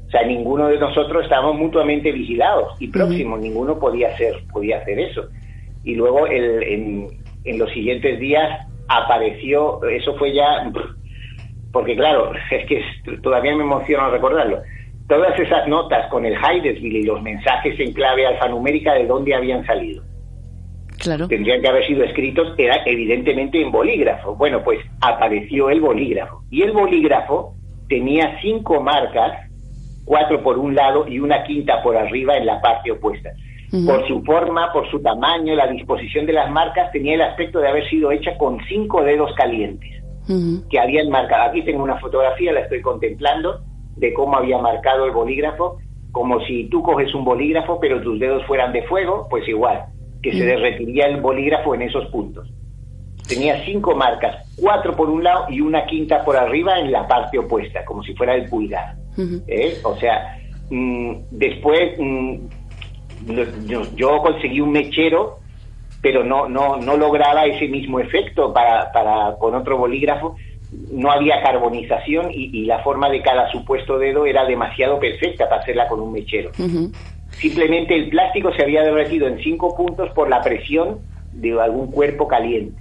[0.06, 4.98] O sea, ninguno de nosotros estábamos mutuamente vigilados y próximos, ninguno podía hacer, podía hacer
[4.98, 5.28] eso.
[5.84, 7.09] Y luego el, en,
[7.44, 10.70] en los siguientes días apareció, eso fue ya,
[11.72, 12.82] porque claro, es que
[13.22, 14.62] todavía me emociona recordarlo,
[15.09, 19.64] todas esas notas con el Hydesville y los mensajes en clave alfanumérica de dónde habían
[19.66, 20.02] salido.
[21.29, 24.37] Tendrían que haber sido escritos era evidentemente en bolígrafo.
[24.37, 26.43] Bueno, pues apareció el bolígrafo.
[26.51, 27.55] Y el bolígrafo
[27.89, 29.51] tenía cinco marcas,
[30.05, 33.31] cuatro por un lado y una quinta por arriba en la parte opuesta.
[33.87, 37.69] Por su forma, por su tamaño, la disposición de las marcas, tenía el aspecto de
[37.69, 39.91] haber sido hecha con cinco dedos calientes
[40.70, 41.51] que habían marcado.
[41.51, 43.62] Aquí tengo una fotografía, la estoy contemplando,
[43.97, 45.79] de cómo había marcado el bolígrafo,
[46.12, 49.87] como si tú coges un bolígrafo, pero tus dedos fueran de fuego, pues igual
[50.23, 52.49] que se derretiría el bolígrafo en esos puntos.
[53.27, 57.39] Tenía cinco marcas, cuatro por un lado y una quinta por arriba en la parte
[57.39, 58.94] opuesta, como si fuera el pulgar.
[59.47, 59.78] ¿Eh?
[59.85, 60.39] O sea,
[60.70, 62.36] mm, después mm,
[63.97, 65.39] yo, conseguí un mechero,
[66.01, 70.36] pero no, no, no lograba ese mismo efecto para, para con otro bolígrafo.
[70.90, 75.86] No había carbonización y, la forma de cada supuesto dedo era demasiado perfecta para hacerla
[75.86, 76.51] con un mechero.
[77.43, 81.01] Simplemente el plástico se había derretido en cinco puntos por la presión
[81.32, 82.81] de algún cuerpo caliente.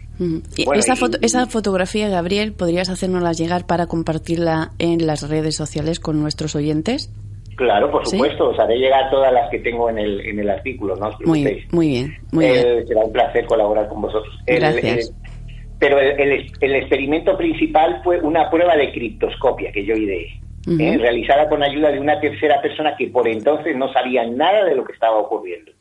[0.76, 6.56] esa, esa fotografía, Gabriel, ¿podrías hacérnosla llegar para compartirla en las redes sociales con nuestros
[6.56, 7.12] oyentes?
[7.56, 10.96] Claro, por supuesto, os haré llegar todas las que tengo en el, en el artículo,
[10.96, 12.58] no Muy, muy bien, muy bien.
[12.58, 14.34] Eh, será un placer colaborar con vosotros.
[14.46, 15.12] Gracias.
[15.80, 20.41] pero el, el, experimento principal fue una prueba de criptoscopia que yo ideé.
[20.68, 20.98] ¿Eh?
[20.98, 24.84] realizada con ayuda de una tercera persona que por entonces no sabía nada de lo
[24.84, 25.72] que estaba ocurriendo.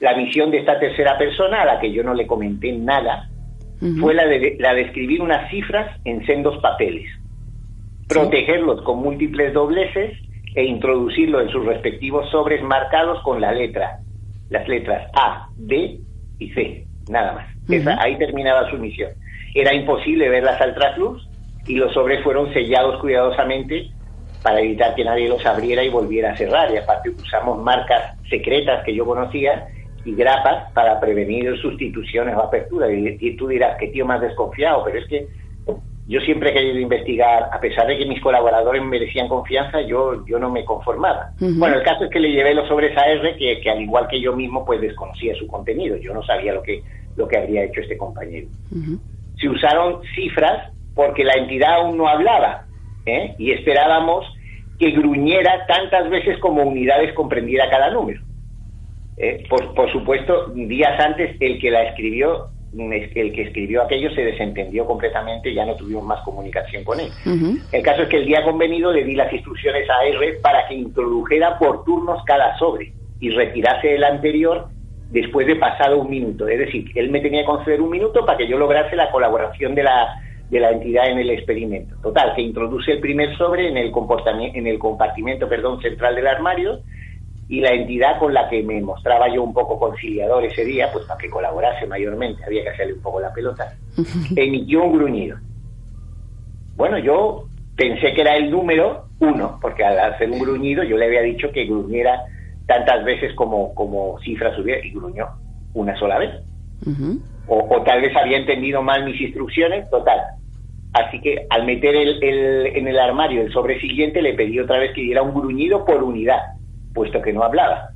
[0.00, 3.28] La misión de esta tercera persona, a la que yo no le comenté nada,
[4.00, 7.08] fue la de, la de escribir unas cifras en sendos papeles,
[8.08, 10.18] protegerlos con múltiples dobleces
[10.54, 13.98] e introducirlos en sus respectivos sobres marcados con la letra,
[14.50, 16.00] las letras A, D
[16.38, 17.98] y C, nada más.
[18.00, 19.10] ahí terminaba su misión.
[19.54, 21.28] Era imposible verlas al trasluz
[21.66, 23.90] y los sobres fueron sellados cuidadosamente
[24.48, 26.72] para evitar que nadie los abriera y volviera a cerrar.
[26.72, 29.68] Y aparte usamos marcas secretas que yo conocía
[30.06, 32.90] y grapas para prevenir sustituciones o aperturas.
[32.90, 35.26] Y, tú dirás, qué tío más desconfiado, pero es que
[36.06, 40.38] yo siempre he querido investigar, a pesar de que mis colaboradores merecían confianza, yo, yo
[40.38, 41.32] no me conformaba.
[41.38, 44.08] Bueno, el caso es que le llevé los sobres a R, que, que, al igual
[44.08, 45.98] que yo mismo, pues desconocía su contenido.
[45.98, 46.82] Yo no sabía lo que,
[47.16, 48.48] lo que habría hecho este compañero.
[49.38, 52.64] Se usaron cifras porque la entidad aún no hablaba
[53.04, 53.34] ¿eh?
[53.38, 54.24] y esperábamos
[54.78, 58.20] que gruñera tantas veces como unidades comprendiera cada número.
[59.16, 64.22] Eh, por, por supuesto, días antes el que la escribió el que escribió aquello se
[64.22, 67.08] desentendió completamente y ya no tuvimos más comunicación con él.
[67.72, 70.74] El caso es que el día convenido le di las instrucciones a R para que
[70.74, 74.68] introdujera por turnos cada sobre y retirase el anterior
[75.10, 76.46] después de pasado un minuto.
[76.46, 79.74] Es decir, él me tenía que conceder un minuto para que yo lograse la colaboración
[79.74, 80.14] de la,
[80.50, 81.96] de la entidad en el experimento.
[82.02, 86.26] Total, que introduce el primer sobre en el, comportamiento, en el compartimento perdón, central del
[86.26, 86.80] armario
[87.48, 91.06] y la entidad con la que me mostraba yo un poco conciliador ese día, pues
[91.06, 93.74] para que colaborase mayormente, había que hacerle un poco la pelota,
[94.36, 95.38] emitió un gruñido.
[96.76, 97.44] Bueno, yo
[97.74, 101.50] pensé que era el número uno, porque al hacer un gruñido yo le había dicho
[101.50, 102.22] que gruñera
[102.66, 105.26] tantas veces como, como cifras hubiera, y gruñó
[105.72, 106.30] una sola vez.
[107.46, 110.20] o, tal vez había entendido mal mis instrucciones, total.
[110.92, 114.78] Así que al meter el, el, en el armario el sobre siguiente le pedí otra
[114.78, 116.40] vez que diera un gruñido por unidad
[116.98, 117.90] puesto que no hablaba.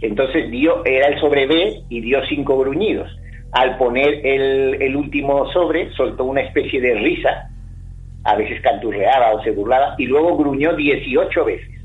[0.00, 3.08] Entonces dio, era el sobre B y dio cinco gruñidos.
[3.52, 7.50] Al poner el, el último sobre, soltó una especie de risa,
[8.24, 11.79] a veces canturreaba o se burlaba, y luego gruñó 18 veces.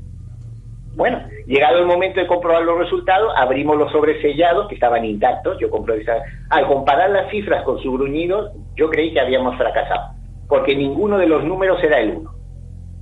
[0.96, 5.58] Bueno, llegado el momento de comprobar los resultados, abrimos los sobres sellados, que estaban intactos,
[5.60, 6.04] yo comprobé
[6.48, 10.14] Al comparar las cifras con su gruñido, yo creí que habíamos fracasado,
[10.48, 12.36] porque ninguno de los números era el 1.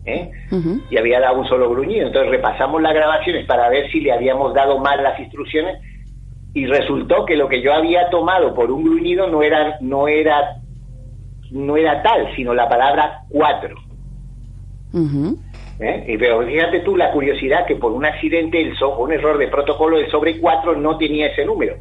[0.07, 0.31] ¿eh?
[0.91, 2.09] y había dado un solo gruñido.
[2.09, 5.81] Entonces repasamos las grabaciones para ver si le habíamos dado mal las instrucciones
[6.53, 10.57] y resultó que lo que yo había tomado por un gruñido no era no era
[11.51, 13.77] no era tal, sino la palabra cuatro.
[15.81, 16.05] ¿Eh?
[16.07, 19.99] Y pero fíjate tú la curiosidad que por un accidente, el un error de protocolo,
[19.99, 21.77] el sobre 4 no tenía ese número.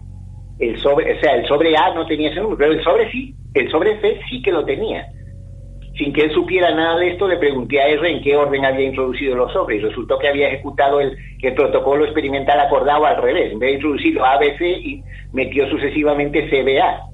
[0.59, 3.35] El sobre, o sea, el sobre A no tenía ese número, pero el sobre sí,
[3.53, 5.07] el sobre C sí que lo tenía
[5.97, 8.87] sin que él supiera nada de esto, le pregunté a R en qué orden había
[8.87, 13.51] introducido los sobres y resultó que había ejecutado el, el protocolo experimental acordado al revés.
[13.51, 15.03] En vez de introducirlo ABC, y
[15.33, 17.09] metió sucesivamente CBA.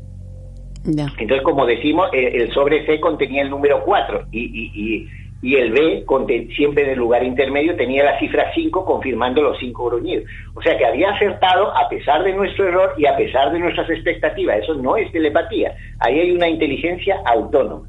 [1.17, 5.07] Entonces, como decimos, el, sobre C contenía el número 4 y, y, y,
[5.41, 6.05] el B,
[6.55, 10.25] siempre en el lugar intermedio, tenía la cifra 5 confirmando los 5 gruñidos.
[10.53, 13.89] O sea que había acertado a pesar de nuestro error y a pesar de nuestras
[13.89, 14.59] expectativas.
[14.59, 15.75] Eso no es telepatía.
[15.99, 17.87] Ahí hay una inteligencia autónoma.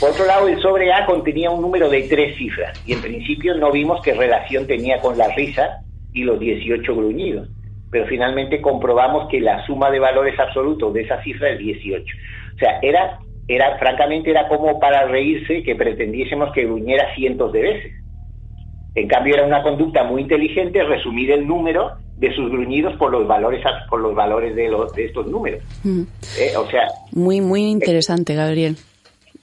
[0.00, 3.54] Por otro lado, el sobre A contenía un número de tres cifras y en principio
[3.54, 5.82] no vimos qué relación tenía con la risa
[6.12, 7.48] y los 18 gruñidos,
[7.90, 12.16] pero finalmente comprobamos que la suma de valores absolutos de esa cifra es 18.
[12.54, 13.18] O sea, era,
[13.48, 17.92] era francamente era como para reírse que pretendiésemos que gruñera cientos de veces.
[18.94, 23.26] En cambio era una conducta muy inteligente resumir el número de sus gruñidos por los
[23.26, 23.60] valores
[23.90, 25.62] por los valores de, los, de estos números.
[25.82, 26.02] Mm.
[26.38, 28.76] Eh, o sea, muy muy interesante, Gabriel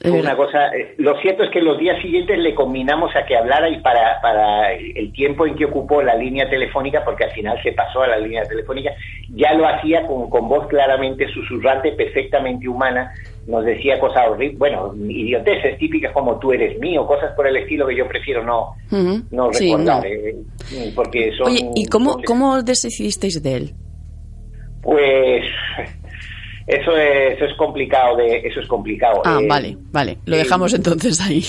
[0.10, 3.70] una cosa, eh, lo cierto es que los días siguientes le combinamos a que hablara
[3.70, 7.72] y para, para el tiempo en que ocupó la línea telefónica, porque al final se
[7.74, 8.92] pasó a la línea telefónica,
[9.30, 13.14] ya lo hacía con, con voz claramente susurrante, perfectamente humana,
[13.46, 17.86] nos decía cosas horribles, bueno, idioteces típicas como tú eres mío, cosas por el estilo
[17.88, 18.76] que yo prefiero no,
[19.30, 20.36] no recordar, eh,
[20.96, 21.48] porque son...
[21.48, 23.74] Oye, ¿y cómo, cómo deshicisteis de él?
[24.82, 25.44] Pues
[26.68, 30.18] eso es, eso es complicado de eso es complicado ah eh, vale vale.
[30.26, 31.42] Lo dejamos entonces ahí.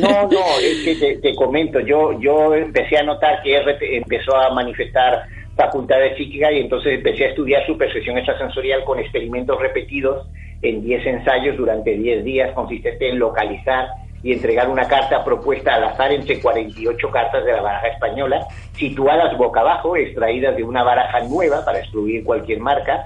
[0.00, 3.56] No no es que te, comento yo yo empecé a notar que
[3.96, 5.26] empezó a manifestar
[5.56, 10.26] facultades psíquicas y entonces empecé a estudiar su percepción extrasensorial con experimentos repetidos
[10.62, 13.88] en 10 ensayos durante 10 días consistente en localizar
[14.24, 19.36] y entregar una carta propuesta al azar entre 48 cartas de la baraja española, situadas
[19.36, 23.04] boca abajo, extraídas de una baraja nueva para excluir cualquier marca,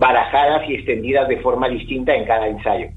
[0.00, 2.88] barajadas y extendidas de forma distinta en cada ensayo.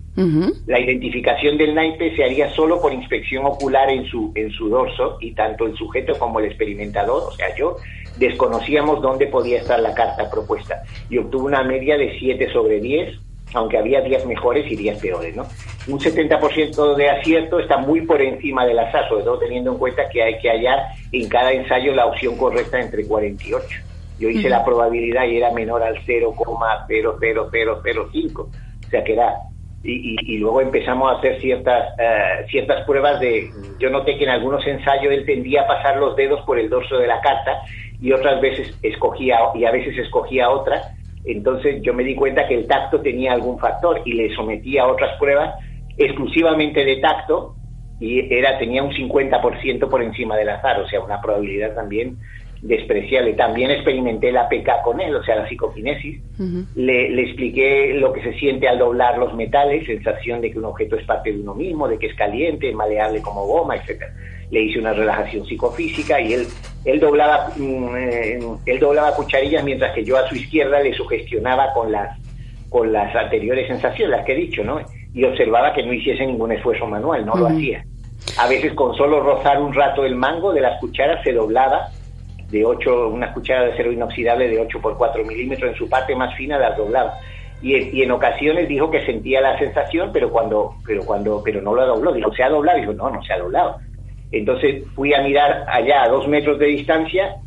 [0.68, 5.18] La identificación del naipe se haría solo por inspección ocular en su, en su dorso
[5.20, 7.76] y tanto el sujeto como el experimentador, o sea, yo,
[8.18, 13.20] desconocíamos dónde podía estar la carta propuesta y obtuvo una media de 7 sobre 10,
[13.54, 15.36] aunque había días mejores y días peores.
[15.36, 15.46] ¿no?
[15.88, 20.08] Un 70% de acierto está muy por encima del azar, sobre todo teniendo en cuenta
[20.08, 20.80] que hay que hallar
[21.12, 23.93] en cada ensayo la opción correcta entre 48.
[24.20, 28.42] Yo hice la probabilidad y era menor al 0,00005.
[28.42, 28.50] O
[28.90, 29.34] sea que era.
[29.86, 33.52] Y, y, luego empezamos a hacer ciertas eh, ciertas pruebas de.
[33.80, 36.98] Yo noté que en algunos ensayos él tendía a pasar los dedos por el dorso
[36.98, 37.58] de la carta
[38.00, 40.94] y otras veces escogía y a veces escogía otra.
[41.26, 44.88] Entonces yo me di cuenta que el tacto tenía algún factor y le sometí a
[44.88, 45.54] otras pruebas
[45.98, 47.56] exclusivamente de tacto
[48.00, 52.18] y era tenía un 50% por encima del azar, o sea, una probabilidad también
[52.64, 53.34] despreciable.
[53.34, 56.20] También experimenté la PK con él, o sea, la psicoquinesis.
[56.76, 60.66] le, le, expliqué lo que se siente al doblar los metales, sensación de que un
[60.66, 64.14] objeto es parte de uno mismo, de que es caliente, maleable como goma, etcétera.
[64.50, 66.48] Le hice una relajación psicofísica y él
[66.86, 71.74] él doblaba, mm, eh, él doblaba cucharillas mientras que yo a su izquierda le sugestionaba
[71.74, 72.18] con las,
[72.70, 74.82] con las anteriores sensaciones, las que he dicho, ¿no?
[75.14, 77.86] Y observaba que no hiciese ningún esfuerzo manual, no lo hacía.
[78.38, 81.90] A veces con solo rozar un rato el mango de las cucharas se doblaba
[82.54, 86.16] de 8, una cuchara de acero inoxidable de 8 por 4 milímetros, en su parte
[86.16, 87.18] más fina las doblaba.
[87.64, 91.74] Y, y, en ocasiones dijo que sentía la sensación, pero cuando, pero cuando, pero no
[91.74, 92.14] lo dobló.
[92.14, 92.78] Dijo, ¿se ha doblado?
[92.78, 93.78] Dijo, no, no se ha doblado.
[94.32, 97.38] Entonces fui a mirar allá a dos metros de distancia,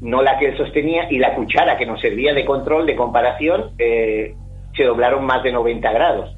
[0.00, 3.72] no la que él sostenía, y la cuchara que nos servía de control, de comparación,
[3.78, 4.34] eh,
[4.74, 6.34] se doblaron más de 90 grados.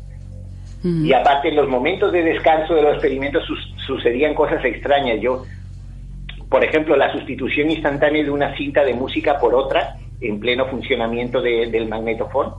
[0.83, 3.45] Y aparte, en los momentos de descanso de los experimentos
[3.87, 5.21] sucedían cosas extrañas.
[5.21, 5.45] Yo,
[6.51, 11.41] por ejemplo, la sustitución instantánea de una cinta de música por otra en pleno funcionamiento
[11.41, 12.55] del magnetofón.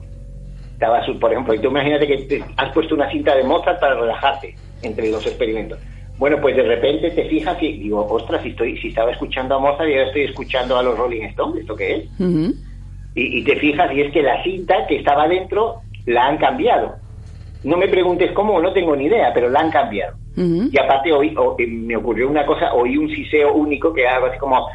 [0.73, 3.95] Estaba, por ejemplo, y tú imagínate que te has puesto una cinta de Mozart para
[3.95, 5.77] relajarte entre los experimentos.
[6.17, 9.59] Bueno, pues de repente te fijas y digo, ostras, si, estoy, si estaba escuchando a
[9.59, 12.05] Mozart y ahora estoy escuchando a los Rolling Stones, ¿esto qué es?
[13.13, 16.95] y, y, te fijas y es que la cinta que estaba dentro la han cambiado.
[17.63, 20.15] No me preguntes cómo, no tengo ni idea, pero la han cambiado.
[20.35, 24.37] Y aparte hoy eh, me ocurrió una cosa, oí un siseo único que algo así
[24.37, 24.67] como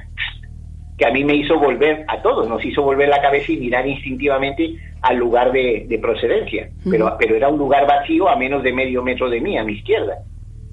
[0.98, 3.86] que a mí me hizo volver a todos, nos hizo volver la cabeza y mirar
[3.86, 6.68] instintivamente al lugar de, procedencia.
[6.88, 9.74] pero, pero era un lugar vacío a menos de medio metro de mí, a mi
[9.74, 10.18] izquierda.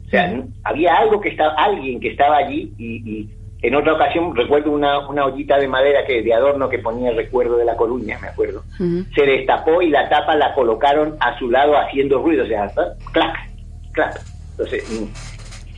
[0.05, 3.29] O sea, había algo que estaba, alguien que estaba allí y,
[3.63, 7.15] en otra ocasión recuerdo una, una, ollita de madera que de adorno que ponía el
[7.15, 8.61] recuerdo de la Coruña, me acuerdo.
[9.15, 12.69] Se destapó y la tapa la colocaron a su lado haciendo ruido, o sea,
[13.13, 13.37] clac,
[13.93, 14.19] clac.
[14.51, 15.03] Entonces, mm,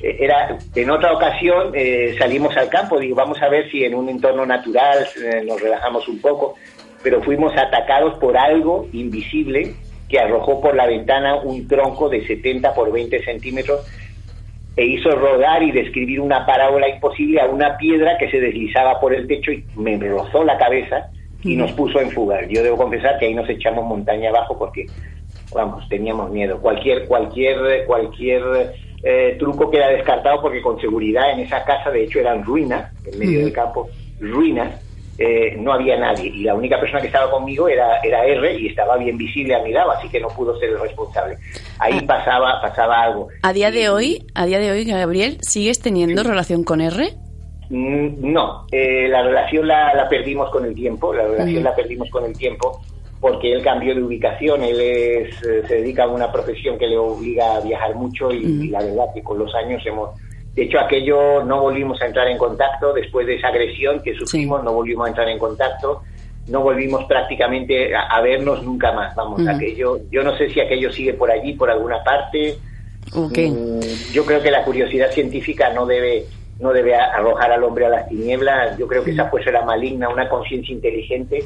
[0.01, 3.93] eh, era en otra ocasión eh, salimos al campo, digo, vamos a ver si en
[3.93, 6.55] un entorno natural eh, nos relajamos un poco,
[7.03, 9.75] pero fuimos atacados por algo invisible
[10.09, 13.81] que arrojó por la ventana un tronco de 70 por 20 centímetros
[14.75, 19.13] e hizo rodar y describir una parábola imposible a una piedra que se deslizaba por
[19.13, 21.09] el techo y me rozó la cabeza
[21.43, 22.45] y nos puso en fuga.
[22.47, 24.87] Yo debo confesar que ahí nos echamos montaña abajo porque,
[25.53, 26.59] vamos, teníamos miedo.
[26.59, 28.73] Cualquier, cualquier, cualquier
[29.03, 33.19] eh, truco queda descartado porque con seguridad en esa casa, de hecho, eran ruinas, en
[33.19, 33.87] medio del campo,
[34.19, 34.84] ruinas,
[35.17, 38.67] eh, no había nadie y la única persona que estaba conmigo era, era R y
[38.67, 41.37] estaba bien visible a mi lado, así que no pudo ser el responsable.
[41.79, 42.05] Ahí ah.
[42.05, 43.29] pasaba, pasaba algo.
[43.41, 47.13] A día de hoy, a día de hoy, Gabriel, ¿sigues teniendo relación con R?
[47.69, 52.25] Mm, no, eh, la relación la, perdimos con el tiempo, la relación la perdimos con
[52.25, 52.81] el tiempo
[53.19, 56.97] porque él cambió de ubicación, él es, eh, se dedica a una profesión que le
[56.97, 60.11] obliga a viajar mucho y la verdad que con los años hemos
[60.55, 62.93] de hecho, aquello no volvimos a entrar en contacto.
[62.93, 66.01] Después de esa agresión que sufrimos, no volvimos a entrar en contacto,
[66.47, 69.13] no volvimos prácticamente a, vernos nunca más.
[69.15, 72.57] Vamos, aquello, yo no sé si aquello sigue por allí, por alguna parte.
[73.13, 73.79] Mm,
[74.13, 76.25] yo creo que la curiosidad científica no debe
[76.57, 78.77] no debe arrojar al hombre a las tinieblas.
[78.77, 81.43] Yo creo que esa fuerza era maligna, una conciencia inteligente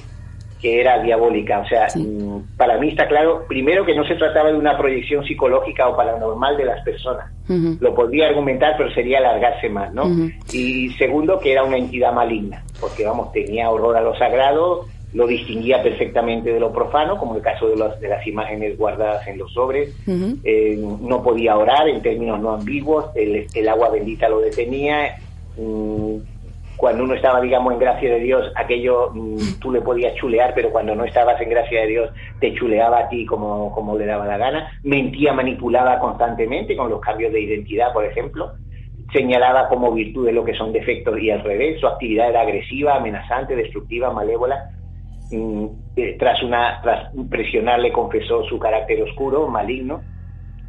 [0.62, 1.60] que era diabólica.
[1.60, 5.24] O sea, mm, para mí está claro, primero que no se trataba de una proyección
[5.24, 7.32] psicológica o paranormal de las personas.
[7.80, 10.04] Lo podría argumentar, pero sería alargarse más, ¿no?
[10.52, 15.26] Y segundo, que era una entidad maligna, porque, vamos, tenía horror a lo sagrado, lo
[15.26, 19.40] distinguía perfectamente de lo profano, como el caso de, los, de las imágenes guardadas en
[19.40, 19.96] los sobres.
[20.44, 25.16] Eh, no podía orar en términos no ambiguos, el, el agua bendita lo detenía.
[25.58, 26.18] Mm,
[26.80, 30.72] cuando uno estaba, digamos, en gracia de Dios, aquello mm, tú le podías chulear, pero
[30.72, 34.26] cuando no estabas en gracia de Dios, te chuleaba a ti como, como le daba
[34.26, 34.72] la gana.
[34.84, 38.54] Mentía, manipulaba constantemente con los cambios de identidad, por ejemplo.
[39.12, 41.82] Señalaba como virtudes lo que son defectos y al revés.
[41.82, 44.70] Su actividad era agresiva, amenazante, destructiva, malévola.
[45.32, 45.66] Mm,
[45.98, 50.00] eh, tras, una, tras presionarle confesó su carácter oscuro, maligno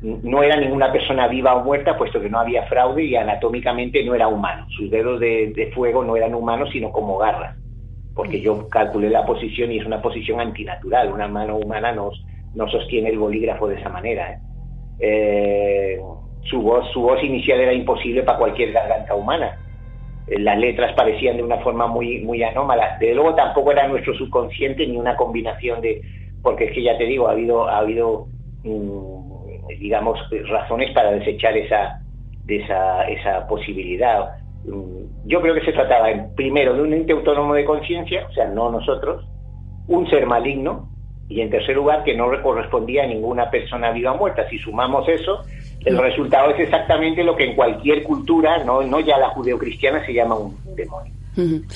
[0.02, 4.14] no era ninguna persona viva o muerta, puesto que no había fraude y anatómicamente no
[4.14, 4.66] era humano.
[4.70, 7.56] Sus dedos de, fuego no eran humanos, sino como garras,
[8.14, 11.12] porque yo calculé la posición y es una posición antinatural.
[11.12, 12.10] Una mano humana no,
[12.54, 14.32] no sostiene el bolígrafo de esa manera.
[14.32, 14.38] ¿eh?
[15.00, 16.00] Eh,
[16.44, 19.58] su, voz, su voz inicial era imposible para cualquier garganta humana.
[20.28, 22.96] Eh, las letras parecían de una forma muy, muy anómala.
[22.98, 26.00] Desde luego tampoco era nuestro subconsciente ni una combinación de...
[26.42, 27.68] Porque es que ya te digo, ha habido...
[27.68, 28.26] Ha habido
[28.64, 29.19] mm,
[29.78, 30.18] digamos,
[30.48, 32.00] razones para desechar esa,
[32.46, 34.30] esa, esa posibilidad.
[34.64, 38.46] Mm, yo creo que se trataba, primero, de un ente autónomo de conciencia, o sea,
[38.48, 39.24] no nosotros,
[39.86, 40.88] un ser maligno,
[41.28, 44.48] y en tercer lugar, que no correspondía a ninguna persona viva o muerta.
[44.48, 45.44] Si sumamos eso,
[45.84, 50.12] el resultado es exactamente lo que en cualquier cultura, no, no ya la judeocristiana, se
[50.12, 51.12] llama un demonio.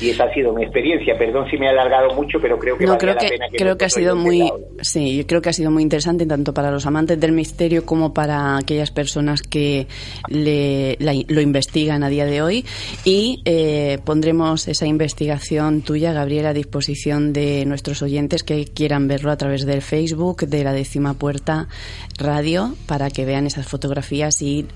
[0.00, 1.16] Y esa ha sido mi experiencia.
[1.16, 3.56] Perdón si me he alargado mucho, pero creo que no, creo que, la pena que
[3.56, 4.50] creo que ha sido muy
[4.80, 8.12] sí, yo creo que ha sido muy interesante tanto para los amantes del misterio como
[8.12, 9.86] para aquellas personas que
[10.28, 12.64] le, lo investigan a día de hoy
[13.04, 19.30] y eh, pondremos esa investigación tuya, Gabriela, a disposición de nuestros oyentes que quieran verlo
[19.30, 21.68] a través del Facebook de la décima puerta
[22.18, 24.66] radio para que vean esas fotografías y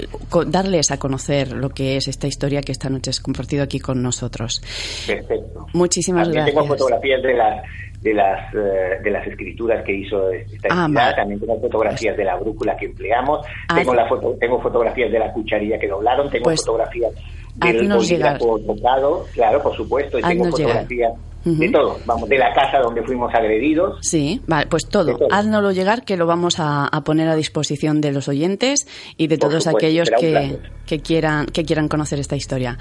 [0.46, 4.02] darles a conocer lo que es esta historia que esta noche has compartido aquí con
[4.02, 4.62] nosotros.
[5.06, 5.66] Perfecto.
[5.72, 6.62] Muchísimas También gracias.
[6.62, 7.62] Tengo fotografías de las
[8.00, 11.16] de las eh, de las escrituras que hizo esta ah, entidad.
[11.16, 13.46] También tengo fotografías de la brújula que empleamos.
[13.68, 16.30] Ah, tengo la foto, tengo fotografías de la cucharilla que doblaron.
[16.30, 17.12] Tengo pues, fotografías
[17.56, 20.18] del bolígrafo tocado, claro, por supuesto.
[20.18, 21.12] Y tengo fotografías
[21.44, 23.98] de todo, vamos, de la casa donde fuimos agredidos.
[24.02, 25.16] Sí, vale, pues todo.
[25.16, 25.28] todo.
[25.30, 28.86] Háznoslo llegar que lo vamos a, a, poner a disposición de los oyentes
[29.16, 32.76] y de todos supuesto, aquellos que, que, quieran, que quieran conocer esta historia.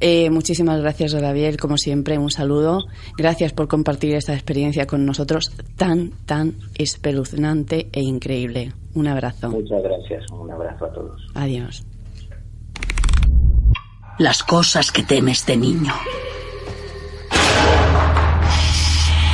[0.00, 2.86] Eh, muchísimas gracias, Gabriel, como siempre, un saludo.
[3.18, 8.72] Gracias por compartir esta experiencia con nosotros tan, tan espeluznante e increíble.
[8.94, 9.50] Un abrazo.
[9.50, 11.20] Muchas gracias, un abrazo a todos.
[11.34, 11.84] Adiós.
[14.18, 15.94] Las cosas que temes de niño.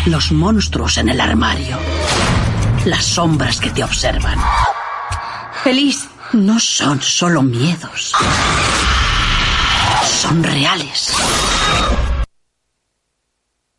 [0.06, 1.76] Los monstruos en el armario.
[2.84, 4.38] Las sombras que te observan.
[5.62, 6.08] Feliz.
[6.32, 8.12] No son solo miedos
[10.06, 11.12] son reales.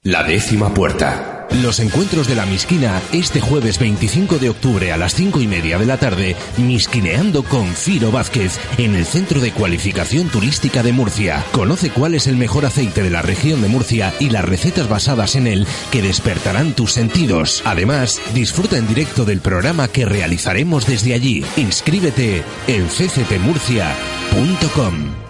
[0.04, 1.38] La décima puerta.
[1.64, 5.78] Los encuentros de la Misquina este jueves 25 de octubre a las 5 y media
[5.78, 11.46] de la tarde, Misquineando con Ciro Vázquez en el Centro de Cualificación Turística de Murcia.
[11.52, 15.36] Conoce cuál es el mejor aceite de la región de Murcia y las recetas basadas
[15.36, 17.62] en él que despertarán tus sentidos.
[17.66, 21.44] Además, disfruta en directo del programa que realizaremos desde allí.
[21.56, 25.27] Inscríbete en cctmurcia.com.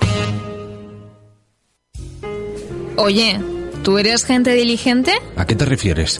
[2.97, 3.39] Oye,
[3.83, 5.11] ¿tú eres gente diligente?
[5.35, 6.19] ¿A qué te refieres?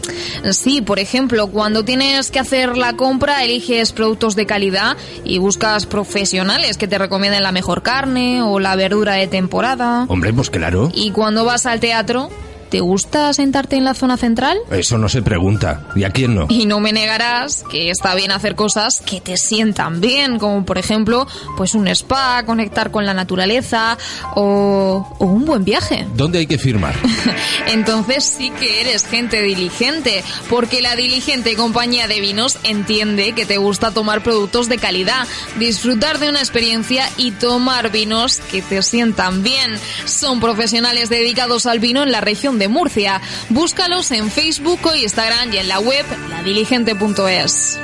[0.52, 5.88] Sí, por ejemplo, cuando tienes que hacer la compra, eliges productos de calidad y buscas
[5.88, 10.06] profesionales que te recomienden la mejor carne o la verdura de temporada.
[10.08, 10.91] Hombre, pues claro.
[10.94, 12.30] Y cuando vas al teatro,
[12.69, 14.57] ¿Te gusta sentarte en la zona central?
[14.72, 15.88] Eso no se pregunta.
[15.95, 16.48] ¿Y a quién no?
[16.49, 20.77] Y no me negarás que está bien hacer cosas que te sientan bien, como por
[20.77, 23.98] ejemplo, pues un spa, conectar con la naturaleza
[24.35, 26.07] o, o un buen viaje.
[26.15, 26.95] ¿Dónde hay que firmar?
[27.68, 33.57] Entonces sí que eres gente diligente, porque la diligente compañía de vinos entiende que te
[33.57, 35.27] gusta tomar productos de calidad,
[35.57, 39.77] disfrutar de una experiencia y tomar vinos que te sientan bien.
[40.06, 43.22] Son profesionales dedicados al vino en la región de Murcia.
[43.50, 47.80] Búscalos en Facebook o Instagram y en la web ladiligente.es.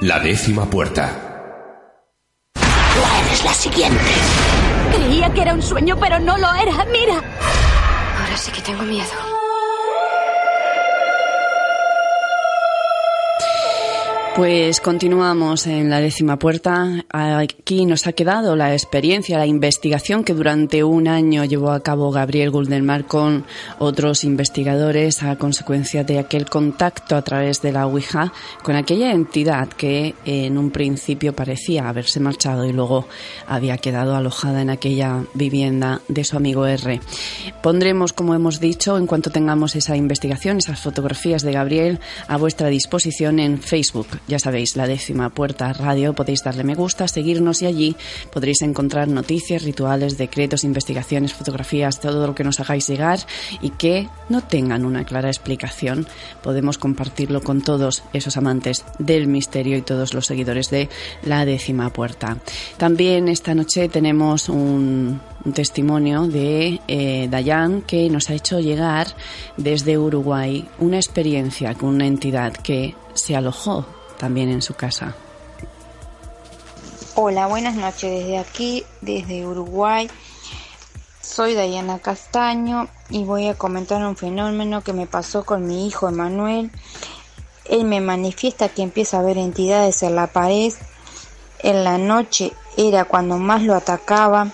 [0.00, 1.32] La décima puerta.
[2.54, 4.10] Tú eres la siguiente.
[4.94, 6.84] Creía que era un sueño, pero no lo era.
[6.86, 7.14] Mira.
[7.14, 9.31] Ahora sí que tengo miedo.
[14.34, 17.04] Pues continuamos en la décima puerta.
[17.10, 22.10] Aquí nos ha quedado la experiencia, la investigación que durante un año llevó a cabo
[22.10, 23.44] Gabriel Guldenmar con
[23.78, 28.32] otros investigadores a consecuencia de aquel contacto a través de la Ouija
[28.62, 33.06] con aquella entidad que en un principio parecía haberse marchado y luego
[33.46, 37.00] había quedado alojada en aquella vivienda de su amigo R.
[37.62, 42.68] Pondremos, como hemos dicho, en cuanto tengamos esa investigación, esas fotografías de Gabriel a vuestra
[42.68, 47.66] disposición en Facebook ya sabéis, la décima puerta radio, podéis darle me gusta, seguirnos y
[47.66, 47.96] allí
[48.32, 53.20] podréis encontrar noticias, rituales, decretos, investigaciones, fotografías, todo lo que nos hagáis llegar
[53.60, 56.06] y que no tengan una clara explicación.
[56.42, 60.88] Podemos compartirlo con todos esos amantes del misterio y todos los seguidores de
[61.24, 62.38] la décima puerta.
[62.76, 65.20] También esta noche tenemos un,
[65.54, 69.08] testimonio de eh, Dayan que nos ha hecho llegar
[69.56, 73.84] desde Uruguay una experiencia con una entidad que se alojó
[74.22, 75.16] también en su casa.
[77.16, 80.08] Hola, buenas noches desde aquí, desde Uruguay.
[81.20, 86.08] Soy Dayana Castaño y voy a comentar un fenómeno que me pasó con mi hijo
[86.08, 86.70] Emanuel.
[87.64, 90.72] Él me manifiesta que empieza a ver entidades en la pared.
[91.58, 94.52] En la noche era cuando más lo atacaba.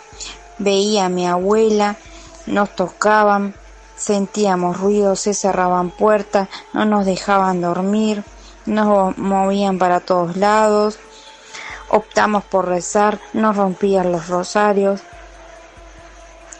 [0.56, 1.98] Veía a mi abuela,
[2.46, 3.54] nos tocaban,
[3.96, 8.24] sentíamos ruidos, se cerraban puertas, no nos dejaban dormir
[8.68, 10.98] nos movían para todos lados,
[11.88, 15.00] optamos por rezar, nos rompían los rosarios.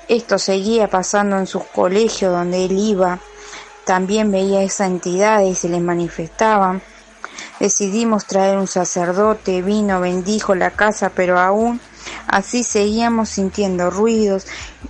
[0.09, 3.19] Esto seguía pasando en sus colegios donde él iba,
[3.85, 6.83] también veía esa entidad y se les manifestaban.
[7.61, 11.81] Decidimos traer un sacerdote, vino, bendijo la casa, pero aún
[12.27, 14.47] Así seguíamos sintiendo ruidos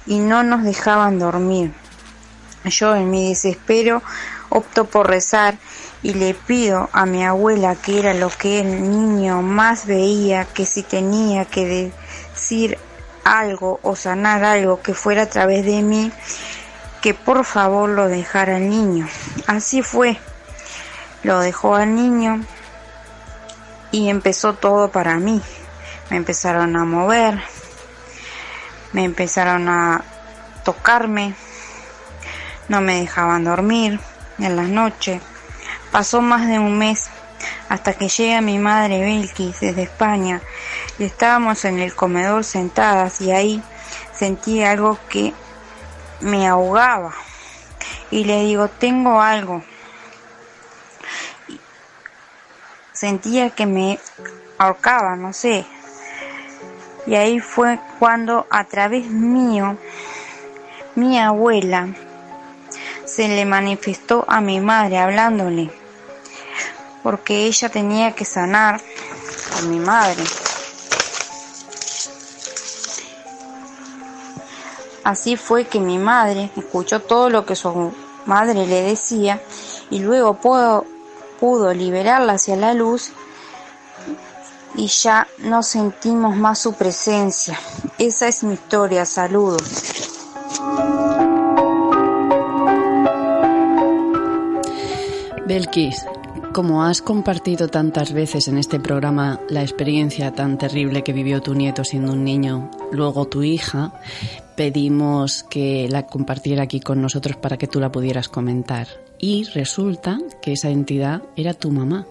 [0.06, 1.72] y no nos dejaban dormir.
[2.64, 4.02] Yo en mi desespero
[4.48, 5.58] opto por rezar
[6.02, 10.64] y le pido a mi abuela, que era lo que el niño más veía, que
[10.64, 11.92] si tenía que
[12.34, 12.78] decir
[13.24, 16.12] algo o sanar algo que fuera a través de mí,
[17.02, 19.08] que por favor lo dejara al niño.
[19.46, 20.18] Así fue.
[21.22, 22.44] Lo dejó al niño
[23.90, 25.42] y empezó todo para mí.
[26.10, 27.42] Me empezaron a mover,
[28.92, 30.02] me empezaron a
[30.64, 31.34] tocarme,
[32.68, 34.00] no me dejaban dormir
[34.38, 35.20] en la noche.
[35.93, 37.09] Pasó más de un mes
[37.69, 40.40] hasta que llega mi madre Belkis desde España.
[40.98, 43.62] Y estábamos en el comedor sentadas y ahí
[44.12, 45.32] sentí algo que
[46.20, 47.15] me ahogaba.
[48.10, 49.62] Y le digo tengo algo
[52.98, 54.01] sentía que me
[54.59, 55.65] ahorcaba no sé.
[57.06, 59.78] Y ahí fue cuando a través mío
[60.97, 61.89] mi abuela
[63.05, 65.70] se le manifestó a mi madre hablándole
[67.09, 68.82] porque ella tenía que sanar
[69.56, 70.22] a mi madre
[75.05, 77.94] Así fue que mi madre escuchó todo lo que su
[78.26, 79.40] madre le decía
[79.89, 80.85] y luego pudo,
[81.40, 83.12] pudo liberarla hacia la luz
[84.74, 87.59] y ya no sentimos más su presencia.
[87.97, 89.06] Esa es mi historia.
[89.06, 89.62] Saludos.
[95.47, 96.05] Belkis,
[96.59, 101.55] como has compartido tantas veces en este programa la experiencia tan terrible que vivió tu
[101.55, 103.93] nieto siendo un niño, luego tu hija,
[104.56, 108.89] pedimos que la compartiera aquí con nosotros para que tú la pudieras comentar.
[109.20, 112.09] Y resulta que esa entidad era tu mamá.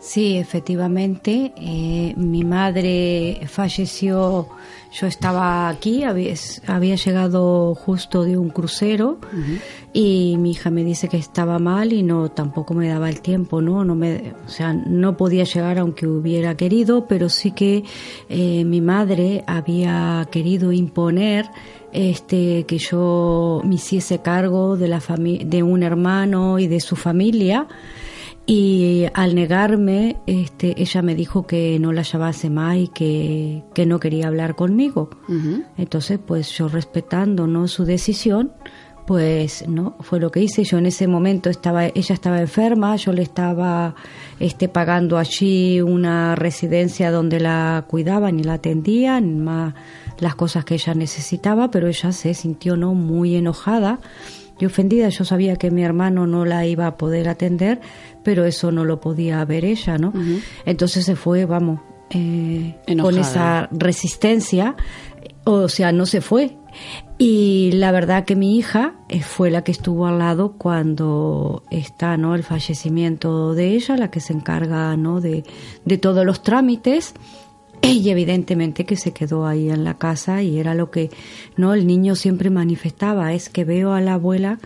[0.00, 1.52] Sí, efectivamente.
[1.56, 4.48] Eh, mi madre falleció,
[4.90, 6.32] yo estaba aquí, había,
[6.66, 9.18] había llegado justo de un crucero
[9.92, 13.60] y mi hija me dice que estaba mal y no tampoco me daba el tiempo,
[13.60, 13.84] ¿no?
[13.84, 17.84] no me, o sea, no podía llegar aunque hubiera querido, pero sí que
[18.30, 21.44] eh, mi madre había querido imponer
[21.92, 25.02] este que yo me hiciese cargo de la
[25.44, 27.66] de un hermano y de su familia
[28.46, 33.86] y al negarme este ella me dijo que no la llamase más y que, que
[33.86, 35.10] no quería hablar conmigo.
[35.76, 38.52] Entonces pues yo respetando no su decisión
[39.06, 40.62] pues no fue lo que hice.
[40.64, 43.94] Yo en ese momento estaba ella estaba enferma yo le estaba
[44.38, 49.74] este pagando allí una residencia donde la cuidaban y la atendían más
[50.20, 54.00] las cosas que ella necesitaba, pero ella se sintió no muy enojada
[54.60, 55.08] y ofendida.
[55.08, 57.80] Yo sabía que mi hermano no la iba a poder atender,
[58.22, 60.12] pero eso no lo podía ver ella, ¿no?
[60.64, 61.80] Entonces se fue, vamos,
[62.10, 64.76] eh, con esa resistencia,
[65.44, 66.56] o sea, no se fue.
[67.18, 72.16] Y la verdad que mi hija eh, fue la que estuvo al lado cuando está,
[72.16, 72.34] ¿no?
[72.34, 75.20] El fallecimiento de ella, la que se encarga, ¿no?
[75.20, 75.44] De,
[75.84, 77.14] de todos los trámites
[77.82, 81.10] y evidentemente que se quedó ahí en la casa y era lo que
[81.56, 84.58] no el niño siempre manifestaba es que veo a la abuela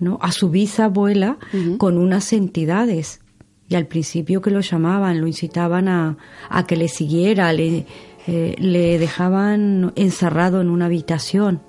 [0.00, 1.38] no a su bisabuela
[1.78, 3.20] con unas entidades
[3.68, 6.16] y al principio que lo llamaban lo incitaban a,
[6.48, 7.86] a que le siguiera le
[8.26, 11.60] eh, le dejaban encerrado en una habitación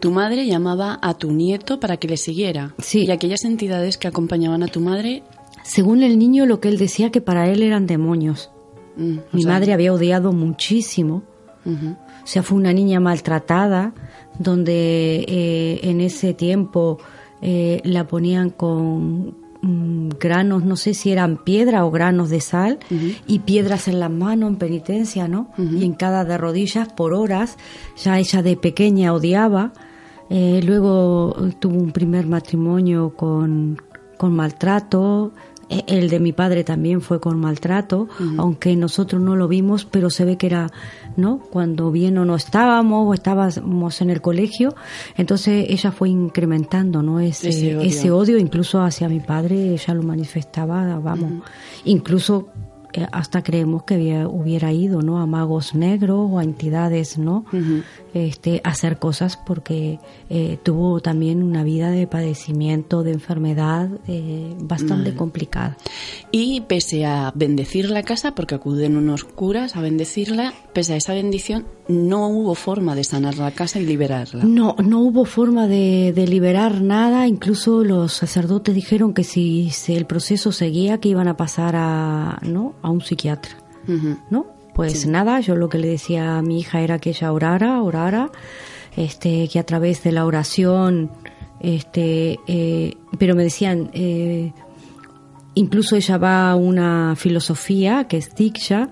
[0.00, 2.74] Tu madre llamaba a tu nieto para que le siguiera.
[2.78, 3.04] Sí.
[3.06, 5.22] Y aquellas entidades que acompañaban a tu madre.
[5.62, 8.50] Según el niño, lo que él decía que para él eran demonios.
[8.96, 11.22] Mm, Mi madre había odiado muchísimo.
[11.64, 13.94] O sea, fue una niña maltratada,
[14.38, 16.98] donde eh, en ese tiempo
[17.46, 22.78] eh, la ponían con mm, granos, no sé si eran piedra o granos de sal,
[23.26, 25.50] y piedras en las manos en penitencia, ¿no?
[25.58, 27.58] Y en cada de rodillas por horas.
[28.02, 29.74] Ya ella de pequeña odiaba.
[30.30, 33.76] Eh, luego tuvo un primer matrimonio con,
[34.16, 35.32] con maltrato,
[35.68, 38.08] el de mi padre también fue con maltrato,
[38.38, 40.70] aunque nosotros no lo vimos, pero se ve que era,
[41.16, 41.38] ¿no?
[41.38, 44.74] Cuando bien o no estábamos o estábamos en el colegio,
[45.16, 47.20] entonces ella fue incrementando, ¿no?
[47.20, 48.38] Ese, ese, odio.
[48.38, 51.42] incluso hacia mi padre, ella lo manifestaba, vamos,
[51.84, 52.63] incluso eh,
[53.12, 57.44] hasta creemos que hubiera ido no a magos negros o a entidades no
[58.14, 59.98] este hacer cosas porque
[60.30, 65.76] eh, tuvo también una vida de padecimiento de enfermedad eh, bastante complicada.
[66.30, 71.14] Y pese a bendecir la casa porque acuden unos curas a bendecirla pese a esa
[71.14, 74.44] bendición no hubo forma de sanar la casa y liberarla.
[74.44, 77.26] No no hubo forma de, liberar nada.
[77.26, 82.38] Incluso los sacerdotes dijeron que si, si el proceso seguía que iban a pasar a
[82.42, 83.56] no a un psiquiatra,
[84.30, 84.46] ¿no?
[84.74, 88.30] Pues nada, yo lo que le decía a mi hija era que ella orara, orara,
[88.96, 91.10] este, que a través de la oración,
[91.60, 94.52] este, eh, pero me decían, eh,
[95.54, 98.90] incluso ella va a una filosofía que es Diksha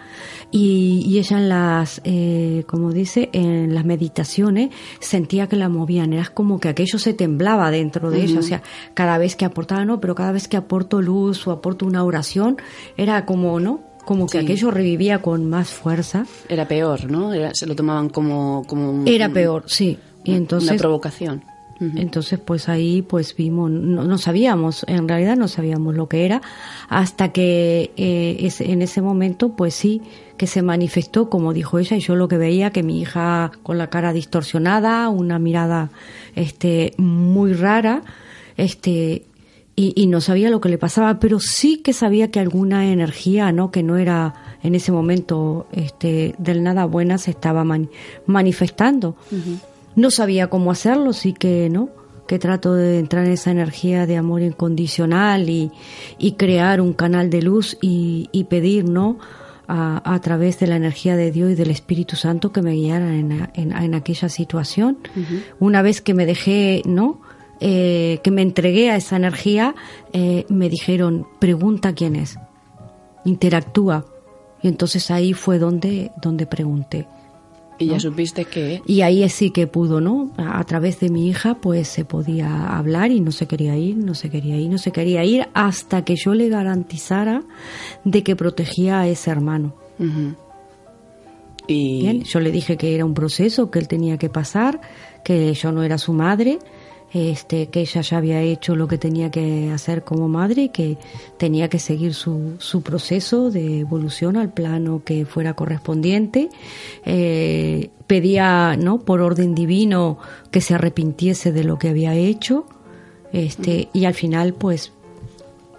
[0.51, 4.71] y, y ella en las, eh, como dice, en las meditaciones
[5.01, 8.63] sentía que la movían, era como que aquello se temblaba dentro de ella, o sea,
[8.95, 12.57] cada vez que aportaba, no, pero cada vez que aporto luz o aporto una oración,
[12.97, 13.81] era como, ¿no?
[14.05, 16.27] Como que aquello revivía con más fuerza.
[16.49, 17.31] Era peor, ¿no?
[17.55, 18.65] se lo tomaban como...
[18.67, 19.97] como era peor, sí.
[20.25, 21.45] Y entonces, una provocación.
[21.81, 26.41] Entonces, pues ahí pues vimos, no, sabíamos, en realidad no sabíamos lo que era,
[26.89, 30.01] hasta que eh, en ese momento, pues sí,
[30.37, 33.79] que se manifestó, como dijo ella, y yo lo que veía, que mi hija con
[33.79, 35.91] la cara distorsionada, una mirada
[36.37, 38.03] este, muy rara,
[38.57, 39.27] este,
[39.75, 43.51] y, y, no sabía lo que le pasaba, pero sí que sabía que alguna energía,
[43.53, 43.71] ¿no?
[43.71, 47.65] Que no era en ese momento este, del nada buena, se estaba
[48.27, 49.17] manifestando.
[49.97, 51.91] No sabía cómo hacerlo, sí que, ¿no?
[52.27, 55.71] Que trato de entrar en esa energía de amor incondicional y,
[56.19, 59.19] y crear un canal de luz y, y pedir, ¿no?
[59.69, 63.15] A, a, través de la energía de Dios y del Espíritu Santo que me guiaran
[63.15, 64.99] en, en, en aquella situación.
[65.61, 67.21] Una vez que me dejé, ¿no?
[67.65, 69.77] Eh, que me entregué a esa energía,
[70.13, 72.37] eh, me dijeron, pregunta quién es,
[73.25, 74.05] interactúa.
[74.63, 77.07] Y entonces ahí fue donde, donde pregunté.
[77.79, 78.83] Y ya supiste que...
[78.87, 80.31] Y ahí sí que pudo, ¿no?
[80.37, 84.15] A, través de mi hija, pues se podía hablar y no se quería ir, no
[84.15, 87.43] se quería ir, no se quería ir hasta que yo le garantizara
[88.05, 89.75] de que protegía a ese hermano.
[91.67, 92.01] Y...
[92.03, 94.81] Bien, yo le dije que era un proceso que él tenía que pasar,
[95.25, 96.59] que yo no era su madre,
[97.13, 100.97] este, que ella ya había hecho lo que tenía que hacer como madre y que
[101.37, 106.49] tenía que seguir su, su proceso de evolución al plano que fuera correspondiente.
[107.05, 109.01] Eh, pedía, ¿no?
[109.01, 110.19] Por orden divino
[110.51, 112.65] que se arrepintiese de lo que había hecho.
[113.33, 114.93] Este, y al final, pues,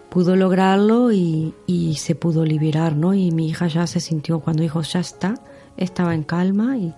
[0.09, 3.15] pudo lograrlo y, y se pudo liberar, ¿no?
[3.15, 5.35] Y mi hija ya se sintió, cuando dijo, ya está,
[5.77, 6.93] estaba en calma y,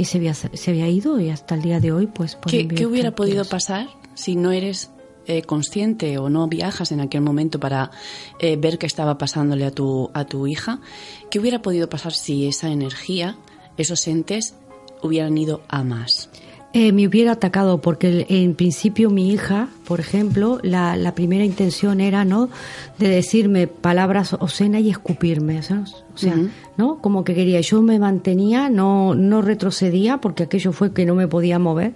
[0.00, 2.38] y se había, se había ido y hasta el día de hoy pues...
[2.46, 4.90] ¿Qué, ¿qué hubiera podido pasar si no eres
[5.26, 7.90] eh, consciente o no viajas en aquel momento para
[8.38, 10.80] eh, ver qué estaba pasándole a tu, a tu hija?
[11.30, 13.36] ¿Qué hubiera podido pasar si esa energía,
[13.76, 14.54] esos entes,
[15.02, 16.30] hubieran ido a más?
[16.72, 22.00] Eh, me hubiera atacado porque en principio mi hija, por ejemplo, la, la primera intención
[22.00, 22.48] era no
[22.96, 26.04] de decirme palabras obscenas y escupirme, ¿sabes?
[26.14, 26.50] o sea, uh -huh.
[26.76, 27.60] no como que quería.
[27.60, 31.92] Yo me mantenía, no no retrocedía porque aquello fue que no me podía mover,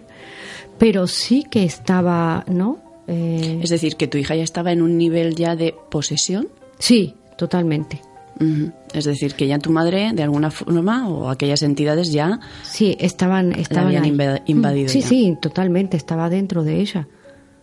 [0.77, 2.79] pero sí que estaba, ¿no?
[3.07, 3.61] Eh...
[3.63, 6.49] Es decir, que tu hija ya estaba en un nivel ya de posesión.
[6.81, 8.01] Sí, totalmente.
[8.41, 8.73] Uh -huh.
[8.95, 12.41] Es decir, que ya tu madre, de alguna forma, o aquellas entidades ya.
[12.63, 13.53] Sí, estaban.
[13.53, 14.43] estaban habían ahí.
[14.47, 14.89] invadido.
[14.89, 15.09] Sí, ya.
[15.09, 17.09] sí, totalmente, estaba dentro de ella.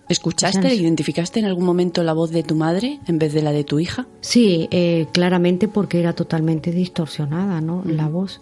[0.10, 3.42] ¿Escuchaste, o sea, identificaste en algún momento la voz de tu madre en vez de
[3.42, 4.08] la de tu hija?
[4.20, 7.78] Sí, eh, claramente porque era totalmente distorsionada, ¿no?
[7.78, 7.96] Uh -huh.
[7.96, 8.42] La voz.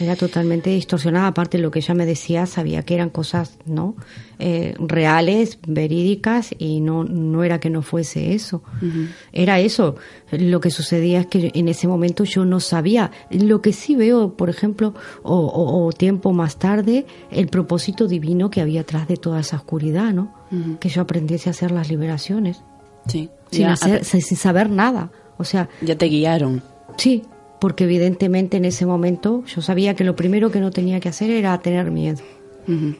[0.00, 3.94] Era totalmente distorsionada, aparte de lo que ella me decía, sabía que eran cosas no
[4.38, 8.62] eh, reales, verídicas, y no, no era que no fuese eso.
[8.82, 9.08] Uh -huh.
[9.32, 9.96] Era eso.
[10.30, 13.10] Lo que sucedía es que en ese momento yo no sabía.
[13.30, 18.50] Lo que sí veo, por ejemplo, o, o, o tiempo más tarde, el propósito divino
[18.50, 20.34] que había atrás de toda esa oscuridad, ¿no?
[20.50, 20.78] Uh -huh.
[20.78, 22.62] Que yo aprendiese a hacer las liberaciones.
[23.06, 23.28] Sí.
[23.50, 25.10] Sin, hacer, sin saber nada.
[25.36, 25.68] O sea.
[25.82, 26.62] Ya te guiaron.
[26.96, 27.22] Sí,
[27.60, 31.30] porque evidentemente en ese momento yo sabía que lo primero que no tenía que hacer
[31.30, 32.22] era tener miedo.
[32.66, 32.96] Uh -huh.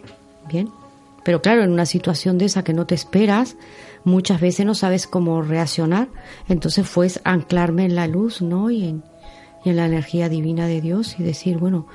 [0.49, 0.69] Bien.
[1.25, 3.57] Pero claro, en una situación de esa que no te esperas,
[4.05, 6.09] muchas veces no sabes cómo reaccionar.
[6.49, 8.71] Entonces fue anclarme en la luz, ¿no?
[8.71, 9.03] Y en,
[9.65, 11.87] y en la energía divina de Dios y decir, bueno,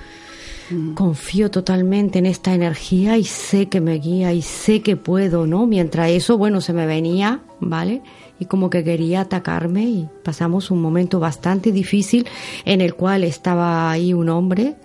[0.95, 5.65] confío totalmente en esta energía y sé que me guía y sé que puedo, ¿no?
[5.65, 8.01] Mientras eso, bueno, se me venía, ¿vale?
[8.39, 12.25] Y como que quería atacarme y pasamos un momento bastante difícil
[12.65, 14.75] en el cual estaba ahí un hombre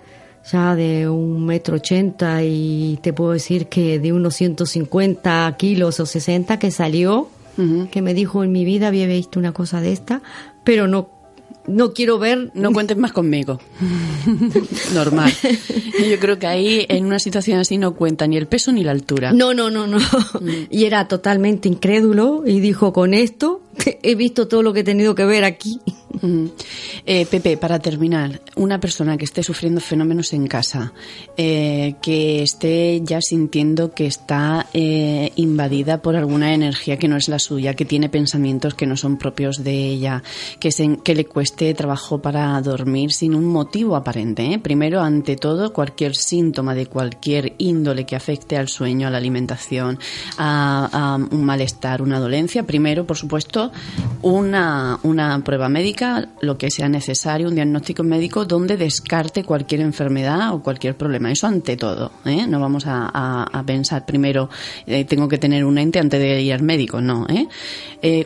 [0.51, 6.05] ya de un metro ochenta y te puedo decir que de unos 150 kilos o
[6.05, 7.89] 60 que salió, uh -huh.
[7.89, 10.21] que me dijo en mi vida había visto una cosa de esta,
[10.63, 11.14] pero no
[11.67, 12.51] no quiero ver.
[12.53, 13.59] No cuentes más conmigo.
[14.93, 15.31] Normal.
[16.09, 18.91] Yo creo que ahí, en una situación así, no cuenta ni el peso ni la
[18.91, 19.33] altura.
[19.33, 19.97] No, no, no, no.
[19.97, 20.67] Mm.
[20.69, 23.61] Y era totalmente incrédulo y dijo: Con esto
[24.03, 25.79] he visto todo lo que he tenido que ver aquí.
[27.05, 30.93] Eh, Pepe, para terminar, una persona que esté sufriendo fenómenos en casa,
[31.37, 37.27] eh, que esté ya sintiendo que está eh, invadida por alguna energía que no es
[37.27, 40.23] la suya, que tiene pensamientos que no son propios de ella,
[40.59, 44.59] que, se, que le cueste trabajo para dormir sin un motivo aparente.
[44.59, 49.99] Primero, ante todo, cualquier síntoma de cualquier índole que afecte al sueño, a la alimentación,
[50.37, 53.64] a, a un malestar, una dolencia, primero, por supuesto,
[54.21, 60.53] una, una prueba médica, lo que sea necesario, un diagnóstico médico donde descarte cualquier enfermedad
[60.53, 61.31] o cualquier problema.
[61.31, 62.11] Eso ante todo.
[62.25, 62.45] ¿eh?
[62.47, 64.49] No vamos a, pensar primero,
[64.85, 67.01] eh, tengo que tener un ente antes de ir al médico.
[67.01, 67.25] No.
[67.29, 67.47] ¿eh?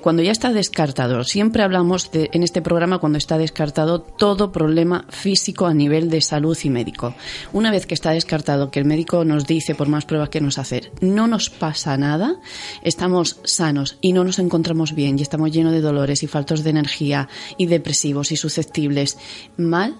[0.01, 5.05] Cuando ya está descartado, siempre hablamos de, en este programa cuando está descartado todo problema
[5.09, 7.15] físico a nivel de salud y médico.
[7.53, 10.57] Una vez que está descartado, que el médico nos dice, por más pruebas que nos
[10.57, 12.35] hacer, no nos pasa nada,
[12.83, 16.71] estamos sanos y no nos encontramos bien y estamos llenos de dolores y faltos de
[16.71, 19.17] energía y depresivos y susceptibles,
[19.55, 19.95] mal,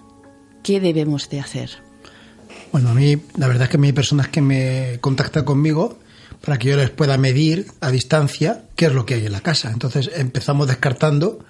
[0.62, 1.70] ¿qué debemos de hacer?
[2.72, 5.98] Bueno, a mí la verdad es que hay personas que me contactan conmigo
[6.44, 9.40] para que yo les pueda medir a distancia qué es lo que hay en la
[9.40, 9.70] casa.
[9.70, 11.40] Entonces empezamos descartando,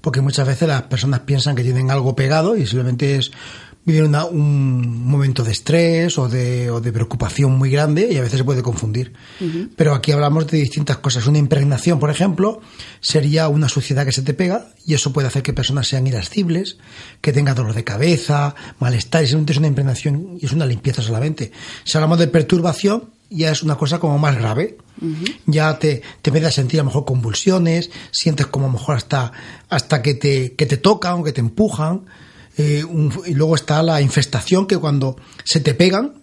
[0.00, 3.32] porque muchas veces las personas piensan que tienen algo pegado y simplemente es
[3.88, 8.38] vivir un momento de estrés o de, o de, preocupación muy grande y a veces
[8.38, 9.14] se puede confundir.
[9.76, 11.26] Pero aquí hablamos de distintas cosas.
[11.26, 12.60] Una impregnación, por ejemplo,
[13.00, 16.76] sería una suciedad que se te pega y eso puede hacer que personas sean irascibles,
[17.22, 21.00] que tengan dolor de cabeza, malestar, y simplemente es una impregnación y es una limpieza
[21.00, 21.50] solamente.
[21.84, 24.78] Si hablamos de perturbación, ya es una cosa como más grave.
[25.46, 28.96] Ya te, te empiezas a sentir a lo mejor convulsiones, sientes como a lo mejor
[28.96, 29.32] hasta,
[29.68, 32.06] hasta que te, que te tocan o que te empujan
[32.58, 32.84] eh,
[33.26, 36.14] y luego está la infestación que cuando se te pegan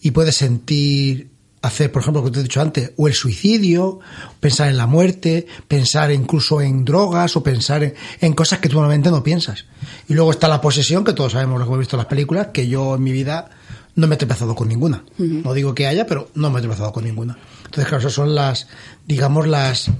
[0.00, 1.30] y puedes sentir
[1.62, 3.98] hacer, por ejemplo, lo que te he dicho antes, o el suicidio,
[4.38, 9.10] pensar en la muerte, pensar incluso en drogas o pensar en, cosas que tú normalmente
[9.10, 9.66] no piensas.
[10.08, 12.48] Y luego está la posesión, que todos sabemos lo que hemos visto en las películas,
[12.52, 13.50] que yo en mi vida
[13.94, 15.04] no me he tropezado con ninguna.
[15.18, 17.38] No digo que haya, pero no me he tropezado con ninguna.
[17.64, 18.68] Entonces, claro, esas son las,
[19.06, 19.90] digamos, las,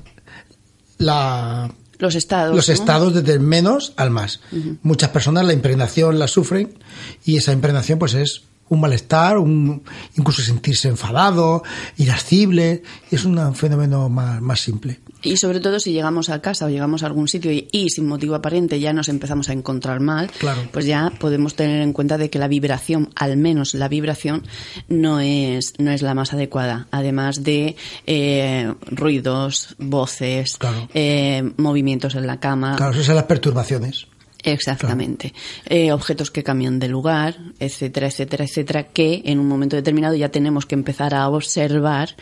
[0.98, 2.56] la, los estados.
[2.56, 4.40] Los estados desde el menos al más.
[4.82, 6.78] Muchas personas la impregnación la sufren
[7.24, 9.82] y esa impregnación pues es un malestar, un,
[10.16, 11.62] incluso sentirse enfadado,
[11.98, 15.00] irascible, es un fenómeno más, más simple.
[15.22, 18.34] Y sobre todo si llegamos a casa o llegamos a algún sitio y, sin motivo
[18.34, 20.30] aparente ya nos empezamos a encontrar mal,
[20.72, 24.46] pues ya podemos tener en cuenta de que la vibración, al menos la vibración,
[24.88, 26.86] no es, no es la más adecuada.
[26.90, 27.76] Además de
[28.06, 30.58] eh, ruidos, voces,
[30.94, 32.76] eh, movimientos en la cama.
[32.76, 34.06] Claro, esas son las perturbaciones.
[34.42, 35.34] Exactamente.
[35.66, 40.30] Eh, objetos que cambian de lugar, etcétera, etcétera, etcétera, que en un momento determinado ya
[40.30, 42.16] tenemos que empezar a observar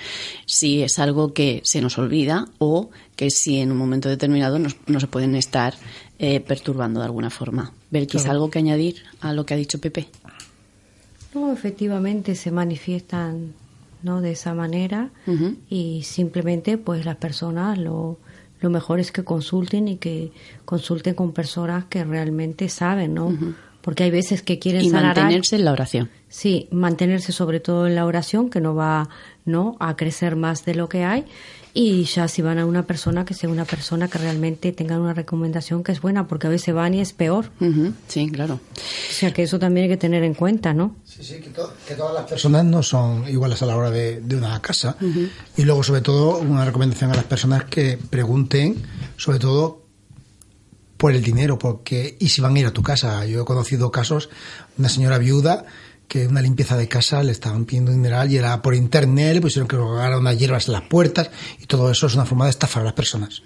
[0.47, 5.01] si es algo que se nos olvida o que si en un momento determinado no
[5.01, 5.74] se pueden estar
[6.20, 7.73] eh, perturbando de alguna forma.
[7.93, 10.09] ¿es algo que añadir a lo que ha dicho Pepe?
[11.32, 13.55] No, efectivamente se manifiestan
[14.03, 15.11] no de esa manera
[15.70, 18.19] y simplemente pues las personas lo
[18.61, 20.33] lo mejor es que consulten y que
[20.65, 23.37] consulten con personas que realmente saben, ¿no?
[23.81, 26.11] Porque hay veces que quieren y mantenerse en la oración.
[26.29, 29.09] Sí, mantenerse sobre todo en la oración, que no va,
[29.49, 29.77] ¿no?
[29.81, 31.25] A crecer más de lo que hay
[31.75, 35.15] y ya si van a una persona que sea una persona que realmente tenga una
[35.15, 37.51] recomendación que es buena, porque a veces van y es peor.
[38.09, 38.55] Sí, claro.
[38.55, 40.97] O sea que eso también hay que tener en cuenta, ¿no?
[41.05, 44.97] Sí, sí, que, todas las personas no son iguales a la hora de, una casa.
[45.57, 48.83] Y luego, sobre todo, una recomendación a las personas que pregunten,
[49.16, 49.85] sobre todo,
[50.97, 53.25] por el dinero, porque y si van a ir a tu casa.
[53.25, 54.31] Yo he conocido casos,
[54.79, 55.65] una señora viuda
[56.09, 59.69] que una limpieza de casa le estaban pidiendo dinero y era por internet, le pusieron
[59.69, 61.31] que colgar unas hierbas en las puertas
[61.61, 63.43] y todo eso es una forma de estafar a las personas.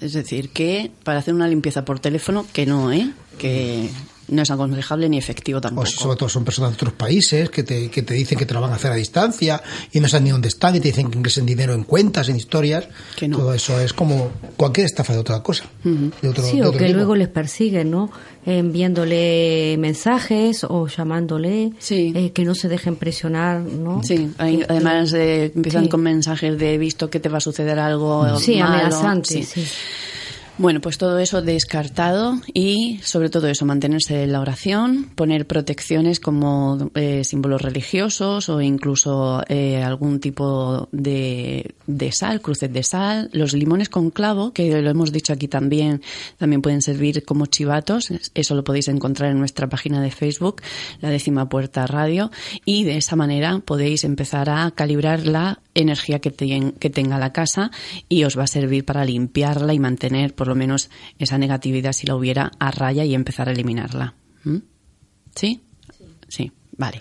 [0.00, 3.10] Es decir, que para hacer una limpieza por teléfono, que no, ¿eh?
[3.38, 3.88] Que
[4.28, 5.86] no es aconsejable ni efectivo tampoco.
[5.86, 8.60] sobre todo son personas de otros países que te, que te dicen que te lo
[8.60, 11.18] van a hacer a distancia y no saben ni dónde están y te dicen que
[11.18, 12.86] ingresen dinero en cuentas, en historias.
[13.16, 13.38] Que no.
[13.38, 15.64] Todo eso es como cualquier estafa de otra cosa.
[15.82, 18.10] sí, o que luego les persiguen, ¿no?
[18.46, 24.02] Enviándole mensajes o llamándole, eh, que no se dejen presionar, ¿no?
[24.02, 28.58] Sí, además eh, empiezan con mensajes de visto que te va a suceder algo sí,
[28.58, 28.74] malo.
[28.74, 29.64] amenazante, sí.
[30.56, 36.20] Bueno, pues todo eso descartado y sobre todo eso, mantenerse en la oración, poner protecciones
[36.20, 43.30] como eh, símbolos religiosos o incluso eh, algún tipo de, de, sal, cruces de sal,
[43.32, 46.02] los limones con clavo, que lo hemos dicho aquí también,
[46.38, 50.62] también pueden servir como chivatos, eso lo podéis encontrar en nuestra página de Facebook,
[51.00, 52.30] la décima puerta radio,
[52.64, 57.72] y de esa manera podéis empezar a calibrar la energía que, que tenga la casa
[58.08, 62.06] y os va a servir para limpiarla y mantener por lo menos esa negatividad, si
[62.06, 64.12] la hubiera, a raya y empezar a eliminarla.
[64.44, 64.58] ¿Mm?
[65.34, 65.62] ¿Sí?
[66.28, 67.00] Sí, vale.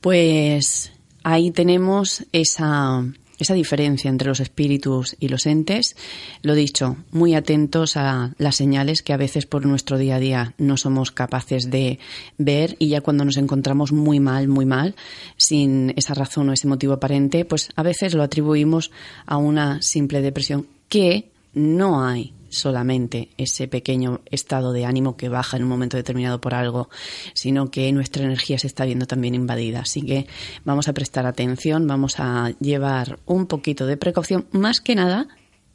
[0.00, 0.92] Pues
[1.24, 3.04] ahí tenemos esa,
[3.40, 5.96] esa diferencia entre los espíritus y los entes.
[6.42, 10.54] Lo dicho, muy atentos a las señales que a veces por nuestro día a día
[10.56, 11.98] no somos capaces de
[12.38, 14.94] ver y ya cuando nos encontramos muy mal, muy mal,
[15.36, 18.92] sin esa razón o ese motivo aparente, pues a veces lo atribuimos
[19.26, 25.56] a una simple depresión que no hay solamente ese pequeño estado de ánimo que baja
[25.56, 26.88] en un momento determinado por algo,
[27.34, 29.80] sino que nuestra energía se está viendo también invadida.
[29.80, 30.26] Así que
[30.64, 35.28] vamos a prestar atención, vamos a llevar un poquito de precaución, más que nada,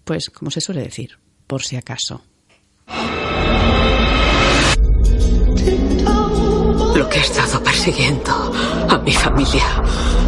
[0.04, 2.24] pues como se suele decir, por si acaso.
[7.02, 8.54] Lo que he estado persiguiendo
[8.88, 9.66] a mi familia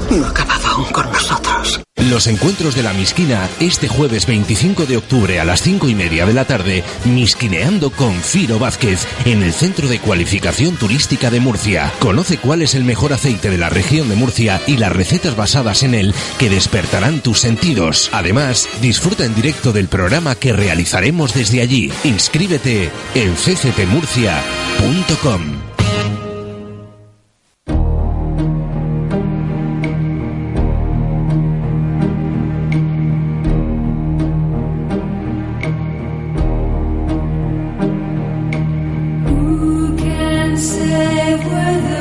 [0.10, 1.80] no ha acabado aún con nosotros.
[1.98, 6.26] Los encuentros de la Misquina este jueves 25 de octubre a las 5 y media
[6.26, 11.94] de la tarde, Misquineando con Firo Vázquez en el Centro de Cualificación Turística de Murcia.
[12.00, 15.84] Conoce cuál es el mejor aceite de la región de Murcia y las recetas basadas
[15.84, 18.10] en él que despertarán tus sentidos.
[18.14, 21.92] Además, disfruta en directo del programa que realizaremos desde allí.
[22.04, 25.73] Inscríbete en cctmurcia.com.
[40.54, 41.93] El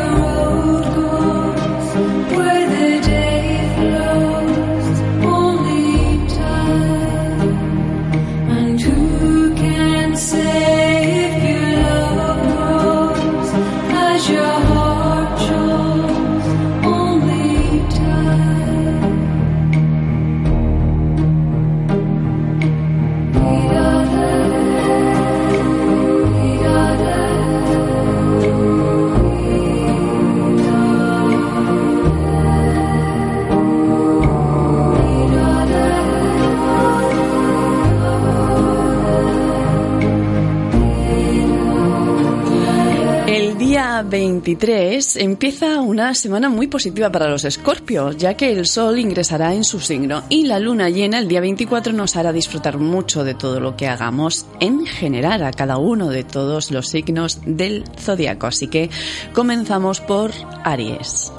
[44.43, 49.63] 23 empieza una semana muy positiva para los escorpios, ya que el sol ingresará en
[49.63, 53.61] su signo y la luna llena el día 24 nos hará disfrutar mucho de todo
[53.61, 58.49] lo que hagamos en general a cada uno de todos los signos del zodiaco.
[58.49, 58.91] Así que
[59.33, 60.33] comenzamos por
[60.65, 61.31] Aries.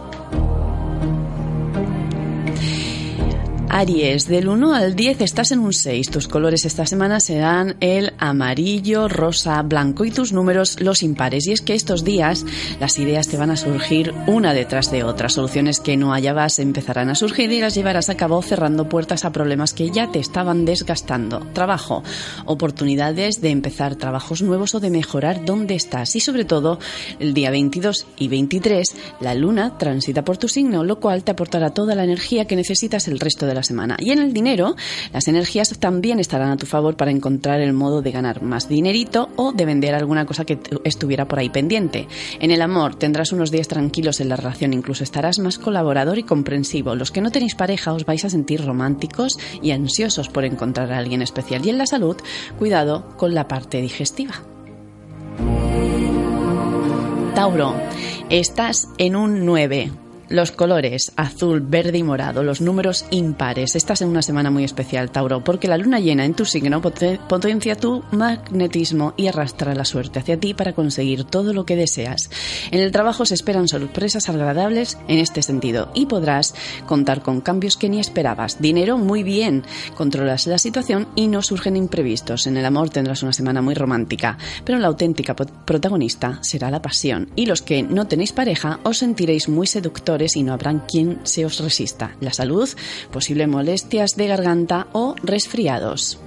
[3.75, 6.11] Aries, del 1 al 10 estás en un 6.
[6.11, 11.47] Tus colores esta semana serán el amarillo, rosa, blanco y tus números los impares.
[11.47, 12.45] Y es que estos días
[12.79, 15.27] las ideas te van a surgir una detrás de otra.
[15.27, 19.31] Soluciones que no hallabas empezarán a surgir y las llevarás a cabo cerrando puertas a
[19.31, 21.39] problemas que ya te estaban desgastando.
[21.53, 22.03] Trabajo,
[22.45, 26.15] oportunidades de empezar trabajos nuevos o de mejorar dónde estás.
[26.15, 26.77] Y sobre todo,
[27.17, 31.71] el día 22 y 23, la luna transita por tu signo, lo cual te aportará
[31.71, 33.97] toda la energía que necesitas el resto de la semana.
[33.99, 34.75] Y en el dinero,
[35.11, 39.29] las energías también estarán a tu favor para encontrar el modo de ganar más dinerito
[39.35, 42.07] o de vender alguna cosa que estuviera por ahí pendiente.
[42.39, 46.23] En el amor tendrás unos días tranquilos en la relación, incluso estarás más colaborador y
[46.23, 46.95] comprensivo.
[46.95, 50.97] Los que no tenéis pareja os vais a sentir románticos y ansiosos por encontrar a
[50.97, 51.65] alguien especial.
[51.65, 52.17] Y en la salud,
[52.57, 54.35] cuidado con la parte digestiva.
[57.35, 57.75] Tauro,
[58.29, 60.02] estás en un 9
[60.33, 63.75] los colores azul, verde y morado, los números impares.
[63.75, 67.75] Estás en una semana muy especial, Tauro, porque la luna llena en tu signo potencia
[67.75, 72.31] tu magnetismo y arrastra la suerte hacia ti para conseguir todo lo que deseas.
[72.71, 76.55] En el trabajo se esperan sorpresas agradables en este sentido y podrás
[76.87, 78.59] contar con cambios que ni esperabas.
[78.59, 82.47] Dinero muy bien, controlas la situación y no surgen imprevistos.
[82.47, 87.29] En el amor tendrás una semana muy romántica, pero la auténtica protagonista será la pasión.
[87.35, 91.45] Y los que no tenéis pareja os sentiréis muy seductores y no habrán quien se
[91.45, 92.15] os resista.
[92.19, 92.69] La salud,
[93.11, 96.19] posibles molestias de garganta o resfriados.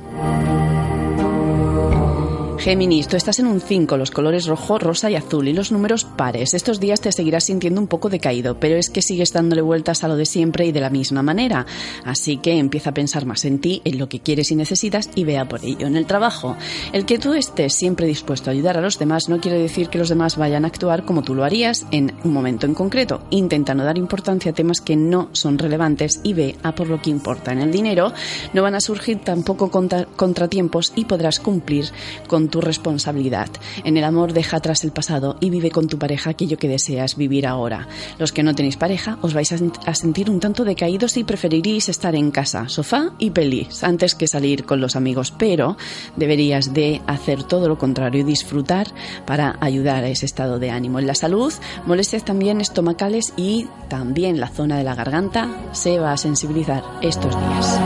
[2.66, 6.02] Géminis, tú estás en un 5, los colores rojo, rosa y azul y los números
[6.04, 6.52] pares.
[6.52, 10.08] Estos días te seguirás sintiendo un poco decaído, pero es que sigues dándole vueltas a
[10.08, 11.64] lo de siempre y de la misma manera.
[12.04, 15.22] Así que empieza a pensar más en ti, en lo que quieres y necesitas y
[15.22, 15.86] vea por ello.
[15.86, 16.56] En el trabajo,
[16.92, 19.98] el que tú estés siempre dispuesto a ayudar a los demás no quiere decir que
[19.98, 23.22] los demás vayan a actuar como tú lo harías en un momento en concreto.
[23.30, 27.00] Intenta no dar importancia a temas que no son relevantes y ve a por lo
[27.00, 27.52] que importa.
[27.52, 28.12] En el dinero
[28.54, 31.92] no van a surgir tampoco contratiempos y podrás cumplir
[32.26, 33.48] con tu responsabilidad.
[33.84, 37.16] En el amor deja atrás el pasado y vive con tu pareja aquello que deseas
[37.16, 37.88] vivir ahora.
[38.18, 42.14] Los que no tenéis pareja os vais a, sentir un tanto decaídos y preferiréis estar
[42.14, 45.76] en casa, sofá y pelis antes que salir con los amigos, pero
[46.16, 48.88] deberías de hacer todo lo contrario y disfrutar
[49.24, 50.98] para ayudar a ese estado de ánimo.
[50.98, 51.52] En la salud,
[51.86, 57.34] molestias también estomacales y también la zona de la garganta se va a sensibilizar estos
[57.34, 57.80] días.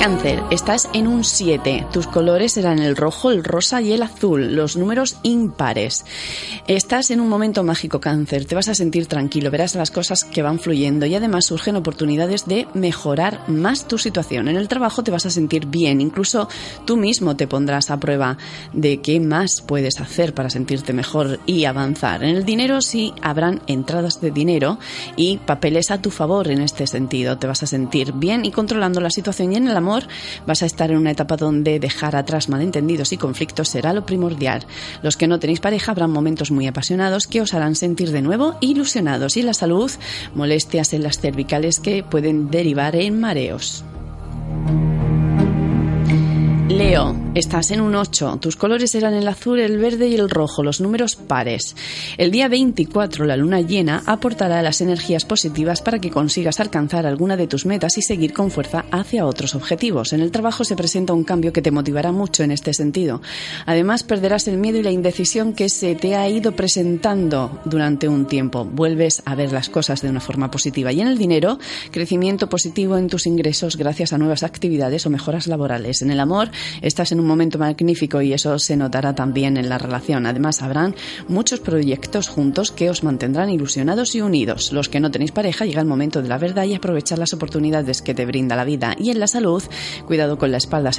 [0.00, 1.88] Cáncer, estás en un 7.
[1.92, 6.06] Tus colores serán el rojo, el rosa y el azul, los números impares.
[6.66, 8.46] Estás en un momento mágico, Cáncer.
[8.46, 12.46] Te vas a sentir tranquilo, verás las cosas que van fluyendo y además surgen oportunidades
[12.46, 14.48] de mejorar más tu situación.
[14.48, 16.48] En el trabajo te vas a sentir bien, incluso
[16.86, 18.38] tú mismo te pondrás a prueba
[18.72, 22.24] de qué más puedes hacer para sentirte mejor y avanzar.
[22.24, 24.78] En el dinero sí habrán entradas de dinero
[25.16, 27.36] y papeles a tu favor en este sentido.
[27.36, 29.89] Te vas a sentir bien y controlando la situación y en el amor
[30.46, 34.64] vas a estar en una etapa donde dejar atrás malentendidos y conflictos será lo primordial.
[35.02, 38.56] Los que no tenéis pareja habrán momentos muy apasionados que os harán sentir de nuevo
[38.60, 39.90] ilusionados y la salud,
[40.34, 43.84] molestias en las cervicales que pueden derivar en mareos.
[46.70, 48.38] Leo, estás en un 8.
[48.40, 51.74] Tus colores eran el azul, el verde y el rojo, los números pares.
[52.16, 57.36] El día 24, la luna llena aportará las energías positivas para que consigas alcanzar alguna
[57.36, 60.12] de tus metas y seguir con fuerza hacia otros objetivos.
[60.12, 63.20] En el trabajo se presenta un cambio que te motivará mucho en este sentido.
[63.66, 68.26] Además, perderás el miedo y la indecisión que se te ha ido presentando durante un
[68.26, 68.64] tiempo.
[68.64, 70.92] Vuelves a ver las cosas de una forma positiva.
[70.92, 71.58] Y en el dinero,
[71.90, 76.00] crecimiento positivo en tus ingresos gracias a nuevas actividades o mejoras laborales.
[76.02, 79.78] En el amor, estás en un momento magnífico y eso se notará también en la
[79.78, 80.26] relación.
[80.26, 80.94] Además, habrán
[81.28, 84.72] muchos proyectos juntos que os mantendrán ilusionados y unidos.
[84.72, 88.02] Los que no tenéis pareja, llega el momento de la verdad y aprovechar las oportunidades
[88.02, 88.94] que te brinda la vida.
[88.98, 89.62] Y en la salud,
[90.06, 90.90] cuidado con la espalda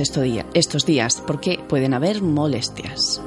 [0.54, 3.22] estos días, porque pueden haber molestias.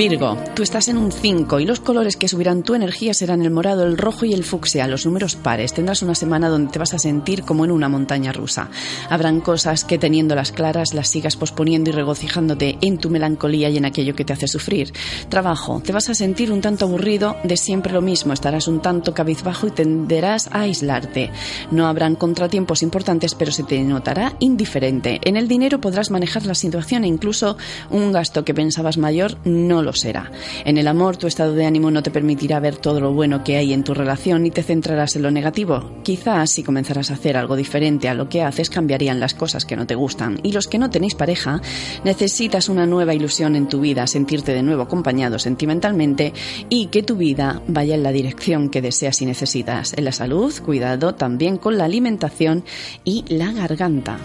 [0.00, 3.50] Virgo, tú estás en un 5 y los colores que subirán tu energía serán el
[3.50, 5.74] morado, el rojo y el fucsia, los números pares.
[5.74, 8.70] Tendrás una semana donde te vas a sentir como en una montaña rusa.
[9.10, 13.84] Habrán cosas que teniéndolas claras las sigas posponiendo y regocijándote en tu melancolía y en
[13.84, 14.90] aquello que te hace sufrir.
[15.28, 19.12] Trabajo, te vas a sentir un tanto aburrido de siempre lo mismo, estarás un tanto
[19.12, 21.30] cabizbajo y tenderás a aislarte.
[21.70, 25.20] No habrán contratiempos importantes, pero se te notará indiferente.
[25.24, 27.58] En el dinero podrás manejar la situación e incluso
[27.90, 30.30] un gasto que pensabas mayor no lo será.
[30.64, 33.56] En el amor, tu estado de ánimo no te permitirá ver todo lo bueno que
[33.56, 36.00] hay en tu relación y te centrarás en lo negativo.
[36.02, 39.76] Quizás si comenzaras a hacer algo diferente a lo que haces, cambiarían las cosas que
[39.76, 40.40] no te gustan.
[40.42, 41.60] Y los que no tenéis pareja,
[42.04, 46.32] necesitas una nueva ilusión en tu vida, sentirte de nuevo acompañado sentimentalmente
[46.68, 49.94] y que tu vida vaya en la dirección que deseas y necesitas.
[49.96, 52.64] En la salud, cuidado también con la alimentación
[53.04, 54.18] y la garganta.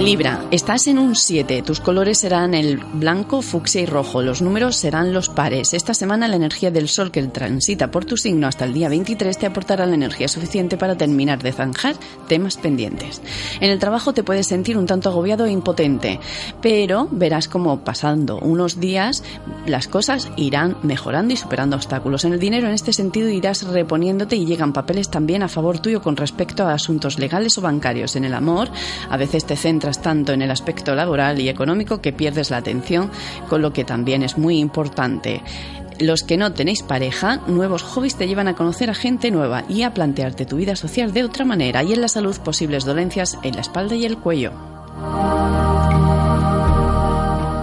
[0.00, 1.62] Libra, estás en un 7.
[1.62, 4.20] Tus colores serán el blanco, fucsia y rojo.
[4.20, 5.72] Los números serán los pares.
[5.72, 9.38] Esta semana la energía del sol que transita por tu signo hasta el día 23
[9.38, 11.96] te aportará la energía suficiente para terminar de zanjar
[12.28, 13.22] temas pendientes.
[13.58, 16.20] En el trabajo te puedes sentir un tanto agobiado e impotente,
[16.60, 19.24] pero verás como pasando unos días
[19.66, 22.26] las cosas irán mejorando y superando obstáculos.
[22.26, 26.02] En el dinero en este sentido irás reponiéndote y llegan papeles también a favor tuyo
[26.02, 28.14] con respecto a asuntos legales o bancarios.
[28.14, 28.68] En el amor
[29.08, 33.10] a veces te centras tanto en el aspecto laboral y económico que pierdes la atención,
[33.48, 35.42] con lo que también es muy importante.
[35.98, 39.82] Los que no tenéis pareja, nuevos hobbies te llevan a conocer a gente nueva y
[39.82, 43.54] a plantearte tu vida social de otra manera y en la salud posibles dolencias en
[43.54, 44.52] la espalda y el cuello.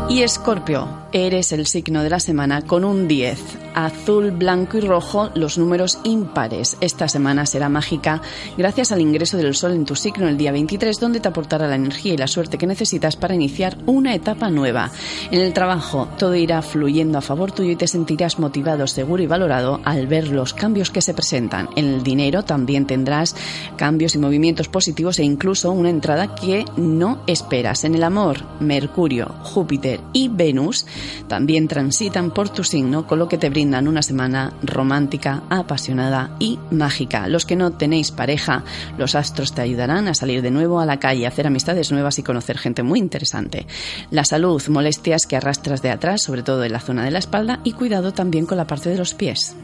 [0.10, 3.63] Y Escorpio, eres el signo de la semana con un 10.
[3.74, 6.78] Azul, blanco y rojo, los números impares.
[6.82, 8.22] Esta semana será mágica
[8.58, 11.76] gracias al ingreso del sol en tu signo el día 23, donde te aportará la
[11.76, 14.92] energía y la suerte que necesitas para iniciar una etapa nueva.
[15.32, 19.28] En el trabajo, todo irá fluyendo a favor tuyo y te sentirás motivado, seguro y
[19.28, 21.70] valorado al ver los cambios que se presentan.
[21.76, 23.36] En el dinero también tendrás
[23.78, 27.84] cambios y movimientos positivos e incluso una entrada que no esperas.
[27.84, 30.86] En el amor, Mercurio, Júpiter y Venus
[31.28, 36.60] también transitan por tu signo, con lo que te brinda una semana romántica, apasionada y
[36.70, 37.28] mágica.
[37.28, 38.64] Los que no tenéis pareja,
[38.98, 42.24] los astros te ayudarán a salir de nuevo a la calle, hacer amistades nuevas y
[42.24, 43.66] conocer gente muy interesante.
[44.12, 47.62] La salud, molestias que arrastras de atrás, sobre todo en la zona de la espalda,
[47.64, 49.56] y cuidado también con la parte de los pies.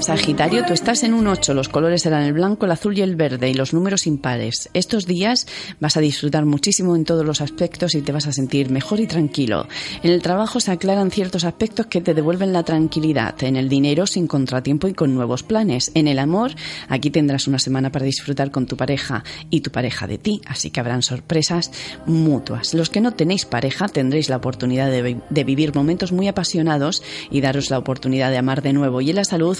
[0.00, 3.16] Sagitario, tú estás en un 8, los colores serán el blanco, el azul y el
[3.16, 4.68] verde y los números impares.
[4.74, 5.46] Estos días
[5.80, 9.06] vas a disfrutar muchísimo en todos los aspectos y te vas a sentir mejor y
[9.06, 9.66] tranquilo.
[10.02, 13.42] En el trabajo se aclaran ciertos aspectos que te devuelven la tranquilidad.
[13.42, 15.90] En el dinero sin contratiempo y con nuevos planes.
[15.94, 16.52] En el amor,
[16.88, 20.70] aquí tendrás una semana para disfrutar con tu pareja y tu pareja de ti, así
[20.70, 21.72] que habrán sorpresas
[22.06, 22.74] mutuas.
[22.74, 27.70] Los que no tenéis pareja tendréis la oportunidad de, vivir momentos muy apasionados y daros
[27.70, 29.00] la oportunidad de amar de nuevo.
[29.00, 29.56] Y en la salud,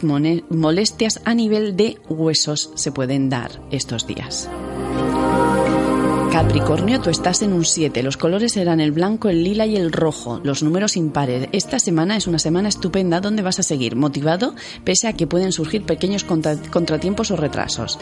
[0.50, 4.48] molestias a nivel de huesos se pueden dar estos días.
[6.36, 8.02] Capricornio, tú estás en un 7.
[8.02, 10.38] Los colores serán el blanco, el lila y el rojo.
[10.44, 11.48] Los números impares.
[11.52, 14.54] Esta semana es una semana estupenda donde vas a seguir motivado
[14.84, 17.98] pese a que pueden surgir pequeños contratiempos o retrasos.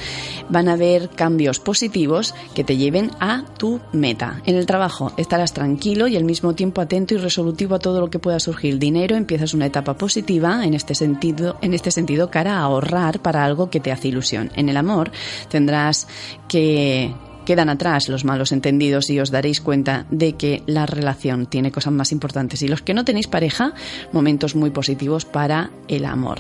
[0.49, 4.43] Van a haber cambios positivos que te lleven a tu meta.
[4.47, 8.11] En el trabajo estarás tranquilo y al mismo tiempo atento y resolutivo a todo lo
[8.11, 8.81] que pueda surgir.
[8.81, 13.45] Dinero, empiezas una etapa positiva en este sentido, en este sentido cara a ahorrar para
[13.45, 14.51] algo que te hace ilusión.
[14.57, 15.13] En el amor
[15.49, 16.09] tendrás
[16.49, 17.15] que
[17.45, 21.93] Quedan atrás los malos entendidos y os daréis cuenta de que la relación tiene cosas
[21.93, 22.63] más importantes.
[22.63, 23.75] Y los que no tenéis pareja,
[24.13, 26.39] momentos muy positivos para el amor.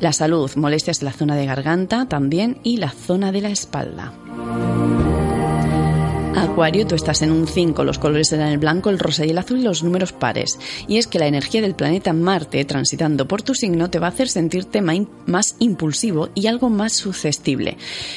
[0.00, 4.12] La salud, molestias en la zona de garganta también y la zona de la espalda.
[6.36, 9.38] Acuario, tú estás en un 5, los colores serán el blanco, el rosa y el
[9.38, 10.58] azul y los números pares.
[10.88, 14.10] Y es que la energía del planeta Marte transitando por tu signo te va a
[14.10, 17.76] hacer sentirte más impulsivo y algo más susceptible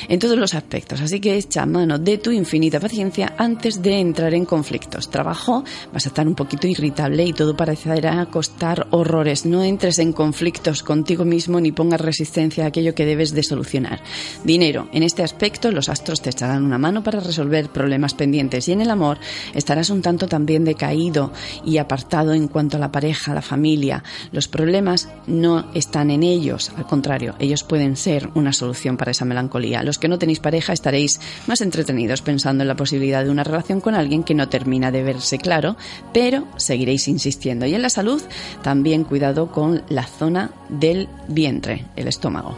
[0.10, 1.02] en todos los aspectos.
[1.02, 5.10] Así que echa mano de tu infinita paciencia antes de entrar en conflictos.
[5.12, 5.64] Trabajo,
[5.94, 9.46] vas a estar un poquito irritable y todo parecerá costar horrores.
[9.46, 14.02] No entres en conflictos contigo mismo ni pongas resistencia a aquello que debes de solucionar.
[14.44, 18.68] Dinero, en este aspecto los astros te echarán una mano para resolver problemas pendientes.
[18.68, 19.20] Y en el amor
[19.54, 21.32] estarás un tanto también decaído
[21.66, 24.04] y apartado en cuanto a la pareja, la familia.
[24.32, 29.26] Los problemas no están en ellos, al contrario, ellos pueden ser una solución para esa
[29.26, 29.84] melancolía.
[29.84, 33.82] Los que no tenéis pareja estaréis más entretenidos pensando en la posibilidad de una relación
[33.82, 35.78] con alguien que no termina de verse claro,
[36.14, 37.66] pero seguiréis insistiendo.
[37.66, 38.22] Y en la salud,
[38.62, 42.58] también cuidado con la zona del vientre, el estómago.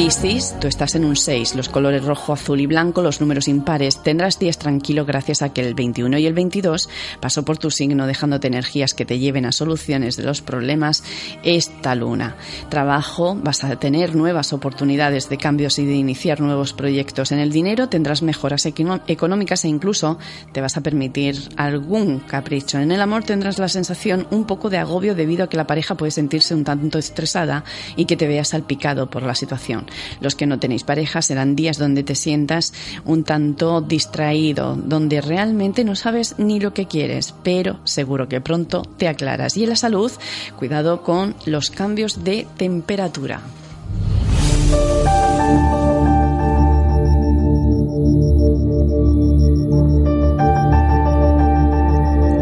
[0.00, 4.02] Piscis, tú estás en un 6, los colores rojo, azul y blanco, los números impares.
[4.02, 6.88] Tendrás días tranquilo gracias a que el 21 y el 22
[7.20, 11.04] pasó por tu signo dejándote energías que te lleven a soluciones de los problemas
[11.42, 12.36] esta luna.
[12.70, 17.30] Trabajo, vas a tener nuevas oportunidades de cambios y de iniciar nuevos proyectos.
[17.30, 20.18] En el dinero tendrás mejoras económicas e incluso
[20.52, 22.78] te vas a permitir algún capricho.
[22.78, 25.94] En el amor tendrás la sensación un poco de agobio debido a que la pareja
[25.94, 27.64] puede sentirse un tanto estresada
[27.96, 29.89] y que te veas salpicado por la situación.
[30.20, 32.72] Los que no tenéis pareja serán días donde te sientas
[33.04, 38.82] un tanto distraído, donde realmente no sabes ni lo que quieres, pero seguro que pronto
[38.96, 39.56] te aclaras.
[39.56, 40.10] Y en la salud,
[40.58, 43.40] cuidado con los cambios de temperatura.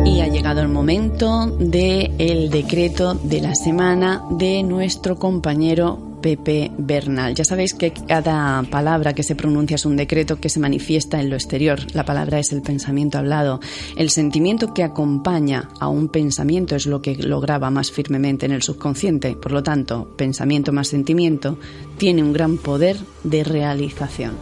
[0.04, 6.70] Y ha llegado el momento del el decreto de la semana de nuestro compañero Pepe
[6.76, 7.34] Bernal.
[7.34, 11.30] Ya sabéis que cada palabra que se pronuncia es un decreto que se manifiesta en
[11.30, 11.80] lo exterior.
[11.94, 13.60] La palabra es el pensamiento hablado.
[13.96, 18.52] El sentimiento que acompaña a un pensamiento es lo que lo graba más firmemente en
[18.52, 19.36] el subconsciente.
[19.36, 21.58] Por lo tanto, pensamiento más sentimiento
[21.98, 24.32] tiene un gran poder de realización.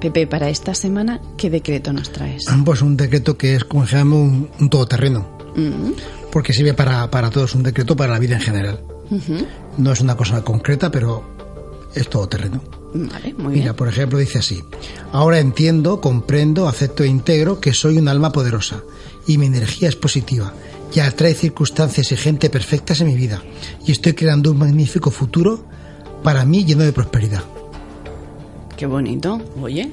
[0.00, 2.44] Pepe, para esta semana, ¿qué decreto nos traes?
[2.64, 5.26] Pues un decreto que es, como se llama, un, todoterreno.
[5.56, 5.92] Mm.
[6.30, 8.80] Porque sirve para, para todos, un decreto para la vida en general.
[9.78, 11.24] No es una cosa concreta, pero
[11.94, 12.60] es todo terreno.
[13.38, 14.62] Mira, por ejemplo, dice así:
[15.12, 18.82] Ahora entiendo, comprendo, acepto e integro que soy un alma poderosa
[19.26, 20.52] y mi energía es positiva
[20.94, 23.42] y atrae circunstancias y gente perfectas en mi vida
[23.84, 25.64] y estoy creando un magnífico futuro
[26.22, 27.42] para mí lleno de prosperidad.
[28.76, 29.90] Qué bonito, oye.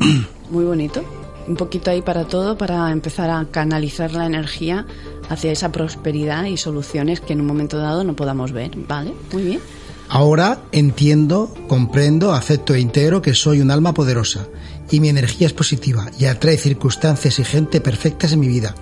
[0.50, 1.02] Muy bonito.
[1.46, 4.86] Un poquito ahí para todo, para empezar a canalizar la energía
[5.28, 8.72] hacia esa prosperidad y soluciones que en un momento dado no podamos ver.
[8.76, 9.14] ¿Vale?
[9.32, 9.60] Muy bien.
[10.08, 14.46] Ahora entiendo, comprendo, acepto e integro que soy un alma poderosa
[14.90, 18.74] y mi energía es positiva y atrae circunstancias y gente perfectas en mi vida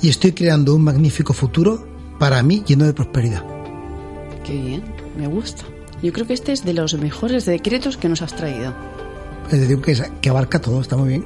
[0.00, 1.86] y estoy creando un magnífico futuro
[2.18, 3.44] para mí lleno de prosperidad.
[4.44, 4.82] Qué bien,
[5.16, 5.64] me gusta.
[6.02, 8.74] Yo creo que este es de los mejores decretos que nos has traído.
[9.50, 11.24] Es decir, que, que abarca todo, está muy bien.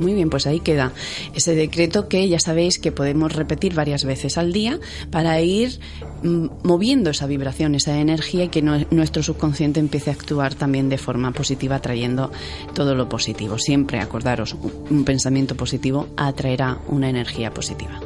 [0.00, 0.92] Muy bien, pues ahí queda
[1.34, 5.78] ese decreto que ya sabéis que podemos repetir varias veces al día para ir
[6.22, 10.96] mm, moviendo esa vibración, esa energía y que nuestro subconsciente empiece a actuar también de
[10.96, 12.32] forma positiva, trayendo
[12.74, 13.58] todo lo positivo.
[13.58, 14.56] Siempre acordaros,
[14.90, 18.00] un pensamiento positivo atraerá una energía positiva.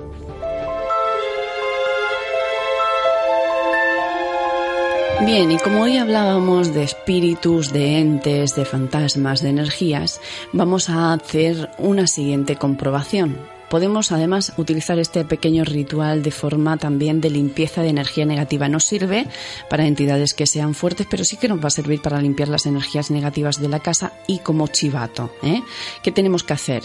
[5.26, 10.20] Bien, y como hoy hablábamos de espíritus, de entes, de fantasmas, de energías,
[10.52, 13.38] vamos a hacer una siguiente comprobación.
[13.70, 18.68] Podemos además utilizar este pequeño ritual de forma también de limpieza de energía negativa.
[18.68, 19.26] No sirve
[19.70, 22.66] para entidades que sean fuertes, pero sí que nos va a servir para limpiar las
[22.66, 25.32] energías negativas de la casa y como chivato.
[25.42, 25.62] ¿eh?
[26.02, 26.82] ¿Qué tenemos que hacer?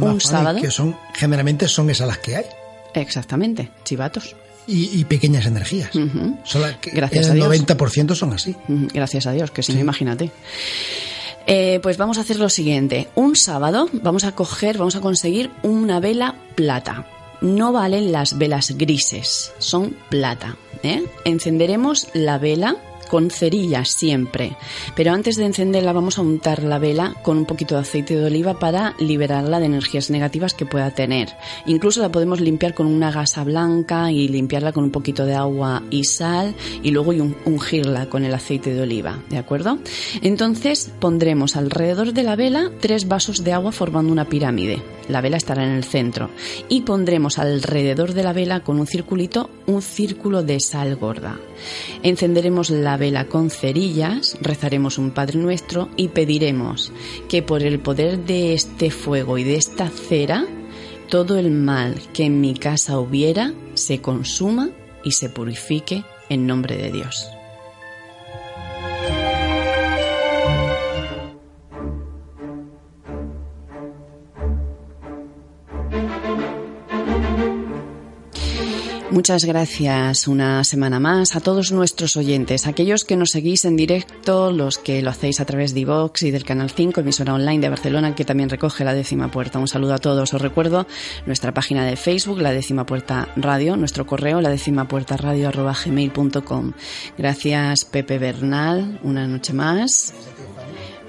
[0.00, 0.60] Un sábado.
[0.60, 2.44] Que son, generalmente son esas las que hay.
[2.94, 5.90] Exactamente, chivatos y, pequeñas energías.
[6.92, 7.66] Gracias el a Dios.
[7.66, 8.54] 90% son así.
[8.68, 10.30] Gracias a Dios, que si no, imagínate.
[11.46, 13.08] Eh, pues vamos a hacer lo siguiente.
[13.14, 17.06] Un sábado vamos a coger, vamos a conseguir una vela plata.
[17.40, 20.56] No valen las velas grises, son plata.
[20.82, 21.02] ¿eh?
[21.24, 22.76] Encenderemos la vela
[23.10, 24.56] con cerillas siempre.
[24.94, 28.24] Pero antes de encenderla vamos a untar la vela con un poquito de aceite de
[28.24, 31.28] oliva para liberarla de energías negativas que pueda tener.
[31.66, 35.82] Incluso la podemos limpiar con una gasa blanca y limpiarla con un poquito de agua
[35.90, 37.10] y sal y luego
[37.44, 39.78] ungirla con el aceite de oliva, ¿de acuerdo?
[40.22, 44.80] Entonces pondremos alrededor de la vela tres vasos de agua formando una pirámide.
[45.08, 46.30] La vela estará en el centro
[46.68, 51.38] y pondremos alrededor de la vela con un circulito un círculo de sal gorda.
[52.02, 56.92] Encenderemos la vela con cerillas, rezaremos un Padre Nuestro y pediremos
[57.28, 60.44] que por el poder de este fuego y de esta cera,
[61.08, 64.70] todo el mal que en mi casa hubiera se consuma
[65.02, 67.26] y se purifique en nombre de Dios.
[79.10, 84.52] Muchas gracias una semana más a todos nuestros oyentes, aquellos que nos seguís en directo,
[84.52, 87.70] los que lo hacéis a través de iVox y del Canal 5, emisora online de
[87.70, 89.58] Barcelona, que también recoge la décima puerta.
[89.58, 90.32] Un saludo a todos.
[90.32, 90.86] Os recuerdo
[91.26, 95.74] nuestra página de Facebook, la décima puerta radio, nuestro correo, la décima puerta radio arroba
[95.84, 96.72] gmail.com.
[97.18, 100.14] Gracias Pepe Bernal, una noche más.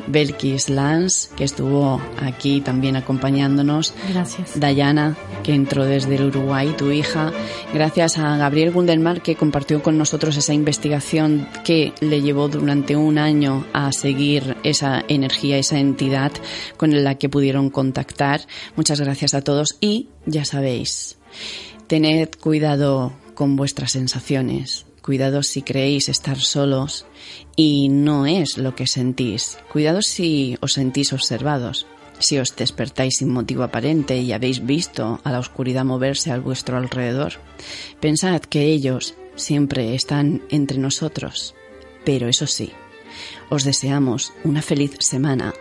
[0.08, 3.94] Belkis Lans, que estuvo aquí también acompañándonos.
[4.10, 4.60] Gracias.
[4.60, 7.32] Dayana, que entró desde el Uruguay, tu hija.
[7.74, 13.18] Gracias a Gabriel Gundelmar, que compartió con nosotros esa investigación que le llevó durante un
[13.18, 16.32] año a seguir esa energía, esa entidad
[16.78, 18.42] con la que pudieron contactar.
[18.76, 21.18] Muchas gracias a todos y ya sabéis,
[21.88, 24.86] tened cuidado con vuestras sensaciones.
[25.02, 27.06] Cuidado si creéis estar solos
[27.56, 29.58] y no es lo que sentís.
[29.72, 31.88] Cuidado si os sentís observados.
[32.20, 36.78] Si os despertáis sin motivo aparente y habéis visto a la oscuridad moverse a vuestro
[36.78, 37.34] alrededor,
[38.00, 41.56] pensad que ellos siempre están entre nosotros.
[42.06, 42.72] Pero eso sí,
[43.50, 45.54] os deseamos una feliz semana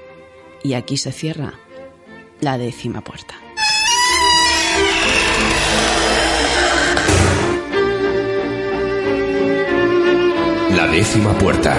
[0.62, 1.54] y aquí se cierra
[2.40, 3.49] la décima puerta.
[10.76, 11.74] La décima puerta